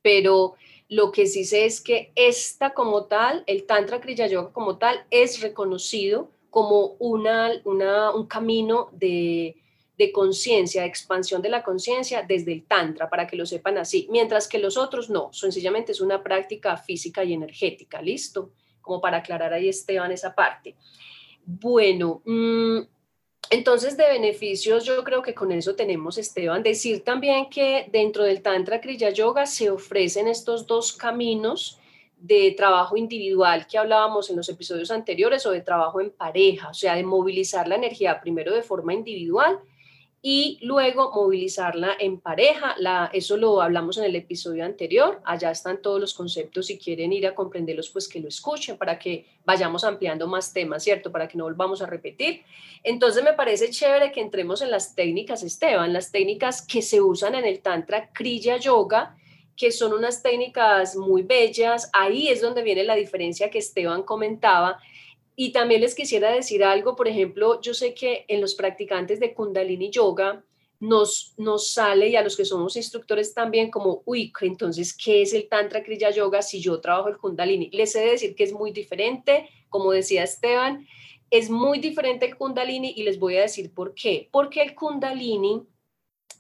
pero 0.02 0.56
lo 0.90 1.12
que 1.12 1.26
sí 1.26 1.46
sé 1.46 1.66
es 1.66 1.82
que 1.82 2.12
esta 2.16 2.74
como 2.74 3.06
tal, 3.06 3.44
el 3.48 3.66
Tantra 3.66 4.02
Kriya 4.02 4.28
Yoga 4.28 4.52
como 4.52 4.78
tal, 4.78 5.06
es 5.10 5.42
reconocido 5.42 6.30
como 6.50 6.96
una, 7.00 7.62
un 7.64 8.26
camino 8.28 8.90
de, 8.92 9.56
de 9.98 10.12
conciencia, 10.12 10.82
de 10.82 10.88
expansión 10.88 11.42
de 11.42 11.50
la 11.50 11.64
conciencia 11.64 12.24
desde 12.24 12.52
el 12.52 12.66
Tantra, 12.66 13.10
para 13.10 13.28
que 13.28 13.38
lo 13.38 13.46
sepan 13.46 13.78
así, 13.78 14.08
mientras 14.10 14.48
que 14.48 14.58
los 14.58 14.76
otros 14.76 15.10
no, 15.10 15.32
sencillamente 15.32 15.92
es 15.92 16.02
una 16.02 16.24
práctica 16.24 16.76
física 16.76 17.24
y 17.24 17.34
energética, 17.34 18.02
¿listo? 18.02 18.52
Como 18.82 19.00
para 19.00 19.18
aclarar 19.18 19.54
ahí 19.54 19.70
Esteban 19.70 20.12
esa 20.12 20.34
parte. 20.34 20.76
Bueno, 21.46 22.22
mm, 22.26 22.80
entonces 23.50 23.98
de 23.98 24.08
beneficios 24.08 24.86
yo 24.86 25.04
creo 25.04 25.22
que 25.22 25.34
con 25.34 25.52
eso 25.52 25.76
tenemos, 25.76 26.18
Esteban, 26.18 26.64
decir 26.64 27.04
también 27.04 27.50
que 27.50 27.88
dentro 27.92 28.24
del 28.24 28.42
Tantra 28.42 28.80
Kriya 28.80 29.10
Yoga 29.10 29.46
se 29.46 29.70
ofrecen 29.70 30.28
estos 30.28 30.68
dos 30.68 30.94
caminos 30.94 31.80
de 32.18 32.54
trabajo 32.56 32.96
individual 32.96 33.66
que 33.66 33.80
hablábamos 33.80 34.30
en 34.30 34.38
los 34.38 34.48
episodios 34.48 34.92
anteriores 34.92 35.46
o 35.46 35.52
de 35.52 35.62
trabajo 35.62 36.00
en 36.00 36.12
pareja, 36.12 36.70
o 36.70 36.74
sea, 36.74 36.96
de 36.96 37.04
movilizar 37.04 37.68
la 37.68 37.76
energía 37.76 38.22
primero 38.22 38.54
de 38.54 38.62
forma 38.62 38.94
individual 38.94 39.60
y 40.24 40.60
luego 40.62 41.12
movilizarla 41.12 41.96
en 42.00 42.20
pareja. 42.20 42.76
Eso 43.12 43.38
lo 43.38 43.62
hablamos 43.62 43.98
en 43.98 44.04
el 44.04 44.16
episodio 44.16 44.64
anterior. 44.64 45.20
Allá 45.26 45.50
están 45.50 45.82
todos 45.82 46.00
los 46.00 46.14
conceptos. 46.14 46.68
Si 46.68 46.78
quieren 46.78 47.12
ir 47.12 47.26
a 47.26 47.34
comprenderlos, 47.34 47.90
pues 47.90 48.08
que 48.08 48.20
lo 48.20 48.28
escuchen 48.28 48.78
para 48.78 49.00
que 49.00 49.26
vayamos 49.46 49.84
ampliando 49.84 50.28
más 50.28 50.54
temas, 50.54 50.84
¿cierto? 50.84 51.12
Para 51.12 51.28
que 51.28 51.38
no 51.38 51.46
volvamos 51.46 51.82
a 51.82 51.88
repetir. 51.88 52.44
Entonces 52.84 53.24
me 53.24 53.34
parece 53.34 53.72
chévere 53.72 54.12
que 54.12 54.22
entremos 54.22 54.62
en 54.62 54.70
las 54.70 54.94
técnicas, 54.94 55.42
Esteban, 55.42 55.92
las 55.92 56.12
técnicas 56.12 56.62
que 56.62 56.84
se 56.84 57.02
usan 57.02 57.34
en 57.34 57.46
el 57.46 57.62
Tantra 57.62 58.12
Kriya 58.14 58.58
Yoga 58.58 59.18
que 59.58 59.72
son 59.72 59.94
unas 59.94 60.24
técnicas 60.24 60.96
muy 60.96 61.22
bellas. 61.22 61.90
Ahí 61.94 62.30
es 62.30 62.42
donde 62.42 62.64
viene 62.64 62.84
la 62.84 62.96
diferencia 62.96 63.52
que 63.52 63.60
Esteban 63.60 64.02
comentaba. 64.02 64.80
Y 65.44 65.52
también 65.52 65.82
les 65.82 65.96
quisiera 65.96 66.32
decir 66.32 66.64
algo, 66.64 66.96
por 66.96 67.08
ejemplo, 67.08 67.60
yo 67.62 67.74
sé 67.74 67.96
que 67.96 68.26
en 68.28 68.42
los 68.42 68.54
practicantes 68.54 69.20
de 69.20 69.34
Kundalini 69.34 69.90
Yoga 69.90 70.46
nos, 70.80 71.34
nos 71.36 71.72
sale, 71.72 72.10
y 72.10 72.16
a 72.16 72.22
los 72.22 72.38
que 72.38 72.46
somos 72.46 72.76
instructores 72.76 73.34
también, 73.34 73.72
como, 73.72 74.04
uy, 74.06 74.32
entonces, 74.42 74.96
¿qué 74.96 75.24
es 75.24 75.34
el 75.34 75.50
Tantra 75.50 75.82
Kriya 75.82 76.12
Yoga 76.12 76.44
si 76.44 76.62
yo 76.62 76.80
trabajo 76.80 77.10
el 77.10 77.18
Kundalini? 77.18 77.72
Les 77.72 77.96
he 77.96 78.02
de 78.02 78.12
decir 78.12 78.36
que 78.36 78.44
es 78.44 78.54
muy 78.54 78.72
diferente, 78.72 79.50
como 79.68 79.92
decía 79.92 80.22
Esteban, 80.22 80.86
es 81.32 81.50
muy 81.50 81.80
diferente 81.80 82.28
el 82.28 82.38
Kundalini 82.38 82.94
y 82.96 83.02
les 83.02 83.18
voy 83.18 83.38
a 83.38 83.42
decir 83.42 83.74
por 83.74 83.96
qué. 83.96 84.30
Porque 84.32 84.62
el 84.62 84.76
Kundalini, 84.76 85.64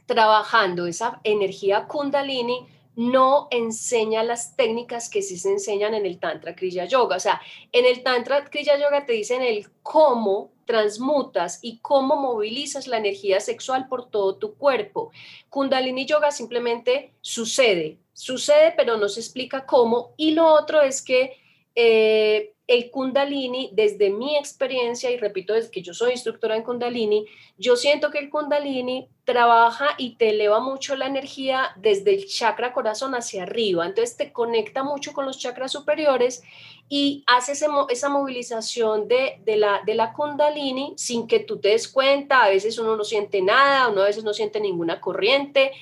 trabajando 0.05 0.85
esa 0.85 1.21
energía 1.23 1.87
Kundalini, 1.87 2.67
no 2.95 3.47
enseña 3.51 4.23
las 4.23 4.55
técnicas 4.55 5.09
que 5.09 5.21
sí 5.21 5.37
se 5.37 5.49
enseñan 5.49 5.93
en 5.93 6.05
el 6.05 6.19
Tantra 6.19 6.55
Kriya 6.55 6.85
Yoga. 6.85 7.15
O 7.15 7.19
sea, 7.19 7.41
en 7.71 7.85
el 7.85 8.03
Tantra 8.03 8.49
Kriya 8.49 8.77
Yoga 8.77 9.05
te 9.05 9.13
dicen 9.13 9.41
el 9.41 9.69
cómo 9.81 10.51
transmutas 10.65 11.59
y 11.61 11.79
cómo 11.79 12.15
movilizas 12.15 12.87
la 12.87 12.97
energía 12.97 13.39
sexual 13.39 13.87
por 13.87 14.09
todo 14.09 14.35
tu 14.35 14.55
cuerpo. 14.55 15.11
Kundalini 15.49 16.05
Yoga 16.05 16.31
simplemente 16.31 17.13
sucede, 17.21 17.97
sucede, 18.13 18.73
pero 18.75 18.97
no 18.97 19.09
se 19.09 19.19
explica 19.19 19.65
cómo. 19.65 20.13
Y 20.17 20.31
lo 20.31 20.47
otro 20.47 20.81
es 20.81 21.01
que 21.01 21.37
eh, 21.75 22.53
el 22.71 22.89
kundalini, 22.89 23.69
desde 23.73 24.09
mi 24.09 24.37
experiencia, 24.37 25.11
y 25.11 25.17
repito, 25.17 25.53
desde 25.53 25.71
que 25.71 25.81
yo 25.81 25.93
soy 25.93 26.11
instructora 26.11 26.55
en 26.55 26.63
kundalini, 26.63 27.25
yo 27.57 27.75
siento 27.75 28.11
que 28.11 28.19
el 28.19 28.29
kundalini 28.29 29.09
trabaja 29.25 29.89
y 29.97 30.15
te 30.15 30.29
eleva 30.29 30.61
mucho 30.61 30.95
la 30.95 31.07
energía 31.07 31.71
desde 31.75 32.15
el 32.15 32.25
chakra 32.27 32.71
corazón 32.71 33.13
hacia 33.13 33.43
arriba. 33.43 33.85
Entonces 33.85 34.15
te 34.15 34.31
conecta 34.31 34.83
mucho 34.83 35.11
con 35.11 35.25
los 35.25 35.37
chakras 35.37 35.73
superiores 35.73 36.43
y 36.87 37.25
hace 37.27 37.51
esa 37.51 38.09
movilización 38.09 39.09
de, 39.09 39.41
la, 39.57 40.13
kundalini 40.13 40.93
sin 40.95 41.27
que 41.27 41.39
tú 41.39 41.59
te 41.59 41.69
des 41.69 41.89
cuenta. 41.89 42.43
A 42.43 42.49
veces 42.49 42.79
uno 42.79 42.95
no 42.95 43.03
siente 43.03 43.41
nada, 43.41 43.89
uno 43.89 44.01
a 44.01 44.05
veces 44.05 44.23
no 44.23 44.33
siente 44.33 44.61
ninguna 44.61 45.01
corriente. 45.01 45.73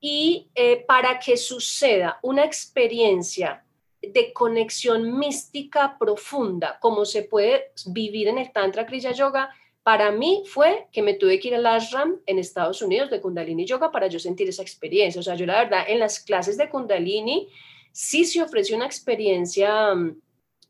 Y 0.00 0.48
eh, 0.54 0.82
para 0.88 1.18
que 1.18 1.36
suceda 1.36 2.18
una 2.22 2.42
experiencia 2.44 3.64
de 4.02 4.32
conexión 4.32 5.18
mística 5.18 5.96
profunda, 5.98 6.78
como 6.80 7.04
se 7.04 7.22
puede 7.22 7.72
vivir 7.86 8.28
en 8.28 8.38
el 8.38 8.52
Tantra 8.52 8.84
Kriya 8.84 9.12
Yoga, 9.12 9.50
para 9.82 10.12
mí 10.12 10.44
fue 10.46 10.86
que 10.92 11.02
me 11.02 11.14
tuve 11.14 11.40
que 11.40 11.48
ir 11.48 11.54
al 11.54 11.66
ashram 11.66 12.20
en 12.26 12.38
Estados 12.38 12.82
Unidos 12.82 13.10
de 13.10 13.20
Kundalini 13.20 13.64
Yoga 13.64 13.90
para 13.90 14.06
yo 14.06 14.18
sentir 14.18 14.48
esa 14.48 14.62
experiencia. 14.62 15.20
O 15.20 15.22
sea, 15.22 15.34
yo 15.34 15.46
la 15.46 15.62
verdad 15.62 15.84
en 15.88 15.98
las 15.98 16.20
clases 16.20 16.56
de 16.56 16.68
Kundalini 16.68 17.48
sí 17.90 18.24
se 18.24 18.42
ofreció 18.42 18.76
una 18.76 18.86
experiencia 18.86 19.94
mm, 19.94 20.20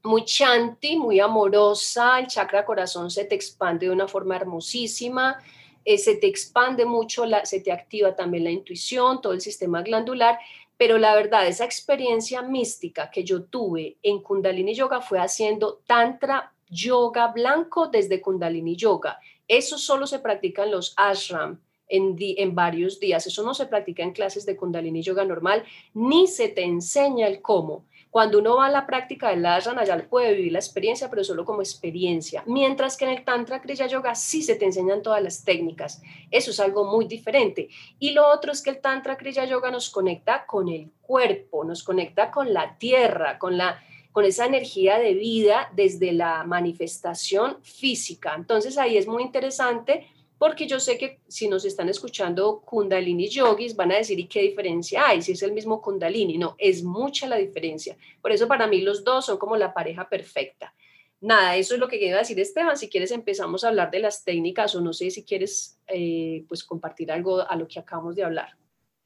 muy 0.04 0.24
chanti, 0.24 0.96
muy 0.96 1.20
amorosa, 1.20 2.18
el 2.18 2.26
chakra 2.26 2.64
corazón 2.64 3.10
se 3.10 3.24
te 3.24 3.34
expande 3.34 3.86
de 3.86 3.92
una 3.92 4.08
forma 4.08 4.34
hermosísima, 4.36 5.38
eh, 5.84 5.98
se 5.98 6.16
te 6.16 6.26
expande 6.26 6.84
mucho, 6.84 7.26
la, 7.26 7.44
se 7.44 7.60
te 7.60 7.70
activa 7.70 8.16
también 8.16 8.44
la 8.44 8.50
intuición, 8.50 9.20
todo 9.20 9.32
el 9.32 9.40
sistema 9.40 9.82
glandular 9.82 10.38
pero 10.82 10.98
la 10.98 11.14
verdad, 11.14 11.46
esa 11.46 11.64
experiencia 11.64 12.42
mística 12.42 13.08
que 13.08 13.22
yo 13.22 13.44
tuve 13.44 13.98
en 14.02 14.20
Kundalini 14.20 14.74
Yoga 14.74 15.00
fue 15.00 15.20
haciendo 15.20 15.80
Tantra 15.86 16.52
Yoga 16.68 17.28
blanco 17.28 17.86
desde 17.86 18.20
Kundalini 18.20 18.74
Yoga. 18.74 19.20
Eso 19.46 19.78
solo 19.78 20.08
se 20.08 20.18
practica 20.18 20.64
en 20.64 20.72
los 20.72 20.92
ashram. 20.96 21.60
En, 21.88 22.16
en, 22.18 22.54
varios 22.56 22.98
días. 22.98 23.24
Eso 23.28 23.44
no 23.44 23.54
se 23.54 23.66
practica 23.66 24.02
en 24.02 24.10
clases 24.10 24.44
de 24.44 24.56
Kundalini 24.56 25.02
Yoga 25.02 25.24
normal, 25.24 25.62
ni 25.94 26.26
se 26.26 26.48
te 26.48 26.64
enseña 26.64 27.28
el 27.28 27.42
cómo. 27.42 27.84
Cuando 28.12 28.40
uno 28.40 28.56
va 28.56 28.66
a 28.66 28.70
la 28.70 28.86
práctica 28.86 29.30
del 29.30 29.46
asana, 29.46 29.84
ya 29.84 29.96
puede 29.96 30.34
vivir 30.34 30.52
la 30.52 30.58
experiencia, 30.58 31.08
pero 31.08 31.24
solo 31.24 31.46
como 31.46 31.62
experiencia. 31.62 32.44
Mientras 32.46 32.98
que 32.98 33.06
en 33.06 33.12
el 33.12 33.24
Tantra 33.24 33.62
Kriya 33.62 33.86
Yoga 33.86 34.14
sí 34.14 34.42
se 34.42 34.54
te 34.54 34.66
enseñan 34.66 35.00
todas 35.00 35.22
las 35.22 35.44
técnicas. 35.44 36.02
Eso 36.30 36.50
es 36.50 36.60
algo 36.60 36.84
muy 36.84 37.06
diferente. 37.06 37.70
Y 37.98 38.10
lo 38.10 38.28
otro 38.28 38.52
es 38.52 38.60
que 38.60 38.68
el 38.68 38.82
Tantra 38.82 39.16
Kriya 39.16 39.46
Yoga 39.46 39.70
nos 39.70 39.88
conecta 39.88 40.44
con 40.44 40.68
el 40.68 40.90
cuerpo, 41.00 41.64
nos 41.64 41.82
conecta 41.82 42.30
con 42.30 42.52
la 42.52 42.76
tierra, 42.76 43.38
con 43.38 43.56
la 43.56 43.80
con 44.12 44.26
esa 44.26 44.44
energía 44.44 44.98
de 44.98 45.14
vida 45.14 45.70
desde 45.74 46.12
la 46.12 46.44
manifestación 46.44 47.56
física. 47.62 48.34
Entonces 48.36 48.76
ahí 48.76 48.98
es 48.98 49.08
muy 49.08 49.22
interesante 49.22 50.06
porque 50.42 50.66
yo 50.66 50.80
sé 50.80 50.98
que 50.98 51.20
si 51.28 51.46
nos 51.46 51.64
están 51.64 51.88
escuchando 51.88 52.62
kundalini 52.62 53.28
yogis 53.28 53.76
van 53.76 53.92
a 53.92 53.98
decir, 53.98 54.18
¿y 54.18 54.26
qué 54.26 54.42
diferencia 54.42 55.06
hay? 55.06 55.22
Si 55.22 55.30
es 55.30 55.42
el 55.44 55.52
mismo 55.52 55.80
kundalini, 55.80 56.36
no, 56.36 56.56
es 56.58 56.82
mucha 56.82 57.28
la 57.28 57.36
diferencia. 57.36 57.96
Por 58.20 58.32
eso 58.32 58.48
para 58.48 58.66
mí 58.66 58.80
los 58.80 59.04
dos 59.04 59.26
son 59.26 59.38
como 59.38 59.56
la 59.56 59.72
pareja 59.72 60.08
perfecta. 60.08 60.74
Nada, 61.20 61.54
eso 61.54 61.74
es 61.74 61.80
lo 61.80 61.86
que 61.86 62.00
quería 62.00 62.18
decir 62.18 62.40
Esteban. 62.40 62.76
Si 62.76 62.88
quieres 62.88 63.12
empezamos 63.12 63.62
a 63.62 63.68
hablar 63.68 63.92
de 63.92 64.00
las 64.00 64.24
técnicas 64.24 64.74
o 64.74 64.80
no 64.80 64.92
sé 64.92 65.12
si 65.12 65.22
quieres 65.22 65.78
eh, 65.86 66.44
pues 66.48 66.64
compartir 66.64 67.12
algo 67.12 67.48
a 67.48 67.54
lo 67.54 67.68
que 67.68 67.78
acabamos 67.78 68.16
de 68.16 68.24
hablar. 68.24 68.56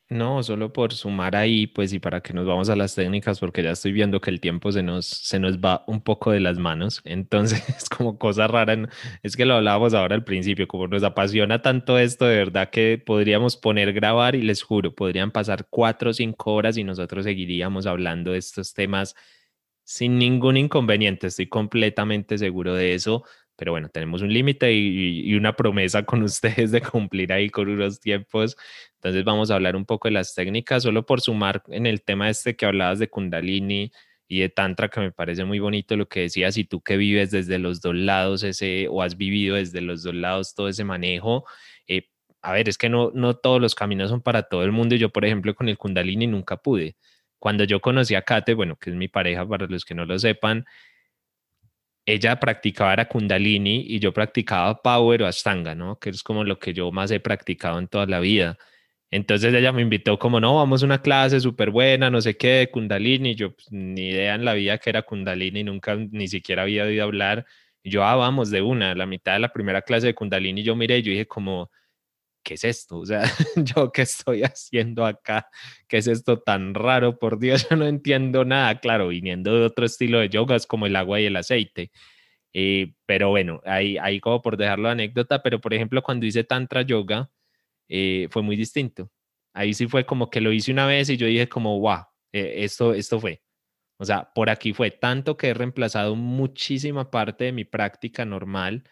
No, 0.09 0.41
solo 0.45 0.73
por 0.73 0.93
sumar 0.95 1.35
ahí, 1.35 1.67
pues 1.67 1.93
y 1.93 1.99
para 1.99 2.21
que 2.21 2.33
nos 2.33 2.47
vamos 2.47 2.69
a 2.71 2.77
las 2.77 2.95
técnicas, 2.95 3.41
porque 3.41 3.65
ya 3.65 3.73
estoy 3.73 3.91
viendo 3.91 4.21
que 4.21 4.31
el 4.31 4.41
tiempo 4.41 4.71
se 4.71 4.85
nos, 4.85 5.05
se 5.05 5.41
nos 5.41 5.59
va 5.59 5.83
un 5.89 6.01
poco 6.01 6.31
de 6.31 6.39
las 6.39 6.59
manos. 6.59 7.01
Entonces 7.05 7.69
es 7.77 7.89
como 7.89 8.17
cosa 8.17 8.47
rara. 8.47 8.89
Es 9.25 9.37
que 9.37 9.45
lo 9.45 9.55
hablábamos 9.55 9.95
ahora 9.95 10.15
al 10.15 10.23
principio, 10.23 10.69
como 10.69 10.87
nos 10.87 11.03
apasiona 11.03 11.61
tanto 11.61 11.99
esto, 11.99 12.25
de 12.27 12.37
verdad 12.37 12.71
que 12.71 13.03
podríamos 13.05 13.57
poner 13.57 13.93
grabar 13.93 14.37
y 14.37 14.43
les 14.43 14.63
juro, 14.63 14.95
podrían 14.95 15.33
pasar 15.33 15.67
cuatro 15.71 16.11
o 16.11 16.13
cinco 16.13 16.53
horas 16.55 16.77
y 16.77 16.85
nosotros 16.85 17.25
seguiríamos 17.25 17.85
hablando 17.87 18.31
de 18.31 18.39
estos 18.39 18.75
temas 18.75 19.17
sin 19.85 20.19
ningún 20.19 20.57
inconveniente. 20.57 21.27
Estoy 21.29 21.49
completamente 21.49 22.39
seguro 22.39 22.75
de 22.75 22.95
eso 22.95 23.25
pero 23.57 23.73
bueno, 23.73 23.89
tenemos 23.89 24.23
un 24.23 24.33
límite 24.33 24.73
y, 24.73 25.35
una 25.35 25.57
promesa 25.57 26.05
con 26.05 26.23
ustedes 26.23 26.71
de 26.71 26.81
cumplir 26.83 27.33
ahí 27.33 27.51
con 27.51 27.69
unos 27.69 28.01
tiempos. 28.01 28.57
Entonces 28.97 29.25
vamos 29.25 29.51
a 29.51 29.55
hablar 29.55 29.77
un 29.77 29.85
poco 29.87 30.09
de 30.09 30.13
las 30.13 30.35
técnicas, 30.35 30.83
solo 30.83 31.05
por 31.07 31.21
sumar 31.21 31.63
en 31.69 31.87
el 31.87 32.03
tema 32.03 32.29
este 32.29 32.57
que 32.57 32.67
hablabas 32.67 32.99
de 32.99 33.09
Kundalini 33.09 33.91
y 34.29 34.41
de 34.41 34.49
Tantra, 34.49 34.89
que 34.89 35.01
me 35.01 35.13
parece 35.13 35.45
muy 35.45 35.59
bonito 35.59 35.97
lo 35.97 36.09
que 36.09 36.21
decías, 36.21 36.57
y 36.57 36.65
tú 36.65 36.81
que 36.81 36.97
vives 36.97 37.31
desde 37.31 37.59
los 37.59 37.81
dos 37.81 37.95
lados 37.95 38.43
ese, 38.43 38.89
o 38.89 39.03
has 39.03 39.17
vivido 39.17 39.57
desde 39.57 39.81
los 39.81 40.03
dos 40.03 40.15
lados 40.15 40.55
todo 40.55 40.69
ese 40.69 40.85
manejo. 40.85 41.45
Eh, 41.87 42.09
a 42.43 42.53
ver, 42.53 42.69
es 42.69 42.79
que 42.79 42.89
no, 42.89 43.11
no 43.15 43.35
todos 43.35 43.61
los 43.61 43.75
caminos 43.75 44.11
son 44.11 44.21
para 44.23 44.45
todo 44.45 44.65
el 44.65 44.73
mundo. 44.73 44.95
Y 44.95 44.99
yo, 44.99 45.11
por 45.11 45.25
ejemplo, 45.25 45.55
con 45.55 45.69
el 45.69 45.79
Kundalini 45.79 46.27
nunca 46.27 46.57
pude. 46.57 46.97
Cuando 47.39 47.65
yo 47.65 47.81
conocí 47.81 48.15
a 48.15 48.23
Kate, 48.23 48.55
bueno, 48.55 48.77
que 48.77 48.91
es 48.91 48.97
mi 48.97 49.09
pareja, 49.09 49.47
para 49.49 49.67
los 49.67 49.85
que 49.85 49.95
no 49.95 50.05
lo 50.07 50.19
sepan, 50.19 50.65
ella 52.07 52.39
practicaba 52.41 52.93
era 52.93 53.09
Kundalini 53.09 53.85
y 53.89 53.99
yo 53.99 54.13
practicaba 54.13 54.81
Power 54.81 55.23
o 55.25 55.27
Ashtanga, 55.27 55.75
¿no? 55.75 55.99
Que 55.99 56.11
es 56.11 56.23
como 56.23 56.45
lo 56.45 56.59
que 56.59 56.73
yo 56.73 56.93
más 56.93 57.11
he 57.11 57.21
practicado 57.21 57.79
en 57.79 57.89
toda 57.89 58.07
la 58.07 58.21
vida. 58.21 58.57
Entonces 59.11 59.55
ella 59.55 59.73
me 59.73 59.83
invitó 59.83 60.19
como, 60.19 60.41
no, 60.41 60.57
vamos 60.57 60.83
a 60.83 60.87
una 60.87 61.03
clase 61.03 61.41
súper 61.41 61.71
buena, 61.71 62.11
no 62.11 62.21
sé 62.21 62.37
qué, 62.37 62.49
de 62.49 62.71
Kundalini. 62.71 63.35
Yo 63.35 63.55
pues, 63.55 63.69
ni 63.73 64.09
idea 64.09 64.35
en 64.35 64.45
la 64.45 64.55
vida 64.55 64.79
que 64.79 64.91
era 64.91 65.03
Kundalini, 65.03 65.65
nunca 65.65 65.97
ni 65.97 66.29
siquiera 66.29 66.63
había 66.63 66.85
oído 66.85 67.05
hablar. 67.05 67.47
Yo, 67.85 68.05
ah, 68.05 68.33
de 68.51 68.63
una, 68.63 68.95
la 68.95 69.07
mitad 69.07 69.35
de 69.35 69.41
la 69.41 69.53
primera 69.53 69.83
clase 69.83 70.09
de 70.09 70.15
Kundalini 70.15 70.63
yo 70.63 70.77
miré 70.77 71.03
yo 71.03 71.11
dije 71.13 71.27
como, 71.27 71.71
¿qué 72.47 72.55
es 72.55 72.65
esto? 72.65 72.99
O 72.99 73.05
sea, 73.05 73.25
yo 73.57 73.91
qué 73.91 74.03
estoy 74.03 74.43
haciendo 74.45 75.05
acá, 75.05 75.49
¿qué 75.89 75.99
es 75.99 76.07
esto 76.07 76.39
tan 76.41 76.75
raro? 76.75 77.19
Por 77.19 77.41
Dios, 77.41 77.67
yo 77.71 77.77
no 77.77 77.87
entiendo 77.87 78.45
nada. 78.45 78.79
Claro, 78.79 79.09
viniendo 79.09 79.53
de 79.59 79.67
otro 79.67 79.85
estilo 79.85 80.21
de 80.21 80.29
yoga 80.29 80.57
como 80.69 80.87
el 80.87 80.95
agua 80.95 81.21
y 81.21 81.27
el 81.27 81.37
aceite. 81.37 81.91
Eh, 82.55 82.95
pero 83.05 83.31
bueno, 83.31 83.61
ahí, 83.65 83.99
ahí 83.99 84.21
como 84.21 84.41
por 84.43 84.57
dejarlo 84.57 84.89
de 84.89 84.93
anécdota, 84.93 85.43
pero 85.43 85.61
por 85.61 85.75
ejemplo, 85.75 86.03
cuando 86.03 86.25
hice 86.25 86.45
Tantra 86.45 86.83
Yoga, 86.83 87.31
eh, 87.89 88.29
fue 88.31 88.43
muy 88.43 88.57
distinto. 88.57 89.11
Ahí 89.53 89.75
sí 89.75 89.89
fue 89.89 90.07
como 90.07 90.31
que 90.31 90.41
lo 90.41 90.53
hice 90.53 90.73
una 90.73 90.87
vez 90.87 91.11
y 91.11 91.17
yo 91.17 91.27
dije 91.27 91.49
como, 91.49 91.81
wow, 91.81 92.05
eh, 92.33 92.65
esto, 92.65 92.95
esto 92.95 93.21
fue. 93.21 93.43
O 93.99 94.05
sea, 94.05 94.31
por 94.35 94.51
aquí 94.51 94.73
fue 94.73 94.91
tanto 94.93 95.37
que 95.37 95.49
he 95.49 95.55
reemplazado 95.55 96.15
muchísima 96.17 97.11
parte 97.11 97.45
de 97.47 97.53
mi 97.53 97.65
práctica 97.65 98.25
normal 98.25 98.85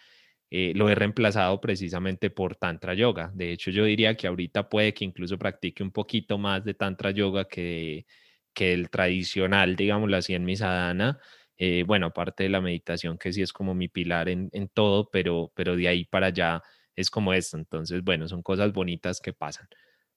eh, 0.56 0.72
lo 0.76 0.88
he 0.88 0.94
reemplazado 0.94 1.60
precisamente 1.60 2.30
por 2.30 2.54
Tantra 2.54 2.94
Yoga. 2.94 3.32
De 3.34 3.50
hecho, 3.50 3.72
yo 3.72 3.84
diría 3.84 4.16
que 4.16 4.28
ahorita 4.28 4.68
puede 4.68 4.94
que 4.94 5.04
incluso 5.04 5.36
practique 5.36 5.82
un 5.82 5.90
poquito 5.90 6.38
más 6.38 6.64
de 6.64 6.74
Tantra 6.74 7.10
Yoga 7.10 7.46
que, 7.48 8.06
que 8.52 8.72
el 8.72 8.88
tradicional, 8.88 9.74
digámoslo 9.74 10.16
así, 10.16 10.32
en 10.32 10.44
mi 10.44 10.54
sadhana. 10.54 11.18
Eh, 11.58 11.82
bueno, 11.84 12.06
aparte 12.06 12.44
de 12.44 12.50
la 12.50 12.60
meditación, 12.60 13.18
que 13.18 13.32
sí 13.32 13.42
es 13.42 13.52
como 13.52 13.74
mi 13.74 13.88
pilar 13.88 14.28
en, 14.28 14.48
en 14.52 14.68
todo, 14.68 15.10
pero, 15.10 15.50
pero 15.56 15.74
de 15.74 15.88
ahí 15.88 16.04
para 16.04 16.28
allá 16.28 16.62
es 16.94 17.10
como 17.10 17.32
esto. 17.34 17.56
Entonces, 17.56 18.04
bueno, 18.04 18.28
son 18.28 18.40
cosas 18.42 18.72
bonitas 18.72 19.20
que 19.20 19.32
pasan. 19.32 19.66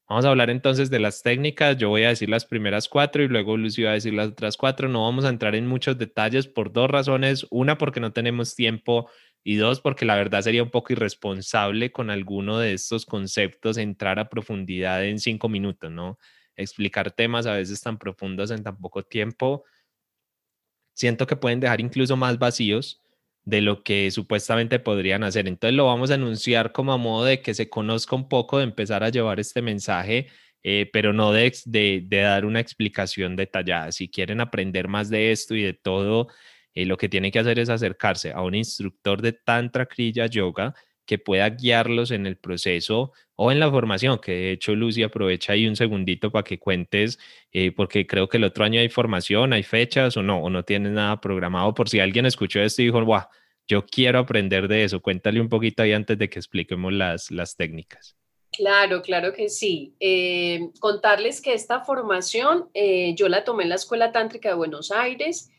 Vamos 0.08 0.24
a 0.26 0.30
hablar 0.30 0.52
entonces 0.52 0.92
de 0.92 1.00
las 1.00 1.24
técnicas. 1.24 1.78
Yo 1.78 1.90
voy 1.90 2.04
a 2.04 2.10
decir 2.10 2.30
las 2.30 2.46
primeras 2.46 2.88
cuatro 2.88 3.24
y 3.24 3.28
luego 3.28 3.58
Lucio 3.58 3.86
va 3.86 3.92
a 3.92 3.96
decir 3.96 4.14
las 4.14 4.28
otras 4.28 4.56
cuatro. 4.56 4.88
No 4.88 5.04
vamos 5.04 5.26
a 5.26 5.30
entrar 5.30 5.56
en 5.56 5.66
muchos 5.66 5.98
detalles 5.98 6.48
por 6.48 6.72
dos 6.72 6.90
razones. 6.92 7.48
Una, 7.50 7.80
porque 7.80 8.00
no 8.00 8.14
tenemos 8.14 8.56
tiempo 8.56 9.10
y 9.50 9.56
dos, 9.56 9.80
porque 9.80 10.04
la 10.04 10.18
verdad 10.18 10.42
sería 10.42 10.62
un 10.62 10.70
poco 10.70 10.92
irresponsable 10.92 11.94
con 11.94 12.10
alguno 12.10 12.60
de 12.60 12.74
estos 12.74 13.06
conceptos 13.06 13.78
entrar 13.78 14.20
a 14.20 14.28
profundidad 14.28 15.06
en 15.06 15.20
cinco 15.20 15.48
minutos, 15.48 15.90
¿no? 15.90 16.20
Explicar 16.58 17.12
temas 17.12 17.46
a 17.46 17.54
veces 17.54 17.80
tan 17.80 17.98
profundos 17.98 18.52
en 18.52 18.62
tan 18.62 18.78
poco 18.78 19.04
tiempo, 19.04 19.64
siento 20.94 21.26
que 21.28 21.38
pueden 21.38 21.62
dejar 21.62 21.80
incluso 21.80 22.18
más 22.18 22.38
vacíos 22.38 23.02
de 23.46 23.62
lo 23.62 23.84
que 23.84 24.12
supuestamente 24.12 24.80
podrían 24.80 25.24
hacer. 25.24 25.48
Entonces 25.48 25.78
lo 25.78 25.86
vamos 25.86 26.12
a 26.12 26.16
anunciar 26.16 26.74
como 26.74 26.92
a 26.92 26.98
modo 26.98 27.24
de 27.24 27.42
que 27.42 27.54
se 27.54 27.70
conozca 27.70 28.18
un 28.18 28.28
poco, 28.28 28.58
de 28.58 28.66
empezar 28.66 29.02
a 29.06 29.10
llevar 29.12 29.40
este 29.40 29.62
mensaje, 29.62 30.28
eh, 30.62 30.90
pero 30.92 31.14
no 31.14 31.32
de, 31.32 31.56
de, 31.64 32.04
de, 32.06 32.20
dar 32.20 32.44
una 32.44 32.60
explicación 32.60 33.38
detallada. 33.38 33.94
Si 33.94 34.10
quieren 34.10 34.42
aprender 34.42 34.90
más 34.90 35.10
de 35.10 35.32
esto 35.32 35.56
y 35.56 35.64
de 35.64 35.74
todo 35.74 36.28
eh, 36.78 36.86
lo 36.86 36.96
que 36.96 37.10
tiene 37.10 37.32
que 37.32 37.40
hacer 37.40 37.58
es 37.58 37.70
acercarse 37.70 38.34
a 38.34 38.44
un 38.44 38.54
instructor 38.54 39.20
de 39.24 39.34
Tantra 39.34 39.88
Kriya 39.88 40.28
Yoga 40.28 40.76
que 41.08 41.18
pueda 41.18 41.50
guiarlos 41.50 42.12
en 42.12 42.28
el 42.28 42.38
proceso 42.38 43.14
o 43.36 43.52
en 43.52 43.60
la 43.60 43.72
formación, 43.72 44.20
que 44.20 44.32
de 44.34 44.52
hecho 44.52 44.76
Lucy 44.76 45.02
aprovecha 45.02 45.54
ahí 45.54 45.66
un 45.66 45.76
segundito 45.76 46.30
para 46.32 46.44
que 46.44 46.60
cuentes, 46.60 47.18
eh, 47.52 47.72
porque 47.72 48.06
creo 48.06 48.30
que 48.30 48.38
el 48.38 48.44
otro 48.44 48.64
año 48.64 48.80
hay 48.80 48.90
formación, 48.90 49.54
hay 49.54 49.64
fechas 49.64 50.18
o 50.18 50.22
no, 50.22 50.40
o 50.40 50.52
no 50.52 50.62
tienes 50.66 50.92
nada 50.92 51.20
programado, 51.20 51.74
por 51.74 51.90
si 51.90 52.00
alguien 52.00 52.28
escuchó 52.28 52.60
esto 52.60 52.84
y 52.84 52.86
dijo, 52.86 53.04
wow, 53.04 53.24
yo 53.68 53.84
quiero 53.84 54.20
aprender 54.20 54.68
de 54.68 54.84
eso, 54.84 55.02
cuéntale 55.02 55.42
un 55.42 55.50
poquito 55.50 55.82
ahí 55.82 55.94
antes 55.94 56.16
de 56.20 56.30
que 56.30 56.38
expliquemos 56.38 56.94
las, 56.94 57.32
las 57.32 57.56
técnicas. 57.56 58.16
Claro, 58.52 59.02
claro 59.02 59.34
que 59.34 59.50
sí. 59.50 59.96
Eh, 60.00 60.70
contarles 60.80 61.42
que 61.42 61.54
esta 61.54 61.80
formación 61.80 62.70
yo 63.16 63.30
la 63.30 63.44
tomé 63.44 63.64
en 63.64 63.70
la 63.70 63.76
Escuela 63.76 64.12
Tántrica 64.12 64.50
de 64.50 64.56
Buenos 64.56 64.92
Aires 64.92 65.50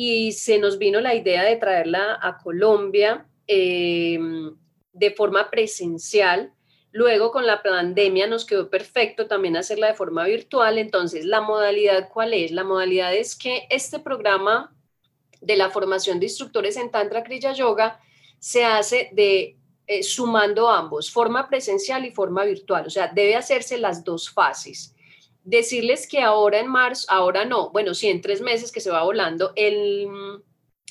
y 0.00 0.30
se 0.30 0.60
nos 0.60 0.78
vino 0.78 1.00
la 1.00 1.16
idea 1.16 1.42
de 1.42 1.56
traerla 1.56 2.20
a 2.22 2.38
Colombia 2.38 3.26
em, 3.48 4.56
de 4.92 5.10
forma 5.10 5.50
presencial. 5.50 6.52
Luego 6.92 7.32
con 7.32 7.48
la 7.48 7.64
pandemia 7.64 8.28
nos 8.28 8.44
quedó 8.44 8.70
perfecto 8.70 9.26
también 9.26 9.56
hacerla 9.56 9.88
de 9.88 9.94
forma 9.94 10.24
virtual. 10.24 10.78
Entonces, 10.78 11.24
¿la 11.24 11.40
modalidad 11.40 12.10
cuál 12.10 12.32
es? 12.32 12.52
La 12.52 12.62
modalidad 12.62 13.12
es 13.12 13.34
que 13.34 13.66
este 13.70 13.98
programa 13.98 14.72
de 15.40 15.56
la 15.56 15.68
formación 15.68 16.20
de 16.20 16.26
instructores 16.26 16.76
en 16.76 16.92
Tantra 16.92 17.24
Kriya 17.24 17.52
Yoga 17.52 17.98
se 18.38 18.64
hace 18.64 19.10
de 19.14 19.56
eh, 19.88 20.04
sumando 20.04 20.68
ambos, 20.68 21.10
forma 21.10 21.48
presencial 21.48 22.04
y 22.04 22.12
forma 22.12 22.44
virtual. 22.44 22.86
O 22.86 22.90
sea, 22.90 23.08
debe 23.08 23.34
hacerse 23.34 23.78
las 23.78 24.04
dos 24.04 24.30
fases 24.30 24.94
decirles 25.48 26.06
que 26.06 26.20
ahora 26.20 26.60
en 26.60 26.68
marzo, 26.68 27.06
ahora 27.08 27.46
no, 27.46 27.70
bueno, 27.70 27.94
sí, 27.94 28.08
en 28.08 28.20
tres 28.20 28.42
meses 28.42 28.70
que 28.70 28.80
se 28.80 28.90
va 28.90 29.02
volando, 29.02 29.52
el, 29.56 30.06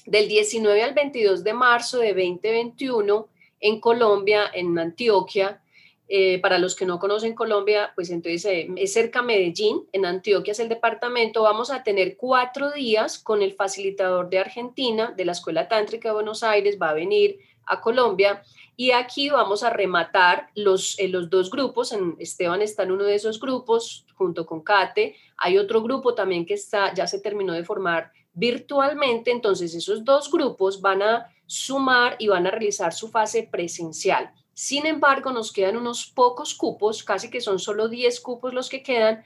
del 0.06 0.28
19 0.28 0.82
al 0.82 0.96
22 0.96 1.44
de 1.44 1.54
marzo 1.54 2.00
de 2.00 2.14
2021 2.14 3.28
en 3.60 3.80
Colombia, 3.80 4.50
en 4.52 4.78
Antioquia, 4.80 5.62
eh, 6.10 6.40
para 6.40 6.58
los 6.58 6.76
que 6.76 6.88
no 6.88 6.98
conocen 7.00 7.36
Colombia, 7.36 7.92
pues 7.94 8.10
entonces 8.10 8.46
eh, 8.46 8.68
es 8.78 8.94
cerca 8.94 9.22
Medellín, 9.22 9.88
en 9.92 10.06
Antioquia 10.06 10.54
es 10.54 10.60
el 10.60 10.70
departamento. 10.70 11.44
Vamos 11.44 11.70
a 11.70 11.84
tener 11.84 12.18
cuatro 12.18 12.72
días 12.72 13.20
con 13.20 13.44
el 13.44 13.54
facilitador 13.54 14.30
de 14.30 14.40
Argentina, 14.40 15.14
de 15.16 15.26
la 15.26 15.34
Escuela 15.34 15.68
Tántrica 15.68 16.10
de 16.10 16.16
Buenos 16.16 16.42
Aires, 16.42 16.80
va 16.82 16.90
a 16.90 16.94
venir 16.94 17.40
a 17.66 17.80
Colombia 17.82 18.42
y 18.80 18.92
aquí 18.92 19.32
vamos 19.32 19.64
a 19.64 19.72
rematar 19.72 20.52
los, 20.54 21.00
eh, 21.00 21.08
los 21.08 21.32
dos 21.32 21.50
grupos. 21.50 21.92
En, 21.92 22.16
Esteban 22.20 22.62
está 22.62 22.84
en 22.84 22.92
uno 22.92 23.06
de 23.06 23.16
esos 23.16 23.40
grupos 23.40 24.06
junto 24.14 24.46
con 24.46 24.62
Kate. 24.62 25.16
Hay 25.38 25.58
otro 25.58 25.82
grupo 25.82 26.14
también 26.14 26.46
que 26.46 26.54
está, 26.54 26.94
ya 26.94 27.08
se 27.08 27.20
terminó 27.20 27.54
de 27.54 27.66
formar 27.66 28.12
virtualmente. 28.34 29.32
Entonces 29.32 29.74
esos 29.74 30.06
dos 30.06 30.32
grupos 30.32 30.80
van 30.80 31.02
a 31.02 31.26
sumar 31.48 32.18
y 32.20 32.28
van 32.28 32.46
a 32.46 32.52
realizar 32.52 32.94
su 32.94 33.08
fase 33.08 33.50
presencial. 33.52 34.32
Sin 34.54 34.86
embargo, 34.86 35.32
nos 35.32 35.52
quedan 35.52 35.78
unos 35.78 36.06
pocos 36.06 36.54
cupos, 36.54 37.04
casi 37.04 37.32
que 37.32 37.42
son 37.42 37.58
solo 37.58 37.88
10 37.88 38.20
cupos 38.22 38.54
los 38.54 38.70
que 38.70 38.84
quedan 38.84 39.24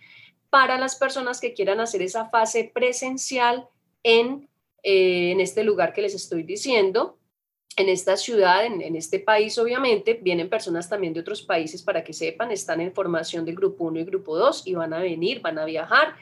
para 0.50 0.78
las 0.78 0.96
personas 0.96 1.42
que 1.42 1.54
quieran 1.54 1.82
hacer 1.82 2.02
esa 2.02 2.30
fase 2.30 2.72
presencial 2.74 3.68
en, 4.04 4.50
eh, 4.82 5.32
en 5.32 5.42
este 5.42 5.66
lugar 5.66 5.92
que 5.92 6.02
les 6.02 6.16
estoy 6.16 6.44
diciendo 6.44 7.18
en 7.78 7.90
esta 7.90 8.18
ciudad, 8.18 8.66
en, 8.66 8.96
este 8.96 9.20
país, 9.20 9.58
obviamente, 9.58 10.20
vienen 10.22 10.50
personas 10.50 10.90
también 10.90 11.14
de 11.14 11.22
otros 11.22 11.42
países 11.42 11.82
para 11.82 12.04
que 12.04 12.14
sepan, 12.14 12.52
están 12.52 12.82
en 12.82 12.94
formación 12.94 13.46
de 13.46 13.54
grupo 13.54 13.86
1 13.86 14.00
y 14.00 14.04
grupo 14.04 14.38
2 14.38 14.68
y 14.68 14.76
van 14.76 14.94
a 14.94 15.00
venir, 15.00 15.42
van 15.42 15.58
a 15.58 15.66
viajar, 15.66 16.16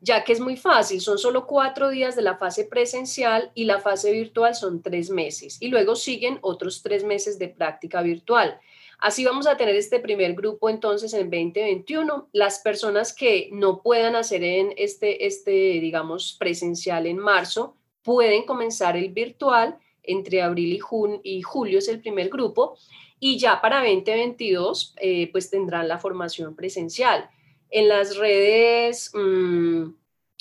ya 0.00 0.24
que 0.24 0.32
es 0.32 0.40
muy 0.40 0.56
fácil, 0.56 1.00
son 1.00 1.18
solo 1.18 1.46
cuatro 1.46 1.88
días 1.90 2.16
de 2.16 2.22
la 2.22 2.36
fase 2.36 2.64
presencial 2.64 3.50
y 3.54 3.64
la 3.64 3.80
fase 3.80 4.12
virtual 4.12 4.54
son 4.54 4.82
tres 4.82 5.10
meses 5.10 5.58
y 5.60 5.68
luego 5.68 5.94
siguen 5.94 6.38
otros 6.42 6.82
tres 6.82 7.04
meses 7.04 7.38
de 7.38 7.48
práctica 7.48 8.02
virtual. 8.02 8.58
Así 8.98 9.24
vamos 9.24 9.48
a 9.48 9.56
tener 9.56 9.74
este 9.74 9.98
primer 9.98 10.34
grupo 10.34 10.68
entonces 10.70 11.12
en 11.14 11.28
2021. 11.30 12.28
Las 12.32 12.60
personas 12.60 13.12
que 13.12 13.48
no 13.52 13.82
puedan 13.82 14.14
hacer 14.14 14.44
en 14.44 14.72
este, 14.76 15.26
este 15.26 15.50
digamos, 15.50 16.36
presencial 16.38 17.06
en 17.06 17.18
marzo, 17.18 17.76
pueden 18.02 18.44
comenzar 18.44 18.96
el 18.96 19.10
virtual 19.10 19.78
entre 20.02 20.42
abril 20.42 20.72
y, 20.72 21.36
y 21.36 21.42
julio 21.42 21.78
es 21.78 21.88
el 21.88 22.00
primer 22.00 22.28
grupo, 22.28 22.76
y 23.18 23.38
ya 23.38 23.60
para 23.60 23.78
2022 23.78 24.94
eh, 25.00 25.30
pues 25.30 25.48
tendrán 25.48 25.86
la 25.86 25.98
formación 25.98 26.56
presencial. 26.56 27.30
En 27.70 27.88
las 27.88 28.16
redes 28.16 29.12
mm, 29.14 29.84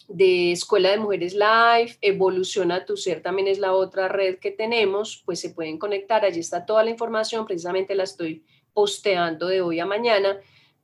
de 0.08 0.52
Escuela 0.52 0.90
de 0.90 0.98
Mujeres 0.98 1.34
Live, 1.34 1.98
Evoluciona 2.02 2.86
tu 2.86 2.98
Ser 2.98 3.22
también 3.22 3.48
es 3.48 3.60
la 3.60 3.74
otra 3.74 4.08
red 4.08 4.40
que 4.40 4.52
tenemos, 4.52 5.22
pues 5.26 5.40
se 5.40 5.52
pueden 5.52 5.78
conectar, 5.78 6.26
allí 6.26 6.40
está 6.40 6.66
toda 6.66 6.84
la 6.84 6.90
información, 6.90 7.46
precisamente 7.46 7.96
la 7.96 8.04
estoy 8.04 8.44
posteando 8.74 9.48
de 9.48 9.62
hoy 9.62 9.80
a 9.80 9.86
mañana 9.86 10.40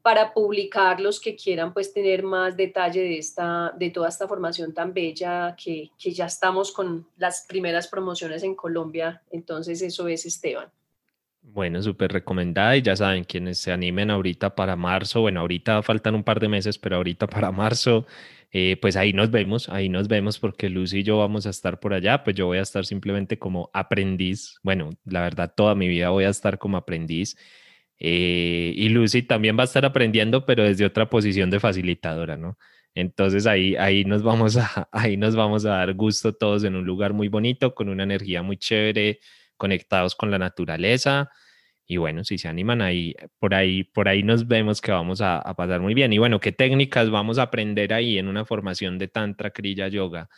para 0.08 0.34
publicar 0.34 1.02
los 1.02 1.20
que 1.20 1.36
quieran 1.36 1.74
pues 1.74 1.92
tener 1.92 2.24
más 2.24 2.56
detalle 2.56 3.02
de, 3.02 3.18
esta, 3.18 3.74
de 3.78 3.90
toda 3.90 4.08
esta 4.08 4.26
formación 4.26 4.74
tan 4.74 4.94
bella 4.94 5.54
que, 5.62 5.92
que 6.02 6.14
ya 6.14 6.28
estamos 6.28 6.72
con 6.72 7.06
las 7.18 7.46
primeras 7.46 7.90
promociones 7.90 8.42
en 8.44 8.56
Colombia. 8.56 9.22
Entonces 9.32 9.82
eso 9.82 10.08
es 10.08 10.26
Esteban. 10.26 10.70
Bueno, 11.42 11.84
súper 11.84 12.14
recomendada 12.14 12.78
y 12.78 12.84
ya 12.84 12.96
saben, 12.96 13.26
quienes 13.26 13.58
se 13.58 13.74
animen 13.74 14.10
ahorita 14.10 14.56
para 14.56 14.78
marzo, 14.78 15.20
bueno, 15.20 15.42
ahorita 15.42 15.84
faltan 15.84 16.16
un 16.16 16.24
par 16.24 16.40
de 16.40 16.48
meses, 16.48 16.78
pero 16.78 16.96
ahorita 16.96 17.28
para 17.28 17.52
marzo, 17.52 18.06
eh, 18.54 18.78
pues 18.82 18.96
ahí 18.96 19.12
nos 19.12 19.30
vemos, 19.30 19.68
ahí 19.68 19.90
nos 19.90 20.08
vemos 20.08 20.40
porque 20.40 20.70
Lucy 20.70 21.00
y 21.00 21.04
yo 21.04 21.18
vamos 21.18 21.46
a 21.48 21.50
estar 21.50 21.82
por 21.82 21.94
allá, 21.94 22.24
pues 22.24 22.34
yo 22.34 22.46
voy 22.46 22.60
a 22.60 22.62
estar 22.62 22.86
simplemente 22.86 23.38
como 23.38 23.70
aprendiz, 23.74 24.56
bueno, 24.64 24.92
la 25.04 25.20
verdad 25.20 25.52
toda 25.54 25.76
mi 25.76 25.90
vida 25.90 26.12
voy 26.12 26.24
a 26.24 26.30
estar 26.30 26.58
como 26.60 26.78
aprendiz 26.78 27.36
eh, 28.00 28.74
y 28.76 28.90
Lucy 28.90 29.24
también 29.24 29.58
va 29.58 29.64
a 29.64 29.66
estar 29.66 29.86
aprendiendo, 29.86 30.46
pero 30.46 30.64
desde 30.64 30.86
otra 30.86 31.10
posición 31.10 31.50
de 31.50 31.60
facilitadora, 31.60 32.38
¿no? 32.38 32.58
Entonces 32.96 33.46
ahí, 33.48 33.76
ahí, 33.76 34.06
nos 34.06 34.24
vamos 34.24 34.58
a, 34.58 34.90
ahí 34.92 35.18
nos 35.18 35.36
vamos 35.36 35.66
a 35.66 35.70
dar 35.72 35.94
gusto 35.94 36.34
todos 36.34 36.64
en 36.64 36.76
un 36.76 36.86
lugar 36.86 37.14
muy 37.14 37.28
bonito, 37.28 37.76
con 37.76 37.90
una 37.90 38.04
energía 38.04 38.42
muy 38.44 38.58
chévere, 38.58 39.20
conectados 39.58 40.16
con 40.16 40.32
la 40.32 40.40
naturaleza. 40.40 41.30
Y 41.88 41.98
bueno, 41.98 42.24
si 42.24 42.38
se 42.38 42.48
animan 42.48 42.82
ahí, 42.82 43.16
por 43.40 43.54
ahí, 43.56 43.84
por 43.86 44.10
ahí 44.10 44.24
nos 44.24 44.48
vemos 44.48 44.82
que 44.82 44.92
vamos 44.92 45.22
a, 45.22 45.40
a 45.40 45.56
pasar 45.56 45.80
muy 45.82 45.94
bien. 45.94 46.12
Y 46.14 46.18
bueno, 46.18 46.40
¿qué 46.40 46.52
técnicas 46.52 47.10
vamos 47.10 47.38
a 47.40 47.44
aprender 47.44 47.94
ahí 47.94 48.18
en 48.18 48.28
una 48.28 48.46
formación 48.46 48.98
de 48.98 49.08
Tantra 49.08 49.52
Kriya 49.52 49.88
Yoga? 49.88 50.30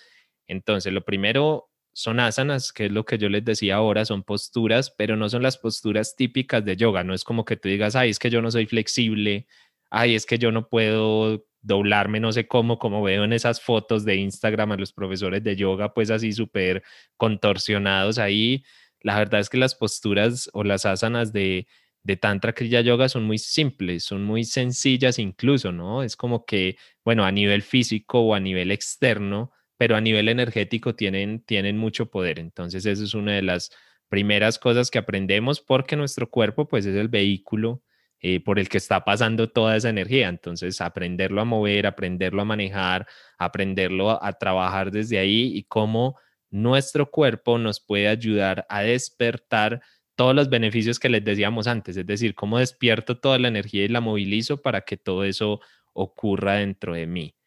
Entonces, 0.48 0.94
lo 0.94 1.04
primero 1.06 1.69
son 1.94 2.20
asanas, 2.20 2.72
que 2.74 2.86
es 2.86 2.92
lo 2.92 3.06
que 3.06 3.18
yo 3.18 3.30
les 3.30 3.44
decía 3.44 3.76
ahora, 3.76 4.06
son 4.06 4.24
posturas, 4.24 4.92
pero 4.92 5.16
no 5.16 5.30
son 5.30 5.44
las 5.44 5.58
posturas 5.58 6.16
típicas 6.16 6.64
de 6.66 6.76
yoga. 6.76 7.04
No 7.04 7.14
es 7.14 7.24
como 7.24 7.46
que 7.46 7.58
tú 7.58 7.70
digas, 7.70 7.96
ay, 7.96 8.10
es 8.12 8.20
que 8.20 8.30
yo 8.30 8.42
no 8.42 8.52
soy 8.52 8.66
flexible, 8.66 9.48
ay, 9.90 10.16
es 10.16 10.26
que 10.26 10.38
yo 10.38 10.52
no 10.52 10.70
puedo 10.70 11.46
doblarme, 11.62 12.20
no 12.20 12.32
sé 12.32 12.48
cómo, 12.48 12.80
como 12.80 13.02
veo 13.04 13.24
en 13.26 13.34
esas 13.34 13.62
fotos 13.62 14.06
de 14.06 14.16
Instagram 14.16 14.72
a 14.72 14.78
los 14.78 14.94
profesores 14.94 15.44
de 15.44 15.56
yoga, 15.56 15.94
pues 15.94 16.10
así 16.10 16.32
súper 16.34 16.84
contorsionados 17.18 18.18
ahí. 18.18 18.64
La 19.02 19.18
verdad 19.18 19.42
es 19.42 19.50
que 19.50 19.58
las 19.58 19.76
posturas 19.76 20.50
o 20.54 20.64
las 20.64 20.86
asanas 20.86 21.34
de, 21.34 21.68
de 22.04 22.18
Tantra 22.18 22.54
Kriya 22.54 22.82
Yoga 22.82 23.10
son 23.10 23.24
muy 23.24 23.38
simples, 23.38 24.04
son 24.04 24.24
muy 24.24 24.44
sencillas 24.44 25.20
incluso, 25.20 25.72
¿no? 25.72 26.04
Es 26.04 26.16
como 26.16 26.46
que, 26.46 26.78
bueno, 27.04 27.26
a 27.26 27.32
nivel 27.32 27.62
físico 27.62 28.22
o 28.22 28.34
a 28.36 28.40
nivel 28.40 28.72
externo, 28.72 29.52
pero 29.80 29.96
a 29.96 30.02
nivel 30.02 30.28
energético 30.28 30.94
tienen, 30.94 31.40
tienen 31.46 31.78
mucho 31.78 32.12
poder. 32.12 32.38
Entonces, 32.38 32.86
eso 32.86 33.02
es 33.02 33.14
una 33.14 33.32
de 33.36 33.44
las 33.44 33.72
primeras 34.10 34.60
cosas 34.60 34.92
que 34.92 34.98
aprendemos 35.00 35.62
porque 35.62 35.96
nuestro 35.96 36.30
cuerpo, 36.30 36.68
pues, 36.68 36.86
es 36.86 36.98
el 36.98 37.08
vehículo 37.08 37.82
eh, 38.20 38.42
por 38.44 38.60
el 38.60 38.68
que 38.68 38.78
está 38.78 39.06
pasando 39.06 39.50
toda 39.50 39.78
esa 39.78 39.88
energía. 39.88 40.28
Entonces, 40.28 40.82
aprenderlo 40.82 41.40
a 41.40 41.46
mover, 41.46 41.88
aprenderlo 41.88 42.42
a 42.42 42.46
manejar, 42.46 43.08
aprenderlo 43.38 44.22
a, 44.22 44.34
trabajar 44.34 44.92
desde 44.92 45.18
ahí 45.18 45.54
y 45.56 45.64
cómo 45.64 46.18
nuestro 46.52 47.10
cuerpo 47.10 47.58
nos 47.58 47.80
puede 47.80 48.10
ayudar 48.10 48.66
a 48.68 48.82
despertar 48.82 49.82
todos 50.16 50.36
los 50.36 50.50
beneficios 50.50 51.00
que 51.00 51.08
les 51.08 51.24
decíamos 51.24 51.68
antes, 51.68 51.96
es 51.96 52.06
decir, 52.06 52.36
cómo 52.36 52.60
despierto 52.60 53.18
toda 53.18 53.40
la 53.40 53.48
energía 53.48 53.86
y 53.86 53.88
la 53.88 54.02
movilizo 54.02 54.62
para 54.62 54.82
que 54.82 54.98
todo 54.98 55.24
eso 55.24 55.62
ocurra 55.94 56.56
dentro 56.56 56.96
de 56.96 57.08
mí. 57.08 57.39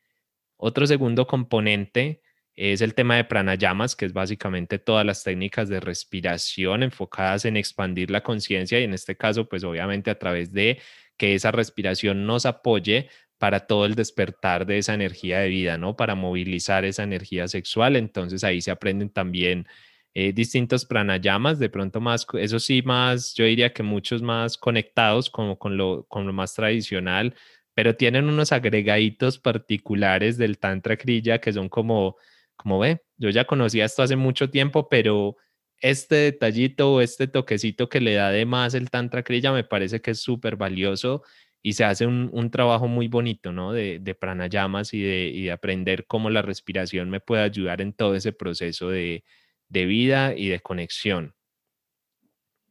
Otro 0.64 0.86
segundo 0.86 1.26
componente 1.26 2.22
es 2.54 2.82
el 2.82 2.94
tema 2.94 3.16
de 3.16 3.24
pranayamas, 3.24 3.96
que 3.96 4.04
es 4.04 4.12
básicamente 4.12 4.78
todas 4.78 5.04
las 5.04 5.24
técnicas 5.24 5.68
de 5.68 5.80
respiración 5.80 6.84
enfocadas 6.84 7.44
en 7.46 7.56
expandir 7.56 8.12
la 8.12 8.22
conciencia 8.22 8.78
y 8.78 8.84
en 8.84 8.94
este 8.94 9.16
caso, 9.16 9.48
pues 9.48 9.64
obviamente 9.64 10.08
a 10.08 10.20
través 10.20 10.52
de 10.52 10.80
que 11.16 11.34
esa 11.34 11.50
respiración 11.50 12.26
nos 12.26 12.46
apoye 12.46 13.08
para 13.38 13.66
todo 13.66 13.86
el 13.86 13.96
despertar 13.96 14.64
de 14.64 14.78
esa 14.78 14.94
energía 14.94 15.40
de 15.40 15.48
vida, 15.48 15.78
¿no? 15.78 15.96
Para 15.96 16.14
movilizar 16.14 16.84
esa 16.84 17.02
energía 17.02 17.48
sexual. 17.48 17.96
Entonces 17.96 18.44
ahí 18.44 18.60
se 18.60 18.70
aprenden 18.70 19.10
también 19.10 19.66
eh, 20.14 20.32
distintos 20.32 20.84
pranayamas, 20.84 21.58
de 21.58 21.70
pronto 21.70 22.00
más, 22.00 22.24
eso 22.38 22.60
sí, 22.60 22.82
más, 22.82 23.34
yo 23.34 23.46
diría 23.46 23.72
que 23.72 23.82
muchos 23.82 24.22
más 24.22 24.56
conectados 24.56 25.28
como 25.28 25.58
con 25.58 25.76
lo, 25.76 26.04
con 26.04 26.24
lo 26.24 26.32
más 26.32 26.54
tradicional, 26.54 27.34
pero 27.74 27.96
tienen 27.96 28.28
unos 28.28 28.52
agregaditos 28.52 29.38
particulares 29.38 30.38
del 30.38 30.58
Tantra 30.58 30.96
Kriya 30.96 31.40
que 31.40 31.52
son 31.52 31.68
como, 31.68 32.16
como 32.56 32.78
ve, 32.78 33.02
yo 33.16 33.30
ya 33.30 33.44
conocía 33.44 33.84
esto 33.84 34.02
hace 34.02 34.16
mucho 34.16 34.50
tiempo, 34.50 34.88
pero 34.88 35.36
este 35.80 36.16
detallito 36.16 36.94
o 36.94 37.00
este 37.00 37.26
toquecito 37.26 37.88
que 37.88 38.00
le 38.00 38.14
da 38.14 38.30
de 38.30 38.46
más 38.46 38.74
el 38.74 38.90
Tantra 38.90 39.22
Kriya 39.22 39.52
me 39.52 39.64
parece 39.64 40.00
que 40.00 40.12
es 40.12 40.20
súper 40.20 40.56
valioso 40.56 41.22
y 41.62 41.74
se 41.74 41.84
hace 41.84 42.06
un, 42.06 42.28
un, 42.32 42.50
trabajo 42.50 42.88
muy 42.88 43.08
bonito, 43.08 43.52
¿no? 43.52 43.72
De, 43.72 43.98
de 44.00 44.14
pranayamas 44.14 44.94
y 44.94 45.00
de, 45.02 45.28
y 45.28 45.44
de 45.44 45.52
aprender 45.52 46.06
cómo 46.06 46.28
la 46.30 46.42
respiración 46.42 47.08
me 47.10 47.20
puede 47.20 47.42
ayudar 47.42 47.80
en 47.80 47.92
todo 47.92 48.16
ese 48.16 48.32
proceso 48.32 48.90
de, 48.90 49.24
de 49.68 49.86
vida 49.86 50.34
y 50.36 50.48
de 50.48 50.60
conexión. 50.60 51.34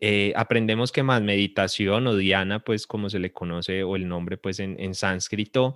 Eh, 0.04 0.34
aprendemos 0.36 0.91
que 0.91 1.04
más 1.04 1.22
meditación 1.22 2.08
o 2.08 2.16
diana, 2.16 2.64
pues 2.64 2.88
como 2.88 3.08
se 3.12 3.20
le 3.20 3.32
conoce 3.32 3.84
o 3.84 3.95
el 3.95 4.08
nombre 4.08 4.36
pues 4.36 4.60
en, 4.60 4.95
sánscrito, 4.95 5.76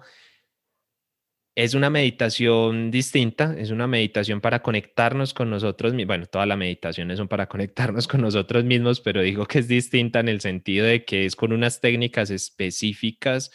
es 1.56 1.76
una 1.76 1.92
meditación 1.92 2.90
distinta, 2.90 3.56
es 3.58 3.70
una 3.70 3.86
meditación 3.88 4.42
para 4.42 4.64
conectarnos 4.64 5.34
con 5.36 5.52
nosotros 5.52 5.94
mismos. 5.94 6.08
Bueno, 6.08 6.26
todas 6.26 6.48
las 6.48 6.58
meditaciones 6.58 7.20
son 7.20 7.28
para 7.28 7.48
conectarnos 7.48 8.08
con 8.08 8.22
nosotros 8.22 8.64
mismos, 8.66 9.00
pero 9.00 9.22
digo 9.22 9.46
que 9.46 9.60
es 9.60 9.68
distinta 9.68 10.20
en 10.22 10.30
el 10.30 10.42
sentido 10.42 10.88
de 10.88 11.06
que 11.06 11.26
es 11.26 11.36
con 11.36 11.54
unas 11.54 11.80
técnicas 11.80 12.32
específicas 12.32 13.52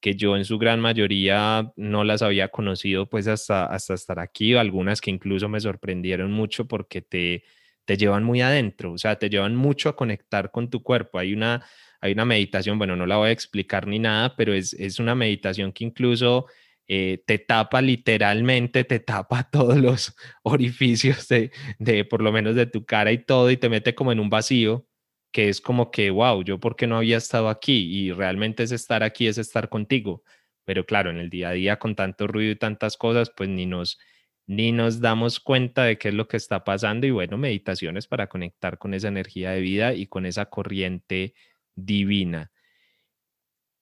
que 0.00 0.16
yo 0.16 0.36
en 0.36 0.46
su 0.46 0.58
gran 0.58 0.80
mayoría 0.80 1.72
no 1.76 2.04
las 2.04 2.22
había 2.22 2.48
conocido 2.48 3.08
pues 3.08 3.26
hasta, 3.28 3.66
hasta 3.66 3.94
estar 3.94 4.18
aquí, 4.18 4.54
algunas 4.54 5.00
que 5.00 5.10
incluso 5.10 5.48
me 5.48 5.60
sorprendieron 5.60 6.32
mucho 6.32 6.66
porque 6.66 7.02
te, 7.02 7.44
te 7.84 7.96
llevan 7.96 8.24
muy 8.24 8.40
adentro, 8.40 8.92
o 8.92 8.98
sea, 8.98 9.18
te 9.18 9.28
llevan 9.30 9.56
mucho 9.56 9.88
a 9.88 9.96
conectar 9.96 10.50
con 10.50 10.70
tu 10.70 10.82
cuerpo. 10.82 11.18
Hay 11.18 11.32
una, 11.34 11.64
hay 12.00 12.12
una 12.12 12.24
meditación, 12.24 12.78
bueno, 12.78 12.96
no 12.96 13.06
la 13.06 13.16
voy 13.16 13.28
a 13.28 13.32
explicar 13.32 13.86
ni 13.86 13.98
nada, 13.98 14.36
pero 14.36 14.54
es, 14.54 14.72
es 14.74 14.98
una 14.98 15.14
meditación 15.14 15.72
que 15.72 15.84
incluso 15.84 16.46
eh, 16.86 17.22
te 17.26 17.38
tapa 17.38 17.80
literalmente, 17.80 18.84
te 18.84 19.00
tapa 19.00 19.44
todos 19.50 19.76
los 19.78 20.14
orificios 20.42 21.28
de, 21.28 21.50
de, 21.78 22.04
por 22.04 22.22
lo 22.22 22.32
menos 22.32 22.54
de 22.56 22.66
tu 22.66 22.84
cara 22.84 23.12
y 23.12 23.18
todo, 23.24 23.50
y 23.50 23.56
te 23.56 23.68
mete 23.68 23.94
como 23.94 24.12
en 24.12 24.20
un 24.20 24.30
vacío, 24.30 24.86
que 25.32 25.48
es 25.48 25.60
como 25.60 25.90
que, 25.90 26.10
wow, 26.10 26.42
yo 26.44 26.60
por 26.60 26.76
qué 26.76 26.86
no 26.86 26.96
había 26.98 27.16
estado 27.16 27.48
aquí, 27.48 27.74
y 27.90 28.12
realmente 28.12 28.62
es 28.62 28.72
estar 28.72 29.02
aquí, 29.02 29.26
es 29.26 29.38
estar 29.38 29.68
contigo. 29.68 30.22
Pero 30.64 30.86
claro, 30.86 31.10
en 31.10 31.18
el 31.18 31.30
día 31.30 31.50
a 31.50 31.52
día 31.52 31.78
con 31.78 31.94
tanto 31.94 32.26
ruido 32.26 32.52
y 32.52 32.56
tantas 32.56 32.96
cosas, 32.96 33.30
pues 33.36 33.48
ni 33.50 33.66
nos, 33.66 33.98
ni 34.46 34.72
nos 34.72 35.00
damos 35.00 35.40
cuenta 35.40 35.84
de 35.84 35.98
qué 35.98 36.08
es 36.08 36.14
lo 36.14 36.28
que 36.28 36.36
está 36.36 36.64
pasando 36.64 37.06
y 37.06 37.10
bueno, 37.10 37.38
meditaciones 37.38 38.06
para 38.06 38.28
conectar 38.28 38.78
con 38.78 38.94
esa 38.94 39.08
energía 39.08 39.50
de 39.52 39.60
vida 39.60 39.94
y 39.94 40.06
con 40.06 40.26
esa 40.26 40.46
corriente 40.46 41.34
divina. 41.74 42.50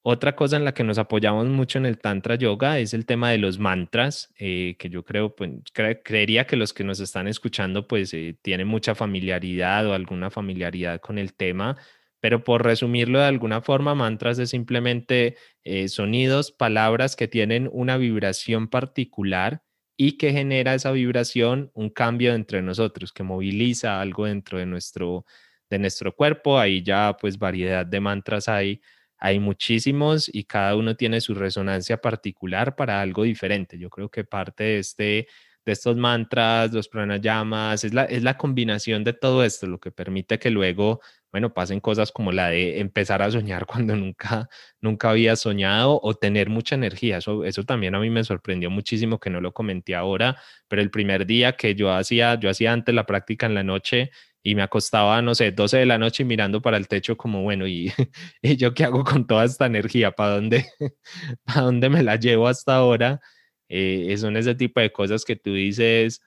Otra 0.04 0.34
cosa 0.34 0.56
en 0.56 0.64
la 0.64 0.74
que 0.74 0.82
nos 0.82 0.98
apoyamos 0.98 1.46
mucho 1.46 1.78
en 1.78 1.86
el 1.86 1.98
Tantra 2.00 2.34
Yoga 2.34 2.80
es 2.80 2.92
el 2.92 3.06
tema 3.06 3.30
de 3.30 3.38
los 3.38 3.60
mantras, 3.60 4.34
eh, 4.36 4.74
que 4.76 4.90
yo 4.90 5.04
creo, 5.04 5.36
pues, 5.36 5.50
creería 5.72 6.44
que 6.44 6.56
los 6.56 6.72
que 6.72 6.82
nos 6.82 6.98
están 6.98 7.28
escuchando 7.28 7.86
pues 7.86 8.12
eh, 8.12 8.36
tienen 8.42 8.66
mucha 8.66 8.96
familiaridad 8.96 9.86
o 9.86 9.94
alguna 9.94 10.28
familiaridad 10.30 11.00
con 11.00 11.18
el 11.18 11.34
tema, 11.34 11.76
pero 12.18 12.42
por 12.42 12.64
resumirlo 12.64 13.20
de 13.20 13.26
alguna 13.26 13.62
forma, 13.62 13.94
mantras 13.94 14.40
es 14.40 14.50
simplemente 14.50 15.36
eh, 15.62 15.86
sonidos, 15.86 16.50
palabras 16.50 17.14
que 17.14 17.28
tienen 17.28 17.68
una 17.72 17.96
vibración 17.96 18.66
particular 18.68 19.62
y 20.05 20.16
que 20.18 20.32
genera 20.32 20.74
esa 20.74 20.90
vibración, 20.90 21.70
un 21.74 21.88
cambio 21.88 22.34
entre 22.34 22.61
nosotros, 22.61 23.12
que 23.12 23.22
moviliza 23.22 24.00
algo 24.00 24.26
dentro 24.26 24.59
de 24.59 24.66
nuestro, 24.66 25.26
de 25.70 25.78
nuestro 25.78 26.12
cuerpo. 26.16 26.59
Ahí 26.59 26.82
ya 26.82 27.16
pues 27.20 27.38
variedad 27.38 27.86
de 27.86 28.00
mantras 28.00 28.48
hay, 28.48 28.80
hay 29.16 29.38
muchísimos 29.38 30.28
y 30.28 30.42
cada 30.42 30.74
uno 30.74 30.96
tiene 30.96 31.20
su 31.20 31.34
resonancia 31.34 31.98
particular 31.98 32.74
para 32.74 33.00
algo 33.00 33.22
diferente. 33.22 33.78
Yo 33.78 33.90
creo 33.90 34.11
que 34.11 34.24
parte 34.24 34.64
de 34.64 34.78
este 34.80 35.28
de 35.64 35.72
estos 35.72 35.96
mantras, 35.96 36.72
los 36.72 36.88
pranayamas, 36.88 37.84
es 37.84 37.94
la, 37.94 38.03
es 38.05 38.24
la 38.24 38.36
combinación 38.36 39.05
de 39.05 39.12
todo 39.12 39.44
esto 39.44 39.68
lo 39.68 39.78
que 39.78 39.92
permite 39.92 40.40
que 40.40 40.50
luego, 40.50 41.00
bueno, 41.33 41.55
pasen 41.55 41.80
cosas 41.80 42.12
como 42.12 42.30
la 42.30 42.51
de 42.51 42.80
empezar 42.80 43.22
a 43.22 43.30
soñar 43.30 43.66
cuando 43.66 43.97
nunca, 43.97 44.49
nunca 44.80 45.11
había 45.11 45.35
soñado 45.37 45.99
o 46.03 46.14
tener 46.14 46.51
mucha 46.51 46.74
energía. 46.74 47.18
Eso, 47.18 47.45
eso 47.45 47.64
también 47.64 47.95
a 47.95 48.01
mí 48.01 48.11
me 48.11 48.22
sorprendió 48.24 48.70
muchísimo 48.70 49.18
que 49.18 49.30
no 49.30 49.41
lo 49.41 49.53
comenté 49.53 49.95
ahora, 49.95 50.37
pero 50.68 50.83
el 50.83 50.91
primer 50.91 51.26
día 51.26 51.53
que 51.57 51.74
yo 51.74 51.93
hacía, 51.93 52.39
yo 52.39 52.51
hacía 52.51 52.72
antes 52.72 52.95
la 52.95 53.07
práctica 53.07 53.47
en 53.47 53.55
la 53.55 53.64
noche 53.64 54.11
y 54.43 54.55
me 54.55 54.62
acostaba, 54.62 55.22
no 55.22 55.35
sé, 55.35 55.53
12 55.53 55.78
de 55.78 55.87
la 55.87 55.99
noche 55.99 56.24
mirando 56.24 56.61
para 56.62 56.76
el 56.76 56.89
techo 56.89 57.16
como, 57.16 57.43
bueno, 57.43 57.66
¿y, 57.66 57.93
¿y 58.43 58.57
yo 58.57 58.74
qué 58.74 58.85
hago 58.85 59.05
con 59.05 59.26
toda 59.26 59.45
esta 59.45 59.66
energía? 59.66 60.12
¿Para 60.12 60.35
dónde, 60.35 60.66
¿Para 61.45 61.62
dónde 61.62 61.89
me 61.89 62.03
la 62.03 62.16
llevo 62.16 62.49
hasta 62.49 62.76
ahora? 62.76 63.20
Eh, 63.68 64.14
son 64.18 64.37
ese 64.37 64.55
tipo 64.55 64.80
de 64.80 64.93
cosas 64.93 65.24
que 65.24 65.37
tú 65.37 65.55
dices, 65.55 66.20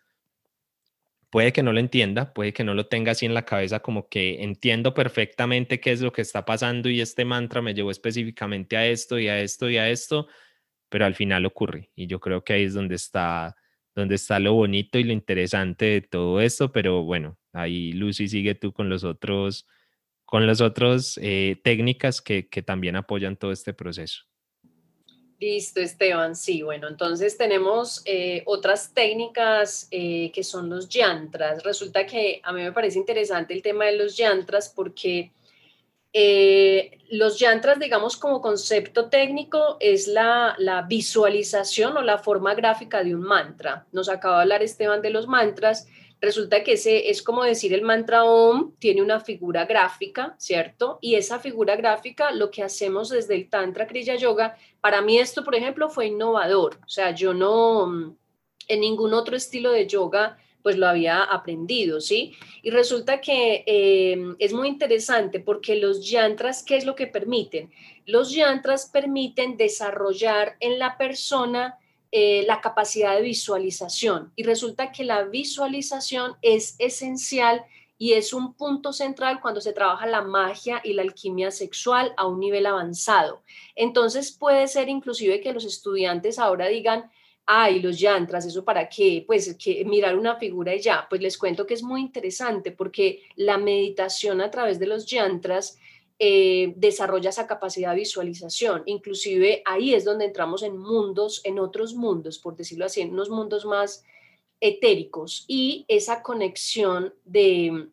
puede 1.36 1.52
que 1.52 1.64
no 1.64 1.74
lo 1.74 1.82
entienda, 1.82 2.34
puede 2.34 2.54
que 2.54 2.64
no 2.64 2.74
lo 2.74 2.88
tenga 2.88 3.12
así 3.12 3.26
en 3.26 3.34
la 3.34 3.44
cabeza 3.44 3.82
como 3.82 4.08
que 4.08 4.42
entiendo 4.42 4.94
perfectamente 4.94 5.82
qué 5.82 5.92
es 5.92 6.00
lo 6.00 6.14
que 6.14 6.22
está 6.22 6.46
pasando 6.46 6.88
y 6.88 7.02
este 7.02 7.26
mantra 7.26 7.62
me 7.62 7.74
llevó 7.74 7.92
específicamente 7.92 8.78
a 8.78 8.88
esto 8.88 9.20
y 9.20 9.28
a 9.28 9.42
esto 9.42 9.70
y 9.70 9.76
a 9.76 9.90
esto, 9.90 10.30
pero 10.88 11.06
al 11.06 11.14
final 11.14 11.46
ocurre 11.46 11.92
y 11.94 12.08
yo 12.08 12.22
creo 12.22 12.46
que 12.46 12.54
ahí 12.54 12.64
es 12.64 12.74
donde 12.74 12.96
está 12.96 13.58
donde 13.94 14.16
está 14.16 14.40
lo 14.40 14.54
bonito 14.54 14.98
y 14.98 15.04
lo 15.04 15.12
interesante 15.12 15.84
de 15.84 16.02
todo 16.04 16.40
esto, 16.40 16.72
pero 16.72 17.04
bueno, 17.04 17.38
ahí 17.52 17.92
Lucy 17.92 18.30
sigue 18.30 18.56
tú 18.56 18.72
con 18.72 18.88
los 18.88 19.04
otros 19.04 19.68
con 20.24 20.48
las 20.48 20.62
otras 20.62 21.20
eh, 21.22 21.60
técnicas 21.66 22.22
que, 22.22 22.48
que 22.48 22.62
también 22.62 22.96
apoyan 22.96 23.36
todo 23.36 23.52
este 23.52 23.74
proceso. 23.74 24.24
Listo, 25.40 25.82
Esteban. 25.82 26.36
Sí, 26.36 26.62
bueno, 26.62 26.88
entonces 26.88 27.38
tenemos 27.38 28.02
eh, 28.06 28.44
otras 28.46 28.94
técnicas 28.94 29.88
eh, 29.92 30.32
que 30.34 30.44
son 30.44 30.70
los 30.70 30.88
yantras. 30.88 31.62
Resulta 31.64 32.06
que 32.06 32.40
a 32.44 32.54
mí 32.54 32.62
me 32.62 32.72
parece 32.72 33.00
interesante 33.00 33.54
el 33.54 33.62
tema 33.62 33.86
de 33.86 33.98
los 33.98 34.16
yantras 34.16 34.70
porque 34.74 35.34
eh, 36.14 37.00
los 37.10 37.38
yantras, 37.38 37.78
digamos, 37.80 38.16
como 38.16 38.40
concepto 38.40 39.10
técnico, 39.10 39.76
es 39.82 40.08
la, 40.08 40.56
la, 40.58 40.84
visualización 40.84 41.98
o 41.98 42.02
la 42.02 42.18
forma 42.18 42.56
gráfica 42.56 43.04
de 43.04 43.14
un 43.14 43.22
mantra. 43.22 43.86
Nos 43.92 44.08
acaba 44.08 44.38
de 44.38 44.42
hablar 44.44 44.64
Esteban 44.64 45.02
de 45.02 45.10
los 45.10 45.28
mantras 45.28 45.86
Resulta 46.26 46.64
que 46.64 46.74
ese 46.74 47.12
es 47.12 47.22
como 47.22 47.44
decir 47.44 47.72
el 47.72 47.84
mantra 47.84 48.24
OM, 48.24 48.74
tiene 48.80 49.04
una 49.04 49.20
figura 49.20 49.66
gráfica, 49.66 50.36
¿cierto? 50.40 50.98
Y 51.00 51.14
esa 51.14 51.40
figura 51.40 51.76
gráfica, 51.76 52.32
lo 52.32 52.50
que 52.50 52.64
hacemos 52.64 53.10
desde 53.10 53.36
el 53.36 53.48
Tantra 53.48 53.86
Kriya 53.86 54.16
Yoga, 54.16 54.58
para 54.82 55.04
mí 55.04 55.20
esto, 55.20 55.44
por 55.44 55.54
ejemplo, 55.54 55.88
fue 55.88 56.08
innovador. 56.08 56.80
O 56.84 56.90
sea, 56.90 57.12
yo 57.12 57.36
no, 57.36 58.18
en 58.68 58.80
ningún 58.80 59.14
otro 59.14 59.36
estilo 59.36 59.72
de 59.72 59.86
yoga 59.86 60.40
pues 60.64 60.80
lo 60.80 60.88
había 60.88 61.22
aprendido, 61.22 62.02
¿sí? 62.02 62.34
Y 62.64 62.72
resulta 62.72 63.22
que 63.22 63.64
em, 63.68 64.36
es 64.40 64.52
muy 64.52 64.68
interesante 64.68 65.40
porque 65.40 65.76
los 65.76 66.10
yantras, 66.10 66.64
¿qué 66.64 66.76
es 66.76 66.88
lo 66.88 66.96
que 66.96 67.06
permiten? 67.06 67.72
Los 68.08 68.32
yantras 68.32 68.90
permiten 68.92 69.58
desarrollar 69.58 70.56
en 70.60 70.80
la 70.80 70.98
persona 70.98 71.78
eh, 72.18 72.46
la 72.48 72.62
capacidad 72.62 73.14
de 73.14 73.22
visualización 73.22 74.32
y 74.38 74.44
resulta 74.44 74.94
que 74.94 75.04
la 75.04 75.24
visualización 75.24 76.38
es 76.42 76.78
esencial 76.80 77.66
y 77.98 78.14
es 78.14 78.32
un 78.32 78.54
punto 78.54 78.94
central 78.94 79.42
cuando 79.42 79.60
se 79.60 79.74
trabaja 79.74 80.06
la 80.06 80.22
magia 80.22 80.80
y 80.82 80.94
la 80.94 81.02
alquimia 81.02 81.52
sexual 81.52 82.14
a 82.16 82.26
un 82.26 82.40
nivel 82.40 82.68
avanzado. 82.68 83.44
Entonces 83.76 84.32
puede 84.32 84.70
ser 84.70 84.88
inclusive 84.88 85.42
que 85.42 85.52
los 85.52 85.66
estudiantes 85.66 86.40
ahora 86.40 86.68
digan, 86.70 87.12
ay, 87.46 87.82
los 87.82 88.00
yantras, 88.00 88.46
¿eso 88.46 88.64
para 88.64 88.88
qué? 88.88 89.26
Pues 89.28 89.54
mirar 89.86 90.18
una 90.18 90.38
figura 90.38 90.74
y 90.74 90.80
ya. 90.80 91.08
Pues 91.10 91.20
les 91.20 91.38
cuento 91.38 91.68
que 91.68 91.74
es 91.74 91.84
muy 91.84 92.00
interesante 92.00 92.72
porque 92.72 93.24
la 93.36 93.58
meditación 93.58 94.40
a 94.40 94.50
través 94.50 94.80
de 94.80 94.88
los 94.88 95.06
yantras 95.06 95.78
eh, 96.18 96.74
desarrolla 96.78 97.30
esa 97.30 97.48
capacidad 97.48 97.92
de 97.92 97.98
visualización. 97.98 98.84
Inclusive 98.86 99.62
ahí 99.66 99.94
es 99.94 100.06
donde 100.06 100.26
entramos 100.26 100.64
en 100.64 100.78
mundos, 100.78 101.42
en 101.44 101.60
otros 101.60 101.94
mundos, 101.94 102.40
por 102.40 102.56
decirlo 102.56 102.86
así, 102.86 103.02
en 103.02 103.12
unos 103.12 103.30
mundos 103.30 103.66
más 103.66 104.04
etéricos 104.62 105.44
y 105.48 105.86
esa 105.88 106.24
conexión 106.24 107.14
de 107.26 107.90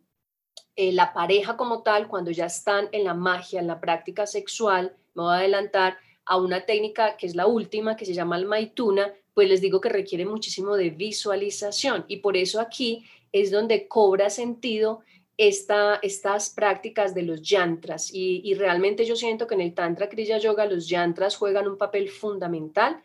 eh, 0.77 0.93
la 0.93 1.13
pareja 1.13 1.57
como 1.57 1.83
tal, 1.83 2.09
cuando 2.09 2.31
ya 2.31 2.47
están 2.47 2.89
en 2.93 3.05
la 3.05 3.15
magia, 3.15 3.61
en 3.61 3.67
la 3.67 3.81
práctica 3.81 4.27
sexual, 4.27 4.97
me 5.15 5.23
voy 5.25 5.35
a 5.35 5.39
adelantar 5.39 5.99
a 6.25 6.37
una 6.37 6.65
técnica 6.65 7.17
que 7.17 7.27
es 7.27 7.35
la 7.35 7.47
última, 7.47 7.97
que 7.97 8.07
se 8.07 8.15
llama 8.15 8.37
el 8.37 8.47
maituna, 8.47 9.13
pues 9.35 9.49
les 9.49 9.61
digo 9.61 9.81
que 9.81 9.89
requiere 9.89 10.25
muchísimo 10.25 10.77
de 10.77 10.91
visualización 10.91 12.05
y 12.09 12.19
por 12.19 12.37
eso 12.37 12.61
aquí 12.61 13.05
es 13.33 13.51
donde 13.51 13.89
cobra 13.89 14.31
sentido 14.31 15.01
esta, 15.49 15.99
estas 16.03 16.51
prácticas 16.51 17.15
de 17.15 17.23
los 17.23 17.43
yantras 17.43 18.13
y, 18.13 18.41
y, 18.45 18.55
realmente 18.55 19.05
yo 19.05 19.17
siento 19.17 19.47
que 19.47 19.55
en 19.55 19.61
el 19.63 19.75
Tantra 19.75 20.09
Kriya 20.09 20.39
Yoga 20.39 20.67
los 20.67 20.89
yantras 20.89 21.37
juegan 21.37 21.69
un 21.69 21.79
papel 21.79 22.09
fundamental 22.09 23.03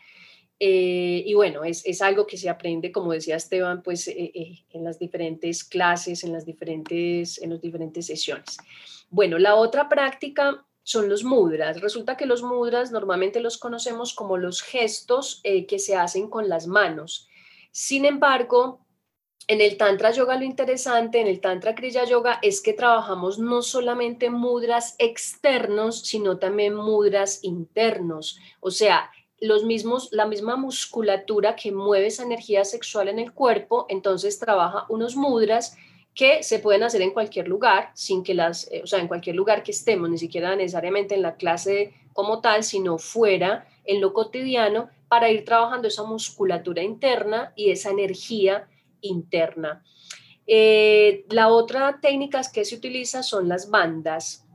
eh, 0.59 1.23
y 1.25 1.33
bueno, 1.35 1.63
es, 1.63 1.85
es, 1.85 2.01
algo 2.01 2.25
que 2.25 2.37
se 2.37 2.49
aprende, 2.49 2.91
como 2.91 3.11
decía 3.11 3.35
Esteban, 3.35 3.83
pues 3.83 4.07
eh, 4.07 4.31
eh, 4.33 4.63
en 4.71 4.83
las 4.83 4.97
diferentes 4.97 5.63
clases, 5.63 6.23
en 6.23 6.33
las 6.33 6.45
diferentes, 6.45 7.39
en 7.41 7.51
las 7.51 7.61
diferentes 7.61 8.07
sesiones. 8.07 8.57
Bueno, 9.09 9.37
la 9.37 9.55
otra 9.55 9.87
práctica 9.87 10.65
son 10.81 11.09
los 11.09 11.23
mudras. 11.23 11.79
Resulta 11.79 12.17
que 12.17 12.25
los 12.25 12.41
mudras 12.41 12.91
normalmente 12.91 13.39
los 13.39 13.57
conocemos 13.57 14.13
como 14.13 14.37
los 14.37 14.61
gestos 14.61 15.41
que 15.43 15.79
se 15.79 15.95
hacen 15.95 16.29
con 16.29 16.49
las 16.49 16.65
manos. 16.65 17.27
Sin 17.71 18.05
embargo, 18.05 18.79
en 19.47 19.61
el 19.61 19.77
Tantra 19.77 20.11
Yoga 20.11 20.37
lo 20.37 20.43
interesante, 20.43 21.21
en 21.21 21.27
el 21.27 21.39
Tantra 21.39 21.73
Kriya 21.73 22.03
Yoga, 22.03 22.39
es 22.41 22.61
que 22.61 22.73
trabajamos 22.73 23.39
no 23.39 23.61
solamente 23.61 24.29
mudras 24.29 24.95
externos, 24.99 26.01
sino 26.01 26.37
también 26.37 26.75
mudras 26.75 27.43
internos. 27.43 28.39
O 28.59 28.71
sea, 28.71 29.09
los 29.39 29.63
mismos, 29.63 30.09
la 30.11 30.25
misma 30.25 30.57
musculatura 30.57 31.55
que 31.55 31.71
mueve 31.71 32.07
esa 32.07 32.23
energía 32.23 32.65
sexual 32.65 33.07
en 33.07 33.19
el 33.19 33.31
cuerpo, 33.31 33.85
entonces 33.87 34.37
trabaja 34.37 34.85
unos 34.89 35.15
mudras 35.15 35.77
que 36.13 36.43
se 36.43 36.59
pueden 36.59 36.83
hacer 36.83 37.01
en 37.01 37.11
cualquier 37.11 37.47
lugar, 37.47 37.91
sin 37.93 38.23
que 38.23 38.33
las, 38.33 38.69
eh, 38.71 38.81
o 38.83 38.87
sea, 38.87 38.99
en 38.99 39.07
cualquier 39.07 39.35
lugar 39.35 39.63
que 39.63 39.71
estemos, 39.71 40.09
ni 40.09 40.17
siquiera 40.17 40.55
necesariamente 40.55 41.15
en 41.15 41.21
la 41.21 41.35
clase 41.35 41.93
como 42.11 42.41
tal, 42.41 42.63
sino 42.63 42.97
fuera, 42.97 43.67
en 43.85 44.01
lo 44.01 44.11
cotidiano, 44.11 44.89
para 45.07 45.29
ir 45.29 45.45
trabajando 45.45 45.87
esa 45.87 46.03
musculatura 46.03 46.81
interna 46.81 47.53
y 47.55 47.69
esa 47.69 47.91
energía 47.91 48.67
interna. 49.01 49.83
Eh, 50.45 51.25
la 51.29 51.49
otra 51.49 51.99
técnica 52.01 52.41
que 52.53 52.65
se 52.65 52.75
utiliza 52.75 53.23
son 53.23 53.47
las 53.47 53.69
bandas. 53.69 54.45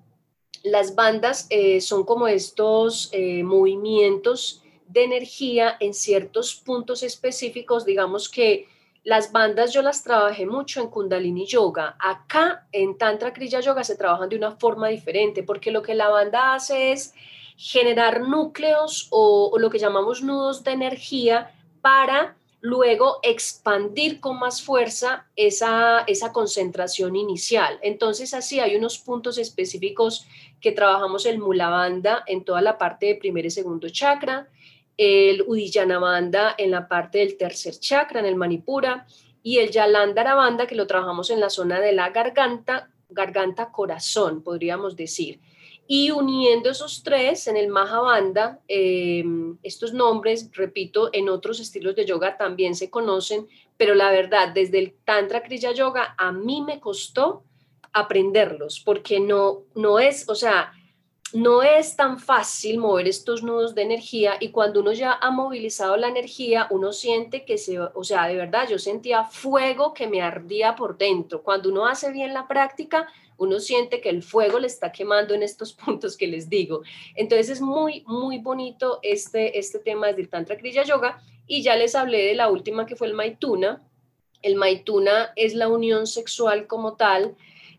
Las 0.65 0.95
bandas 0.95 1.47
eh, 1.51 1.81
son 1.81 2.05
como 2.05 2.29
estos 2.29 3.11
movimientos 3.45 4.63
de 4.87 5.05
energía 5.05 5.77
en 5.81 5.95
ciertos 5.95 6.55
puntos 6.55 7.03
específicos, 7.03 7.85
digamos 7.85 8.29
que 8.29 8.69
las 9.05 9.33
bandas 9.33 9.73
yo 9.73 9.83
las 9.83 10.05
trabajé 10.05 10.47
mucho 10.47 10.81
en 10.81 10.89
Kundalini 10.89 11.45
Yoga. 11.47 11.97
Acá 11.99 12.69
en 12.71 12.97
Tantra 12.97 13.33
Kriya 13.33 13.61
Yoga 13.61 13.83
se 13.83 13.97
trabajan 13.97 14.29
de 14.29 14.37
una 14.37 14.53
forma 14.53 14.89
diferente 14.89 15.43
porque 15.43 15.73
lo 15.73 15.83
que 15.83 15.95
la 15.95 16.09
banda 16.09 16.55
hace 16.55 16.93
es 16.93 17.15
generar 17.57 18.21
núcleos 18.21 19.09
o, 19.11 19.57
lo 19.59 19.71
que 19.71 19.79
llamamos 19.79 20.23
nudos 20.23 20.63
de 20.63 20.73
energía 20.73 21.53
para 21.81 22.37
luego 22.63 23.19
expandir 23.25 24.21
con 24.21 24.39
más 24.39 24.63
fuerza 24.63 25.27
esa, 25.35 26.05
esa 26.07 26.33
concentración 26.33 27.17
inicial. 27.17 27.79
Entonces 27.83 28.33
así 28.35 28.61
hay 28.61 28.77
unos 28.77 28.99
puntos 28.99 29.37
específicos 29.37 30.27
que 30.61 30.71
trabajamos 30.71 31.27
el 31.27 31.41
Mula 31.41 31.69
Banda 31.69 32.23
en 32.27 32.45
toda 32.45 32.63
la 32.63 32.79
parte 32.79 33.07
de 33.07 33.15
primer 33.17 33.47
y 33.47 33.51
segundo 33.51 33.89
chakra, 33.89 34.49
el 34.97 35.43
Udiyana 35.43 36.55
en 36.57 36.71
la 36.71 36.87
parte 36.87 37.19
del 37.19 37.37
tercer 37.37 37.75
chakra, 37.81 38.21
en 38.21 38.27
el 38.27 38.37
Manipura, 38.37 39.07
y 39.43 39.59
el 39.59 39.73
Yalandhara 39.73 40.67
que 40.69 40.77
lo 40.77 40.87
trabajamos 40.87 41.31
en 41.31 41.41
la 41.41 41.51
zona 41.51 41.81
de 41.81 41.93
la 41.93 42.11
garganta, 42.11 42.91
garganta 43.11 43.73
corazón, 43.73 44.45
podríamos 44.45 44.95
decir. 44.95 45.41
Y 45.95 46.11
uniendo 46.11 46.71
esos 46.71 47.03
tres 47.03 47.47
en 47.49 47.59
el 47.59 47.69
Mahabandha, 47.69 48.61
eh, 48.67 49.23
estos 49.63 49.93
nombres, 49.93 50.49
repito, 50.55 51.11
en 51.13 51.29
otros 51.29 51.61
estilos 51.61 51.95
de 51.95 52.07
yoga 52.07 52.39
también 52.39 52.75
se 52.75 52.89
conocen, 52.89 53.47
pero 53.77 53.95
la 53.95 54.11
verdad, 54.11 54.55
desde 54.55 54.79
el 54.79 54.95
Tantra 55.05 55.43
Kriya 55.43 55.73
Yoga 55.73 56.15
a 56.17 56.33
mí 56.33 56.63
me 56.63 56.81
costó 56.81 57.45
aprenderlos, 57.93 58.81
porque 58.81 59.21
no, 59.21 59.65
no 59.75 59.99
es, 59.99 60.31
o 60.31 60.35
sea, 60.35 60.73
no 61.35 61.63
es 61.63 61.95
tan 61.95 62.19
fácil 62.19 62.79
mover 62.79 63.07
estos 63.07 63.43
nudos 63.43 63.75
de 63.75 63.83
energía 63.83 64.37
y 64.41 64.51
cuando 64.51 64.81
uno 64.81 64.93
ya 64.93 65.13
ha 65.13 65.31
movilizado 65.31 65.99
la 65.99 66.09
energía, 66.09 66.69
uno 66.71 66.95
siente 66.95 67.45
que 67.45 67.59
se, 67.59 67.79
o 67.79 68.03
sea, 68.03 68.29
de 68.29 68.37
verdad, 68.37 68.67
yo 68.67 68.79
sentía 68.79 69.25
fuego 69.25 69.93
que 69.93 70.07
me 70.07 70.23
ardía 70.23 70.75
por 70.75 70.97
dentro. 70.97 71.43
Cuando 71.43 71.69
uno 71.69 71.87
hace 71.87 72.13
bien 72.13 72.33
la 72.33 72.49
práctica, 72.49 73.09
uno 73.39 73.61
siente 73.61 74.01
que 74.01 74.09
el 74.09 74.23
fuego 74.23 74.59
le 74.59 74.67
está 74.67 74.93
quemando 74.93 75.35
en 75.35 75.43
estos 75.43 75.73
puntos 75.85 76.17
que 76.17 76.27
les 76.27 76.49
digo. 76.49 76.83
Entonces 77.15 77.51
es 77.51 77.61
muy, 77.61 78.05
muy 78.07 78.39
bonito 78.39 78.99
este, 79.03 79.59
este 79.59 79.79
tema 79.79 80.09
desde 80.09 80.23
el 80.23 80.29
Tantra 80.29 80.57
Kriya 80.57 80.85
Yoga 80.85 81.23
y 81.47 81.63
ya 81.63 81.77
les 81.77 81.95
hablé 81.95 82.25
de 82.25 82.35
la 82.35 82.51
última 82.51 82.87
que 82.87 82.97
fue 82.97 83.07
el 83.09 83.15
Maituna. 83.15 83.83
El 84.43 84.57
Maituna 84.57 85.33
es 85.37 85.55
la 85.55 85.69
unión 85.69 86.07
sexual 86.07 86.67
como 86.67 86.97
tal. 86.97 87.37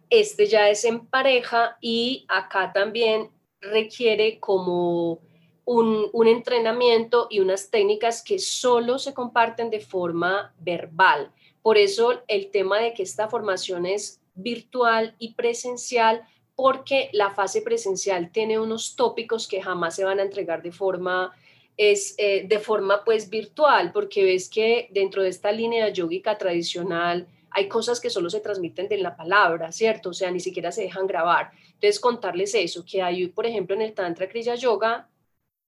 Este 0.10 0.45
ya 0.47 0.70
es 0.70 0.86
en 0.86 1.08
pareja 1.08 1.78
y 1.82 2.26
acá 2.28 2.72
también 2.74 3.30
requiere 3.62 4.39
como 4.39 5.22
un, 5.66 6.28
entrenamiento 6.28 7.28
y 7.30 7.39
unas 7.39 7.70
técnicas 7.70 8.24
que 8.24 8.39
solo 8.39 8.99
se 8.99 9.14
comparten 9.14 9.70
de 9.70 9.80
forma 9.80 10.54
verbal. 10.60 11.32
Por 11.62 11.78
eso 11.78 12.22
el 12.28 12.51
tema 12.51 12.80
de 12.80 12.93
que 12.93 13.04
esta 13.04 13.30
formación 13.30 13.86
es 13.86 14.22
virtual 14.36 15.16
y 15.20 15.34
presencial, 15.34 16.22
porque 16.56 17.10
la 17.14 17.32
fase 17.32 17.62
presencial 17.62 18.32
tiene 18.32 18.60
unos 18.60 18.96
tópicos 18.96 19.48
que 19.48 19.62
jamás 19.62 19.96
se 19.96 20.04
van 20.04 20.20
a 20.20 20.24
entregar 20.24 20.62
de 20.62 20.72
forma 20.72 21.34
es 21.78 22.16
eh, 22.18 22.46
de 22.48 22.60
forma 22.60 23.04
pues 23.04 23.30
virtual, 23.30 23.92
porque 23.92 24.24
ves 24.24 24.50
que 24.50 24.90
dentro 24.92 25.24
de 25.24 25.30
esta 25.30 25.52
línea 25.52 25.90
yógica 25.90 26.38
tradicional 26.38 27.28
hay 27.50 27.68
cosas 27.68 28.00
que 28.00 28.10
solo 28.10 28.30
se 28.30 28.40
transmiten 28.40 28.88
de 28.88 28.98
la 28.98 29.16
palabra, 29.16 29.72
¿cierto? 29.72 30.10
O 30.10 30.14
sea, 30.14 30.32
ni 30.32 30.40
siquiera 30.40 30.72
se 30.72 30.84
dejan 30.84 31.06
grabar. 31.06 31.52
Entonces, 31.74 32.00
contarles 32.00 32.56
eso, 32.56 32.84
que 32.84 33.02
hay, 33.02 33.28
por 33.28 33.46
ejemplo, 33.46 33.76
en 33.76 33.84
el 33.84 33.94
Tantra 33.94 34.28
Kriya 34.28 34.56
Yoga, 34.56 35.08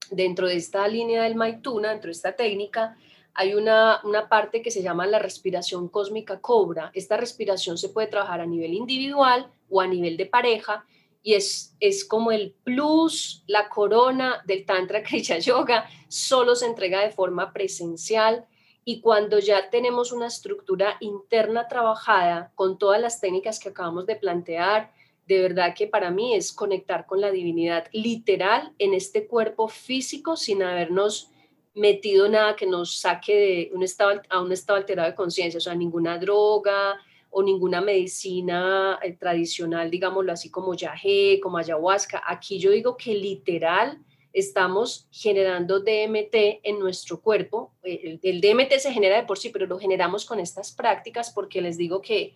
dentro 0.10 0.48
de 0.48 0.56
esta 0.56 0.88
línea 0.88 1.24
del 1.24 1.36
Maituna, 1.36 1.92
dentro 1.92 2.08
de 2.08 2.14
esta 2.14 2.36
técnica, 2.36 2.98
hay 3.36 3.54
una, 3.54 4.00
una 4.04 4.30
parte 4.30 4.62
que 4.62 4.72
se 4.72 4.82
llama 4.82 5.06
la 5.06 5.20
respiración 5.20 5.90
cósmica 5.90 6.40
cobra. 6.40 6.90
Esta 6.94 7.18
respiración 7.18 7.78
se 7.78 7.90
puede 7.90 8.08
trabajar 8.08 8.40
a 8.40 8.46
nivel 8.46 8.74
individual 8.74 9.52
o 9.70 9.82
a 9.82 9.88
nivel 9.88 10.16
de 10.16 10.26
pareja 10.26 10.86
y 11.22 11.34
es, 11.34 11.76
es 11.80 12.06
como 12.06 12.32
el 12.32 12.56
plus, 12.64 13.44
la 13.48 13.68
corona 13.68 14.42
del 14.46 14.64
Tantra 14.66 15.04
Kriya 15.04 15.40
Yoga, 15.40 15.90
solo 16.08 16.56
se 16.56 16.68
entrega 16.68 17.02
de 17.02 17.12
forma 17.12 17.52
presencial 17.52 18.46
y 18.86 19.02
cuando 19.02 19.40
ya 19.40 19.70
tenemos 19.72 20.12
una 20.12 20.28
estructura 20.28 20.98
interna 21.00 21.68
trabajada 21.68 22.52
con 22.54 22.78
todas 22.78 23.02
las 23.02 23.20
técnicas 23.20 23.60
que 23.60 23.70
acabamos 23.70 24.06
de 24.06 24.16
plantear, 24.16 24.94
de 25.28 25.42
verdad 25.42 25.74
que 25.76 25.88
para 25.88 26.12
mí 26.12 26.36
es 26.36 26.54
conectar 26.54 27.08
con 27.08 27.20
la 27.20 27.32
divinidad 27.32 27.88
literal 27.92 28.74
en 28.78 28.94
este 28.94 29.26
cuerpo 29.26 29.68
físico 29.68 30.38
sin 30.38 30.62
habernos 30.62 31.32
metido 31.76 32.28
nada 32.30 32.56
que 32.56 32.66
nos 32.66 32.98
saque 32.98 33.36
de 33.36 33.72
un 33.74 33.84
estado, 33.84 34.22
a 34.30 34.42
un 34.42 34.52
estado 34.52 34.78
alterado 34.78 35.10
de 35.10 35.16
conciencia, 35.16 35.58
o 35.58 35.62
sea, 35.62 35.76
ninguna 35.76 36.18
droga 36.18 36.96
o 37.30 37.44
ninguna 37.44 37.82
medicina 37.82 38.98
eh, 39.04 39.12
tradicional, 39.12 39.92
digámoslo 39.92 40.32
así 40.32 40.50
como 40.50 40.74
yagé, 40.74 41.40
como 41.42 41.58
ayahuasca. 41.58 42.24
Aquí 42.26 42.60
yo 42.60 42.72
digo 42.72 42.96
que 42.96 43.14
literal 43.14 44.00
estamos 44.32 45.08
generando 45.12 45.80
DMT 45.80 46.62
en 46.64 46.80
nuestro 46.80 47.22
cuerpo. 47.22 47.74
El, 47.84 48.42
DMT 48.42 48.80
se 48.80 48.92
genera 48.92 49.18
de 49.18 49.24
por 49.24 49.38
sí, 49.38 49.50
pero 49.50 49.66
lo 49.66 49.78
generamos 49.78 50.26
con 50.26 50.40
estas 50.40 50.74
prácticas 50.74 51.32
porque 51.32 51.62
les 51.62 51.78
digo 51.78 52.02
que 52.02 52.36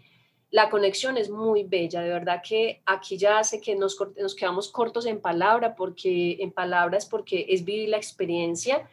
la 0.52 0.70
conexión 0.70 1.18
es 1.18 1.30
muy 1.30 1.64
bella, 1.64 2.02
de 2.02 2.10
verdad 2.10 2.42
que 2.44 2.82
aquí 2.86 3.18
ya 3.18 3.38
hace 3.38 3.62
que 3.62 3.76
nos, 3.76 3.98
nos 4.18 4.34
quedamos 4.34 4.70
cortos 4.70 5.06
en 5.06 5.22
palabra, 5.22 5.76
porque 5.76 6.38
en 6.40 6.52
palabras, 6.52 7.06
porque 7.06 7.46
es 7.50 7.64
vivir 7.64 7.90
la 7.90 7.98
experiencia. 7.98 8.90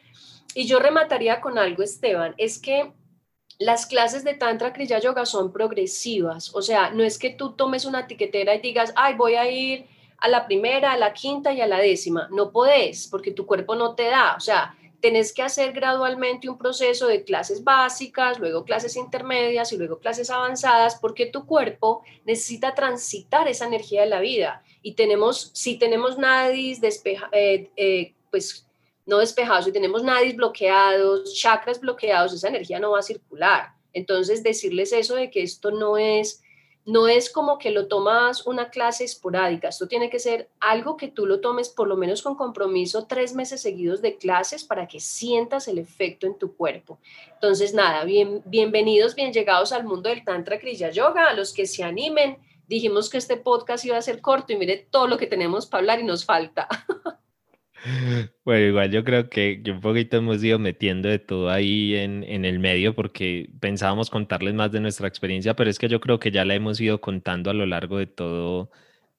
Y 0.53 0.65
yo 0.65 0.79
remataría 0.79 1.41
con 1.41 1.57
algo, 1.57 1.83
Esteban, 1.83 2.33
es 2.37 2.59
que 2.59 2.91
las 3.59 3.85
clases 3.85 4.23
de 4.23 4.33
Tantra 4.33 4.73
Kriya 4.73 4.99
Yoga 4.99 5.25
son 5.25 5.51
progresivas, 5.51 6.53
o 6.55 6.61
sea, 6.61 6.91
no 6.91 7.03
es 7.03 7.17
que 7.17 7.31
tú 7.31 7.53
tomes 7.53 7.85
una 7.85 8.01
etiquetera 8.01 8.53
y 8.55 8.61
digas, 8.61 8.93
ay, 8.95 9.15
voy 9.15 9.35
a 9.35 9.49
ir 9.49 9.87
a 10.19 10.27
la 10.27 10.45
primera, 10.45 10.91
a 10.93 10.97
la 10.97 11.13
quinta 11.13 11.53
y 11.53 11.61
a 11.61 11.67
la 11.67 11.77
décima. 11.77 12.27
No 12.31 12.51
podés, 12.51 13.07
porque 13.07 13.31
tu 13.31 13.45
cuerpo 13.45 13.75
no 13.75 13.95
te 13.95 14.05
da, 14.05 14.35
o 14.35 14.39
sea, 14.39 14.75
tenés 14.99 15.31
que 15.31 15.43
hacer 15.43 15.73
gradualmente 15.73 16.49
un 16.49 16.57
proceso 16.57 17.07
de 17.07 17.23
clases 17.23 17.63
básicas, 17.63 18.39
luego 18.39 18.63
clases 18.63 18.95
intermedias 18.95 19.71
y 19.71 19.77
luego 19.77 19.99
clases 19.99 20.29
avanzadas, 20.29 20.95
porque 20.99 21.27
tu 21.27 21.45
cuerpo 21.45 22.03
necesita 22.25 22.73
transitar 22.73 23.47
esa 23.47 23.67
energía 23.67 24.01
de 24.01 24.07
la 24.07 24.19
vida. 24.19 24.63
Y 24.81 24.93
tenemos, 24.93 25.51
si 25.53 25.77
tenemos 25.77 26.17
nadis 26.17 26.81
despeja, 26.81 27.29
eh, 27.31 27.69
eh, 27.75 28.15
pues 28.31 28.66
no 29.07 29.17
despejados, 29.19 29.65
si 29.65 29.71
tenemos 29.71 30.03
nadis 30.03 30.35
bloqueados, 30.35 31.33
chakras 31.33 31.79
bloqueados, 31.79 32.33
esa 32.33 32.49
energía 32.49 32.79
no 32.79 32.91
va 32.91 32.99
a 32.99 33.03
circular. 33.03 33.69
Entonces, 33.93 34.43
decirles 34.43 34.91
eso 34.91 35.15
de 35.15 35.31
que 35.31 35.41
esto 35.41 35.71
no 35.71 35.97
es 35.97 36.43
no 36.87 37.09
es 37.09 37.29
como 37.29 37.57
que 37.57 37.71
lo 37.71 37.89
tomas 37.89 38.47
una 38.47 38.69
clase 38.69 39.03
esporádica, 39.03 39.67
esto 39.67 39.89
tiene 39.89 40.09
que 40.09 40.19
ser 40.19 40.49
algo 40.61 40.95
que 40.95 41.09
tú 41.09 41.25
lo 41.25 41.41
tomes 41.41 41.67
por 41.67 41.85
lo 41.85 41.97
menos 41.97 42.21
con 42.21 42.35
compromiso 42.35 43.07
tres 43.07 43.35
meses 43.35 43.59
seguidos 43.59 44.01
de 44.01 44.15
clases 44.15 44.63
para 44.63 44.87
que 44.87 45.01
sientas 45.01 45.67
el 45.67 45.79
efecto 45.79 46.27
en 46.27 46.37
tu 46.37 46.55
cuerpo. 46.55 46.97
Entonces, 47.33 47.73
nada, 47.73 48.05
bien, 48.05 48.41
bienvenidos, 48.45 49.15
bien 49.15 49.33
llegados 49.33 49.73
al 49.73 49.83
mundo 49.83 50.07
del 50.07 50.23
Tantra 50.23 50.59
Kriya 50.59 50.89
Yoga, 50.89 51.27
a 51.27 51.33
los 51.33 51.53
que 51.53 51.67
se 51.67 51.83
animen. 51.83 52.37
Dijimos 52.69 53.09
que 53.09 53.17
este 53.17 53.35
podcast 53.35 53.83
iba 53.83 53.97
a 53.97 54.01
ser 54.01 54.21
corto 54.21 54.53
y 54.53 54.55
mire 54.55 54.87
todo 54.89 55.07
lo 55.07 55.17
que 55.17 55.27
tenemos 55.27 55.65
para 55.65 55.79
hablar 55.79 55.99
y 55.99 56.05
nos 56.05 56.23
falta. 56.23 56.69
Bueno, 58.43 58.65
igual 58.65 58.91
yo 58.91 59.03
creo 59.03 59.29
que, 59.29 59.61
un 59.67 59.81
poquito 59.81 60.17
hemos 60.17 60.43
ido 60.43 60.59
metiendo 60.59 61.09
de 61.09 61.19
todo 61.19 61.49
ahí 61.49 61.95
en, 61.95 62.23
el 62.45 62.59
medio 62.59 62.95
porque 62.95 63.49
pensábamos 63.59 64.09
contarles 64.09 64.53
más 64.53 64.71
de 64.71 64.79
nuestra 64.79 65.07
experiencia, 65.07 65.55
pero 65.55 65.69
es 65.69 65.79
que 65.79 65.87
yo 65.87 65.99
creo 65.99 66.19
que 66.19 66.31
ya 66.31 66.45
la 66.45 66.55
hemos 66.55 66.79
ido 66.81 66.99
contando 67.01 67.49
a 67.49 67.53
lo 67.53 67.65
largo 67.65 67.97
de 67.97 68.07
todo, 68.07 68.71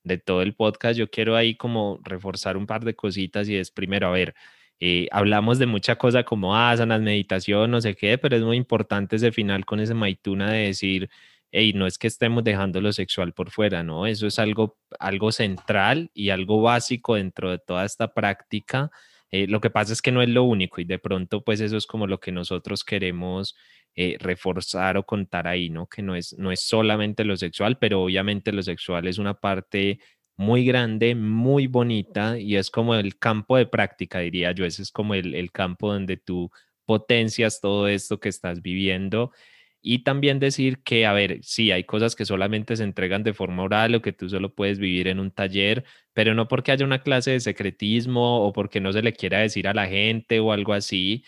de 0.05 0.23
el 0.43 0.55
podcast. 0.55 0.99
Yo 0.99 1.11
quiero 1.11 1.37
ahí 1.37 1.57
como 1.57 2.01
reforzar 2.05 2.57
un 2.57 2.67
par 2.67 2.85
de 2.85 2.95
cositas 2.95 3.49
y 3.49 3.57
es 3.57 3.71
primero, 3.71 4.09
a 4.09 4.11
ver, 4.13 4.35
eh, 4.81 5.09
hablamos 5.13 5.59
de 5.59 5.67
mucha 5.67 5.97
cosa 5.97 6.25
como 6.25 6.57
asanas, 6.57 7.01
meditación, 7.01 7.71
no 7.71 7.81
sé 7.81 7.95
qué, 7.95 8.19
pero 8.19 8.37
es 8.37 8.43
muy 8.43 8.57
importante 8.57 9.17
ese 9.17 9.33
final 9.33 9.65
con 9.67 9.81
ese 9.81 9.95
maituna 9.95 10.53
de 10.53 10.67
decir 10.69 11.11
y 11.51 11.73
no 11.73 11.87
es 11.87 11.99
que 11.99 12.07
estemos 12.07 12.45
dejando 12.45 12.81
lo 12.81 12.93
sexual 12.93 13.33
por 13.33 13.51
fuera, 13.51 13.83
¿no? 13.83 14.07
Eso 14.07 14.27
es 14.27 14.39
algo, 14.39 14.79
algo 14.99 15.33
central 15.33 16.11
y 16.15 16.31
algo 16.31 16.61
básico 16.63 17.15
dentro 17.15 17.51
de 17.51 17.59
toda 17.59 17.85
esta 17.85 18.13
práctica. 18.13 18.91
Eh, 19.31 19.47
lo 19.47 19.61
que 19.61 19.71
pasa 19.71 19.93
es 19.93 20.03
que 20.03 20.13
no 20.13 20.23
es 20.23 20.29
lo 20.29 20.45
único 20.45 20.81
y 20.81 20.85
de 20.85 20.99
pronto 20.99 21.45
pues 21.45 21.61
eso 21.61 21.77
es 21.77 21.87
como 21.87 22.07
lo 22.07 22.19
que 22.21 22.33
nosotros 22.33 22.85
queremos 22.85 23.55
eh, 23.95 24.17
reforzar 24.21 24.97
o 24.97 25.05
contar 25.05 25.47
ahí, 25.49 25.71
¿no? 25.71 25.87
Que 25.87 26.03
no 26.03 26.15
es, 26.17 26.37
no 26.39 26.53
es 26.53 26.61
solamente 26.63 27.25
lo 27.25 27.37
sexual, 27.37 27.79
pero 27.79 28.03
obviamente 28.03 28.53
lo 28.53 28.63
sexual 28.63 29.07
es 29.07 29.19
una 29.19 29.35
parte 29.35 30.01
muy 30.37 30.65
grande, 30.65 31.15
muy 31.15 31.67
bonita 31.67 32.39
y 32.39 32.57
es 32.57 32.71
como 32.71 32.95
el 32.95 33.19
campo 33.19 33.57
de 33.57 33.67
práctica, 33.67 34.21
diría 34.21 34.53
yo. 34.53 34.65
Ese 34.65 34.83
es 34.83 34.93
como 34.93 35.15
el, 35.15 35.35
el 35.35 35.51
campo 35.51 35.93
donde 35.93 36.17
tú 36.17 36.51
potencias 36.87 37.61
todo 37.61 37.89
esto 37.89 38.21
que 38.21 38.29
estás 38.29 38.63
viviendo 38.63 39.33
y 39.91 40.01
también 40.01 40.39
decir 40.39 40.83
que, 40.83 41.07
a 41.07 41.15
ver, 41.15 41.39
sí, 41.43 41.71
hay 41.73 41.85
cosas 41.85 42.15
que 42.15 42.27
solamente 42.27 42.77
se 42.77 42.85
entregan 42.85 43.23
de 43.23 43.33
forma 43.33 43.63
oral 43.63 43.95
o 43.95 44.03
que 44.03 44.13
tú 44.13 44.29
solo 44.29 44.55
puedes 44.55 44.79
vivir 44.79 45.09
en 45.09 45.19
un 45.19 45.31
taller, 45.31 45.83
pero 46.13 46.35
no 46.35 46.47
porque 46.47 46.73
haya 46.73 46.85
una 46.85 47.01
clase 47.01 47.31
de 47.31 47.41
secretismo 47.41 48.45
o 48.47 48.53
porque 48.53 48.83
no 48.83 48.93
se 48.93 49.01
le 49.01 49.15
quiera 49.15 49.39
decir 49.39 49.67
a 49.67 49.73
la 49.73 49.87
gente 49.87 50.41
o 50.41 50.53
algo 50.53 50.75
así, 50.75 51.25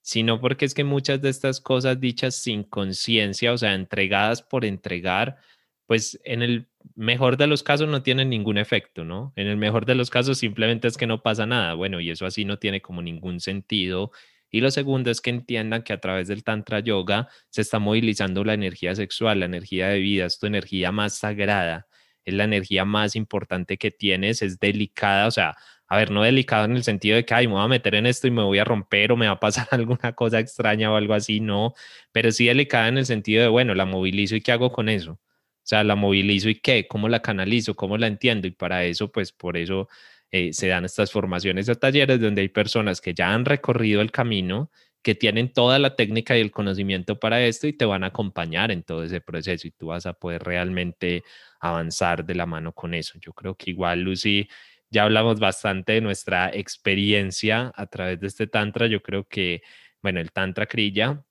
sino 0.00 0.40
porque 0.40 0.64
es 0.64 0.74
que 0.74 0.84
muchas 0.84 1.22
de 1.22 1.28
estas 1.28 1.60
cosas 1.60 1.98
dichas 1.98 2.36
sin 2.36 2.62
conciencia, 2.62 3.52
o 3.52 3.58
sea, 3.58 3.74
entregadas 3.74 4.42
por 4.42 4.64
entregar, 4.64 5.38
pues 5.86 6.20
en 6.24 6.42
el 6.42 6.68
mejor 6.94 7.36
de 7.36 7.48
los 7.48 7.64
casos 7.64 7.88
no 7.88 8.04
tienen 8.04 8.30
ningún 8.30 8.58
efecto, 8.58 9.02
¿no? 9.02 9.32
En 9.34 9.48
el 9.48 9.56
mejor 9.56 9.86
de 9.86 9.96
los 9.96 10.10
casos 10.10 10.38
simplemente 10.38 10.86
es 10.86 10.96
que 10.96 11.08
no 11.08 11.20
pasa 11.20 11.46
nada. 11.46 11.74
Bueno, 11.74 11.98
y 12.00 12.10
eso 12.10 12.26
así 12.26 12.44
no 12.44 12.60
tiene 12.60 12.80
como 12.80 13.02
ningún 13.02 13.40
sentido 13.40 14.12
y 14.54 14.60
lo 14.60 14.70
segundo 14.70 15.10
es 15.10 15.20
que 15.20 15.30
entiendan 15.30 15.82
que 15.82 15.92
a 15.92 15.98
través 15.98 16.28
del 16.28 16.44
Tantra 16.44 16.78
Yoga 16.78 17.26
se 17.50 17.60
está 17.60 17.80
movilizando 17.80 18.44
la 18.44 18.54
energía 18.54 18.94
sexual, 18.94 19.40
la 19.40 19.46
energía 19.46 19.88
de 19.88 19.98
vida, 19.98 20.26
es 20.26 20.38
tu 20.38 20.46
energía 20.46 20.92
más 20.92 21.14
sagrada, 21.14 21.88
es 22.24 22.34
la 22.34 22.44
energía 22.44 22.84
más 22.84 23.16
importante 23.16 23.78
que 23.78 23.90
tienes, 23.90 24.42
es 24.42 24.60
delicada, 24.60 25.26
o 25.26 25.32
sea, 25.32 25.56
a 25.88 25.96
ver, 25.96 26.12
no 26.12 26.22
delicada 26.22 26.66
en 26.66 26.76
el 26.76 26.84
sentido 26.84 27.16
de 27.16 27.24
que, 27.24 27.34
ay, 27.34 27.48
me 27.48 27.54
voy 27.54 27.64
a 27.64 27.66
meter 27.66 27.96
en 27.96 28.06
esto 28.06 28.28
y 28.28 28.30
me 28.30 28.44
voy 28.44 28.60
a 28.60 28.64
romper 28.64 29.10
o 29.10 29.16
me 29.16 29.26
va 29.26 29.32
a 29.32 29.40
pasar 29.40 29.66
alguna 29.72 30.12
cosa 30.12 30.38
extraña 30.38 30.92
o 30.92 30.94
algo 30.94 31.14
así, 31.14 31.40
no, 31.40 31.74
pero 32.12 32.30
sí 32.30 32.46
delicada 32.46 32.86
en 32.86 32.98
el 32.98 33.06
sentido 33.06 33.42
de, 33.42 33.48
bueno, 33.48 33.74
la 33.74 33.86
movilizo 33.86 34.36
y 34.36 34.40
qué 34.40 34.52
hago 34.52 34.70
con 34.70 34.88
eso. 34.88 35.14
O 35.14 35.66
sea, 35.66 35.82
la 35.82 35.96
movilizo 35.96 36.48
y 36.48 36.60
qué, 36.60 36.86
cómo 36.86 37.08
la 37.08 37.22
canalizo, 37.22 37.74
cómo 37.74 37.98
la 37.98 38.06
entiendo 38.06 38.46
y 38.46 38.52
para 38.52 38.84
eso, 38.84 39.10
pues 39.10 39.32
por 39.32 39.56
eso 39.56 39.88
eh, 40.30 40.52
se 40.52 40.68
dan 40.68 40.84
estas 40.84 41.12
formaciones 41.12 41.68
o 41.68 41.74
talleres 41.76 42.20
donde 42.20 42.42
hay 42.42 42.48
personas 42.48 43.00
que 43.00 43.14
ya 43.14 43.32
han 43.32 43.44
recorrido 43.44 44.00
el 44.00 44.10
camino, 44.10 44.70
que 45.02 45.14
tienen 45.14 45.52
toda 45.52 45.78
la 45.78 45.96
técnica 45.96 46.36
y 46.36 46.40
el 46.40 46.50
conocimiento 46.50 47.20
para 47.20 47.44
esto 47.44 47.66
y 47.66 47.74
te 47.74 47.84
van 47.84 48.04
a 48.04 48.08
acompañar 48.08 48.70
en 48.70 48.82
todo 48.82 49.04
ese 49.04 49.20
proceso 49.20 49.68
y 49.68 49.70
tú 49.70 49.88
vas 49.88 50.06
a 50.06 50.14
poder 50.14 50.42
realmente 50.42 51.22
avanzar 51.60 52.24
de 52.24 52.34
la 52.34 52.46
mano 52.46 52.72
con 52.72 52.94
eso. 52.94 53.18
Yo 53.20 53.32
creo 53.34 53.54
que 53.54 53.70
igual, 53.70 54.00
Lucy, 54.00 54.48
ya 54.90 55.04
hablamos 55.04 55.40
bastante 55.40 55.92
de 55.92 56.00
nuestra 56.00 56.50
experiencia 56.54 57.72
a 57.74 57.86
través 57.86 58.20
de 58.20 58.28
este 58.28 58.46
tantra. 58.46 58.86
Yo 58.86 59.02
creo 59.02 59.24
que, 59.28 59.62
bueno, 60.02 60.20
el 60.20 60.32
tantra 60.32 60.66
crilla, 60.66 61.22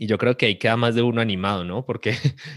y 0.00 0.06
yo 0.06 0.16
creo 0.16 0.36
que 0.36 0.46
ahí 0.46 0.58
queda 0.58 0.76
más 0.76 0.94
de 0.94 1.02
uno 1.02 1.20
animado, 1.20 1.64
¿no? 1.64 1.84
Porque, 1.84 2.14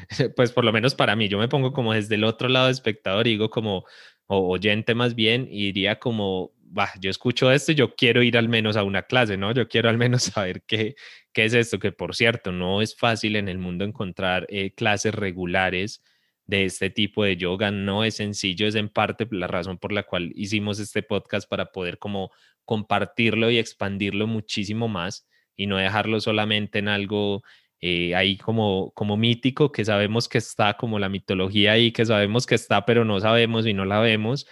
pues 0.36 0.52
por 0.52 0.64
lo 0.64 0.72
menos 0.72 0.94
para 0.94 1.16
mí, 1.16 1.28
yo 1.28 1.40
me 1.40 1.48
pongo 1.48 1.74
como 1.74 1.94
desde 1.94 2.16
el 2.16 2.24
otro 2.24 2.48
lado 2.50 2.68
de 2.68 2.72
espectador 2.72 3.28
y 3.28 3.32
digo 3.32 3.50
como, 3.50 3.86
o 4.34 4.48
oyente 4.48 4.96
más 4.96 5.14
bien, 5.14 5.48
y 5.52 5.74
diría 5.74 6.00
como, 6.00 6.54
bah, 6.62 6.92
yo 7.02 7.10
escucho 7.10 7.52
esto 7.52 7.74
yo 7.74 7.96
quiero 7.96 8.24
ir 8.24 8.38
al 8.38 8.48
menos 8.48 8.78
a 8.78 8.84
una 8.84 9.04
clase, 9.04 9.36
¿no? 9.36 9.54
Yo 9.54 9.68
quiero 9.68 9.90
al 9.90 9.98
menos 9.98 10.24
saber 10.36 10.64
qué, 10.66 10.96
qué 11.34 11.46
es 11.46 11.54
esto, 11.54 11.80
que 11.80 11.92
por 11.92 12.16
cierto, 12.16 12.54
no 12.54 12.82
es 12.82 12.96
fácil 12.96 13.36
en 13.36 13.50
el 13.50 13.58
mundo 13.58 13.84
encontrar 13.84 14.48
eh, 14.50 14.74
clases 14.74 15.14
regulares 15.14 16.02
de 16.46 16.64
este 16.64 16.90
tipo 16.90 17.26
de 17.26 17.36
yoga, 17.36 17.72
no 17.72 18.06
es 18.06 18.16
sencillo, 18.16 18.68
es 18.68 18.76
en 18.76 18.88
parte 18.88 19.28
la 19.32 19.48
razón 19.48 19.78
por 19.78 19.92
la 19.92 20.04
cual 20.04 20.32
hicimos 20.36 20.80
este 20.80 21.04
podcast 21.04 21.50
para 21.50 21.72
poder 21.74 21.98
como 22.00 22.32
compartirlo 22.64 23.52
y 23.52 23.58
expandirlo 23.58 24.28
muchísimo 24.28 24.88
más 24.88 25.28
y 25.58 25.68
no 25.68 25.76
dejarlo 25.78 26.22
solamente 26.22 26.80
en 26.80 26.88
algo 26.88 27.44
eh, 27.82 28.14
ahí 28.16 28.38
como, 28.38 28.92
como 28.94 29.18
mítico, 29.18 29.72
que 29.72 29.84
sabemos 29.86 30.30
que 30.30 30.38
está, 30.38 30.76
como 30.78 31.00
la 31.00 31.10
mitología 31.10 31.74
ahí, 31.74 31.92
que 31.92 32.06
sabemos 32.06 32.46
que 32.46 32.56
está, 32.56 32.86
pero 32.86 33.06
no 33.06 33.20
sabemos 33.20 33.66
y 33.66 33.74
no 33.74 33.86
la 33.86 34.00
vemos. 34.00 34.48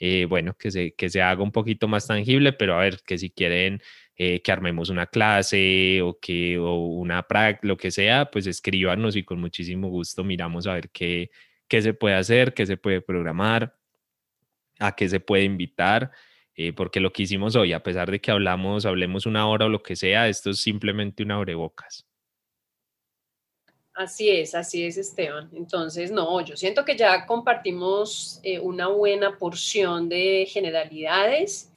Eh, 0.00 0.26
bueno, 0.28 0.56
que 0.58 0.70
se, 0.72 0.94
que 0.94 1.08
se 1.10 1.22
haga 1.22 1.42
un 1.44 1.52
poquito 1.52 1.86
más 1.88 2.08
tangible, 2.08 2.52
pero 2.52 2.74
a 2.74 2.80
ver, 2.80 3.00
que 3.06 3.18
si 3.18 3.30
quieren 3.30 3.80
eh, 4.16 4.42
que 4.42 4.52
armemos 4.52 4.90
una 4.90 5.06
clase 5.06 6.02
o 6.02 6.18
que 6.20 6.58
o 6.58 6.74
una 6.76 7.22
práctica, 7.22 7.68
lo 7.68 7.76
que 7.76 7.92
sea, 7.92 8.30
pues 8.30 8.46
escríbanos 8.48 9.14
y 9.16 9.22
con 9.24 9.40
muchísimo 9.40 9.88
gusto 9.88 10.24
miramos 10.24 10.66
a 10.66 10.74
ver 10.74 10.90
qué, 10.90 11.30
qué 11.68 11.82
se 11.82 11.94
puede 11.94 12.16
hacer, 12.16 12.54
qué 12.54 12.66
se 12.66 12.76
puede 12.76 13.00
programar, 13.00 13.76
a 14.80 14.94
qué 14.96 15.08
se 15.08 15.20
puede 15.20 15.44
invitar. 15.44 16.10
porque 16.76 17.00
lo 17.00 17.12
que 17.12 17.22
hicimos 17.24 17.56
hoy, 17.56 17.72
a 17.72 17.82
pesar 17.82 18.10
de 18.10 18.20
que 18.20 18.30
hablamos, 18.30 18.86
hablemos 18.86 19.26
una 19.26 19.46
hora 19.48 19.66
o 19.66 19.68
lo 19.68 19.82
que 19.82 19.96
sea, 19.96 20.28
esto 20.28 20.50
es 20.50 20.60
simplemente 20.62 21.22
una 21.22 21.36
abrebocas. 21.36 22.06
Así 23.94 24.30
es, 24.30 24.54
así 24.54 24.84
es, 24.84 24.96
Esteban. 24.96 25.50
Entonces, 25.54 26.10
no, 26.10 26.40
yo 26.40 26.56
siento 26.56 26.84
que 26.84 26.96
ya 26.96 27.26
compartimos 27.26 28.40
eh, 28.42 28.58
una 28.58 28.88
buena 28.88 29.36
porción 29.38 30.08
de 30.08 30.46
generalidades 30.48 31.70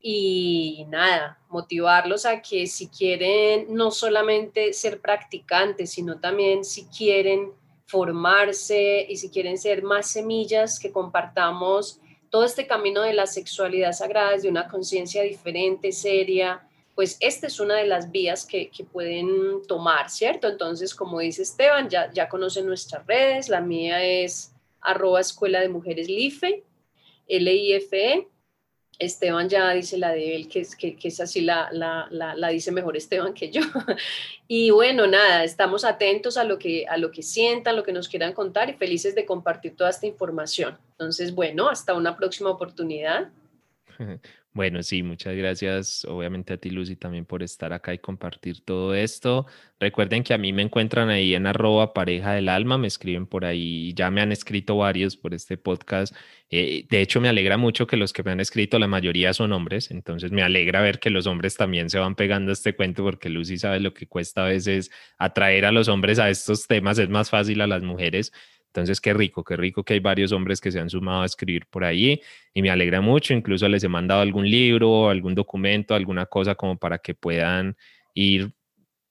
y 0.00 0.84
nada, 0.88 1.38
motivarlos 1.48 2.26
a 2.26 2.42
que 2.42 2.66
si 2.66 2.88
quieren 2.88 3.66
no 3.72 3.92
solamente 3.92 4.72
ser 4.72 5.00
practicantes, 5.00 5.92
sino 5.92 6.18
también 6.18 6.64
si 6.64 6.86
quieren 6.86 7.52
formarse 7.86 9.06
y 9.08 9.16
si 9.16 9.30
quieren 9.30 9.56
ser 9.56 9.84
más 9.84 10.10
semillas, 10.10 10.80
que 10.80 10.90
compartamos 10.90 12.00
todo 12.30 12.44
este 12.44 12.66
camino 12.66 13.02
de 13.02 13.12
la 13.12 13.26
sexualidad 13.26 13.92
sagrada 13.92 14.32
desde 14.32 14.48
una 14.48 14.66
conciencia 14.66 15.22
diferente, 15.22 15.92
seria, 15.92 16.66
pues 16.94 17.16
esta 17.20 17.46
es 17.46 17.58
una 17.60 17.76
de 17.76 17.86
las 17.86 18.10
vías 18.10 18.44
que, 18.44 18.70
pueden 18.92 19.62
tomar, 19.66 20.10
¿cierto? 20.10 20.48
Entonces, 20.48 20.94
como 20.94 21.20
dice 21.20 21.42
Esteban, 21.42 21.88
ya, 21.88 22.10
ya 22.12 22.28
conocen 22.28 22.66
nuestras 22.66 23.06
redes, 23.06 23.48
la 23.48 23.60
mía 23.60 24.04
es 24.04 24.54
arroba 24.80 25.20
escuela 25.20 25.60
de 25.60 25.68
mujeres 25.68 26.08
LIFE, 26.08 26.64
L-I-F-E, 27.28 28.28
Esteban 28.98 29.48
ya 29.48 29.72
dice 29.72 29.96
la 29.96 30.12
de 30.12 30.36
él, 30.36 30.48
que 30.48 30.60
es, 30.60 30.76
que, 30.76 30.96
es 31.02 31.20
así, 31.20 31.40
la, 31.40 31.68
dice 32.50 32.70
mejor 32.72 32.96
Esteban 32.96 33.34
que 33.34 33.50
yo. 33.50 33.62
Y 34.48 34.70
bueno, 34.70 35.06
nada, 35.06 35.44
estamos 35.44 35.82
atentos 35.82 36.36
a 36.36 36.44
lo, 36.44 36.58
que, 36.58 36.86
a 36.86 36.98
lo 36.98 37.10
que 37.10 37.22
sientan, 37.22 37.74
lo 37.74 37.82
que 37.82 37.92
nos 37.92 38.06
quieran 38.06 38.34
contar 38.34 38.68
y 38.68 38.74
felices 38.74 39.14
de 39.14 39.24
compartir 39.24 39.74
toda 39.76 39.88
esta 39.88 40.06
información. 40.06 40.76
Entonces, 40.90 41.34
bueno, 41.34 41.70
hasta 41.70 41.94
una 41.94 42.16
próxima 42.16 42.50
oportunidad. 42.50 43.30
Bueno, 44.54 44.82
sí, 44.82 45.02
muchas 45.02 45.34
gracias 45.34 46.04
obviamente 46.04 46.52
a 46.52 46.56
ti 46.58 46.68
Lucy 46.68 46.94
también 46.94 47.24
por 47.24 47.42
estar 47.42 47.72
acá 47.72 47.94
y 47.94 47.98
compartir 47.98 48.60
todo 48.62 48.94
esto. 48.94 49.46
Recuerden 49.80 50.22
que 50.22 50.34
a 50.34 50.38
mí 50.38 50.52
me 50.52 50.60
encuentran 50.60 51.08
ahí 51.08 51.34
en 51.34 51.46
arroba 51.46 51.94
pareja 51.94 52.32
del 52.34 52.50
alma, 52.50 52.76
me 52.76 52.86
escriben 52.86 53.26
por 53.26 53.46
ahí, 53.46 53.94
ya 53.94 54.10
me 54.10 54.20
han 54.20 54.30
escrito 54.30 54.76
varios 54.76 55.16
por 55.16 55.32
este 55.32 55.56
podcast. 55.56 56.14
Eh, 56.50 56.84
de 56.90 57.00
hecho, 57.00 57.18
me 57.18 57.30
alegra 57.30 57.56
mucho 57.56 57.86
que 57.86 57.96
los 57.96 58.12
que 58.12 58.22
me 58.22 58.30
han 58.30 58.40
escrito, 58.40 58.78
la 58.78 58.88
mayoría 58.88 59.32
son 59.32 59.52
hombres, 59.52 59.90
entonces 59.90 60.32
me 60.32 60.42
alegra 60.42 60.82
ver 60.82 61.00
que 61.00 61.08
los 61.08 61.26
hombres 61.26 61.56
también 61.56 61.88
se 61.88 61.98
van 61.98 62.14
pegando 62.14 62.50
a 62.50 62.52
este 62.52 62.76
cuento 62.76 63.02
porque 63.04 63.30
Lucy 63.30 63.56
sabe 63.56 63.80
lo 63.80 63.94
que 63.94 64.06
cuesta 64.06 64.44
a 64.44 64.48
veces 64.48 64.90
atraer 65.16 65.64
a 65.64 65.72
los 65.72 65.88
hombres 65.88 66.18
a 66.18 66.28
estos 66.28 66.66
temas, 66.66 66.98
es 66.98 67.08
más 67.08 67.30
fácil 67.30 67.62
a 67.62 67.66
las 67.66 67.82
mujeres. 67.82 68.32
Entonces, 68.72 69.02
qué 69.02 69.12
rico, 69.12 69.44
qué 69.44 69.54
rico 69.54 69.84
que 69.84 69.92
hay 69.94 70.00
varios 70.00 70.32
hombres 70.32 70.58
que 70.58 70.72
se 70.72 70.80
han 70.80 70.88
sumado 70.88 71.22
a 71.22 71.26
escribir 71.26 71.66
por 71.66 71.84
ahí 71.84 72.22
y 72.54 72.62
me 72.62 72.70
alegra 72.70 73.02
mucho. 73.02 73.34
Incluso 73.34 73.68
les 73.68 73.84
he 73.84 73.88
mandado 73.88 74.22
algún 74.22 74.50
libro, 74.50 75.10
algún 75.10 75.34
documento, 75.34 75.94
alguna 75.94 76.24
cosa 76.24 76.54
como 76.54 76.78
para 76.78 76.96
que 76.98 77.14
puedan 77.14 77.76
ir 78.14 78.54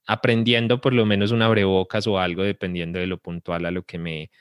aprendiendo 0.07 0.81
por 0.81 0.93
lo 0.93 1.05
menos 1.05 1.31
una 1.31 1.45
abrebocas 1.45 2.07
o 2.07 2.17
algo 2.19 2.43
dependiendo 2.43 2.99
de 2.99 3.07
lo 3.07 3.19
puntual 3.19 3.65
a 3.65 3.71
lo 3.71 3.83
que 3.83 3.99
me 3.99 4.31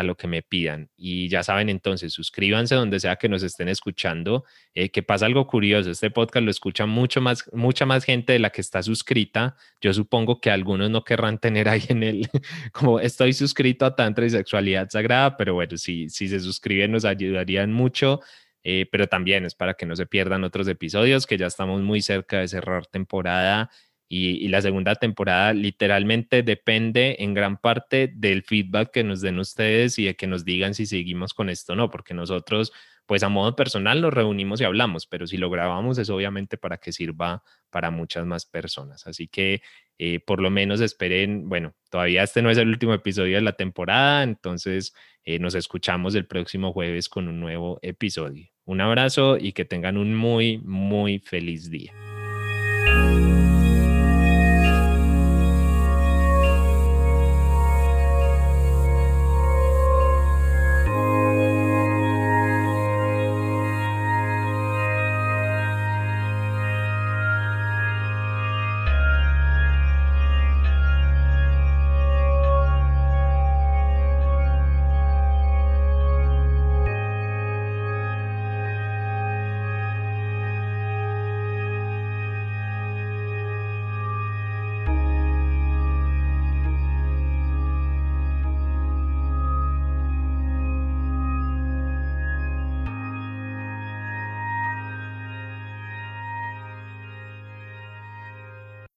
a 0.00 0.02
lo 0.02 0.16
que 0.16 0.26
me 0.26 0.42
pidan. 0.42 0.90
Y 0.96 1.28
ya 1.28 1.42
saben 1.42 1.68
entonces, 1.68 2.12
suscríbanse 2.12 2.74
donde 2.74 3.00
sea 3.00 3.16
que 3.16 3.28
nos 3.28 3.42
estén 3.42 3.68
escuchando, 3.68 4.44
eh, 4.74 4.90
que 4.90 5.02
pasa 5.02 5.26
algo 5.26 5.46
curioso, 5.46 5.90
este 5.90 6.10
podcast 6.10 6.44
lo 6.44 6.50
escucha 6.50 6.86
mucho 6.86 7.20
más, 7.20 7.48
mucha 7.52 7.86
más 7.86 8.04
gente 8.04 8.32
de 8.32 8.38
la 8.38 8.50
que 8.50 8.60
está 8.60 8.82
suscrita. 8.82 9.56
Yo 9.80 9.92
supongo 9.94 10.40
que 10.40 10.50
algunos 10.50 10.90
no 10.90 11.04
querrán 11.04 11.38
tener 11.38 11.68
ahí 11.68 11.84
en 11.88 12.02
el, 12.02 12.28
como 12.72 13.00
estoy 13.00 13.32
suscrito 13.32 13.86
a 13.86 13.94
Tantra 13.94 14.26
y 14.26 14.30
Sexualidad 14.30 14.88
Sagrada, 14.90 15.36
pero 15.36 15.54
bueno, 15.54 15.76
si, 15.76 16.08
si 16.08 16.28
se 16.28 16.40
suscriben 16.40 16.92
nos 16.92 17.04
ayudarían 17.04 17.72
mucho. 17.72 18.20
Eh, 18.62 18.86
pero 18.92 19.06
también 19.06 19.46
es 19.46 19.54
para 19.54 19.72
que 19.72 19.86
no 19.86 19.96
se 19.96 20.04
pierdan 20.04 20.44
otros 20.44 20.68
episodios, 20.68 21.26
que 21.26 21.38
ya 21.38 21.46
estamos 21.46 21.80
muy 21.80 22.02
cerca 22.02 22.40
de 22.40 22.48
cerrar 22.48 22.84
temporada 22.86 23.70
y, 24.12 24.48
la 24.48 24.60
segunda 24.60 24.96
temporada 24.96 25.52
literalmente 25.52 26.42
depende 26.42 27.14
en 27.20 27.32
gran 27.32 27.58
parte 27.58 28.10
del 28.12 28.42
feedback 28.42 28.90
que 28.90 29.04
nos 29.04 29.20
den 29.20 29.38
ustedes 29.38 30.00
y 30.00 30.06
de 30.06 30.16
que 30.16 30.26
nos 30.26 30.44
digan 30.44 30.74
si 30.74 30.84
seguimos 30.84 31.32
con 31.32 31.48
esto 31.48 31.74
o 31.74 31.76
no, 31.76 31.90
porque 31.90 32.12
nosotros, 32.12 32.72
pues 33.06 33.22
a 33.22 33.28
modo 33.28 33.54
personal 33.54 34.00
nos 34.00 34.12
reunimos 34.12 34.60
y 34.60 34.64
hablamos, 34.64 35.06
pero 35.06 35.28
si 35.28 35.36
lo 35.36 35.48
grabamos 35.48 35.96
es 35.98 36.10
obviamente 36.10 36.56
para 36.56 36.78
que 36.78 36.90
sirva 36.90 37.44
para 37.70 37.92
muchas 37.92 38.26
más 38.26 38.46
personas. 38.46 39.06
Así 39.06 39.28
que 39.28 39.62
eh, 39.96 40.18
por 40.18 40.42
lo 40.42 40.50
menos 40.50 40.80
esperen, 40.80 41.48
bueno, 41.48 41.76
todavía 41.88 42.24
este 42.24 42.42
no 42.42 42.50
es 42.50 42.58
el 42.58 42.68
último 42.68 42.92
episodio 42.94 43.36
de 43.36 43.42
la 43.42 43.52
temporada, 43.52 44.24
entonces 44.24 44.92
eh, 45.22 45.38
nos 45.38 45.54
escuchamos 45.54 46.16
el 46.16 46.26
próximo 46.26 46.72
jueves 46.72 47.08
con 47.08 47.28
un 47.28 47.38
nuevo 47.38 47.78
episodio. 47.82 48.48
Un 48.64 48.80
abrazo 48.80 49.36
y 49.38 49.52
que 49.52 49.64
tengan 49.64 49.96
un 49.96 50.16
muy, 50.16 50.58
muy 50.58 51.20
feliz 51.20 51.70
día. 51.70 51.94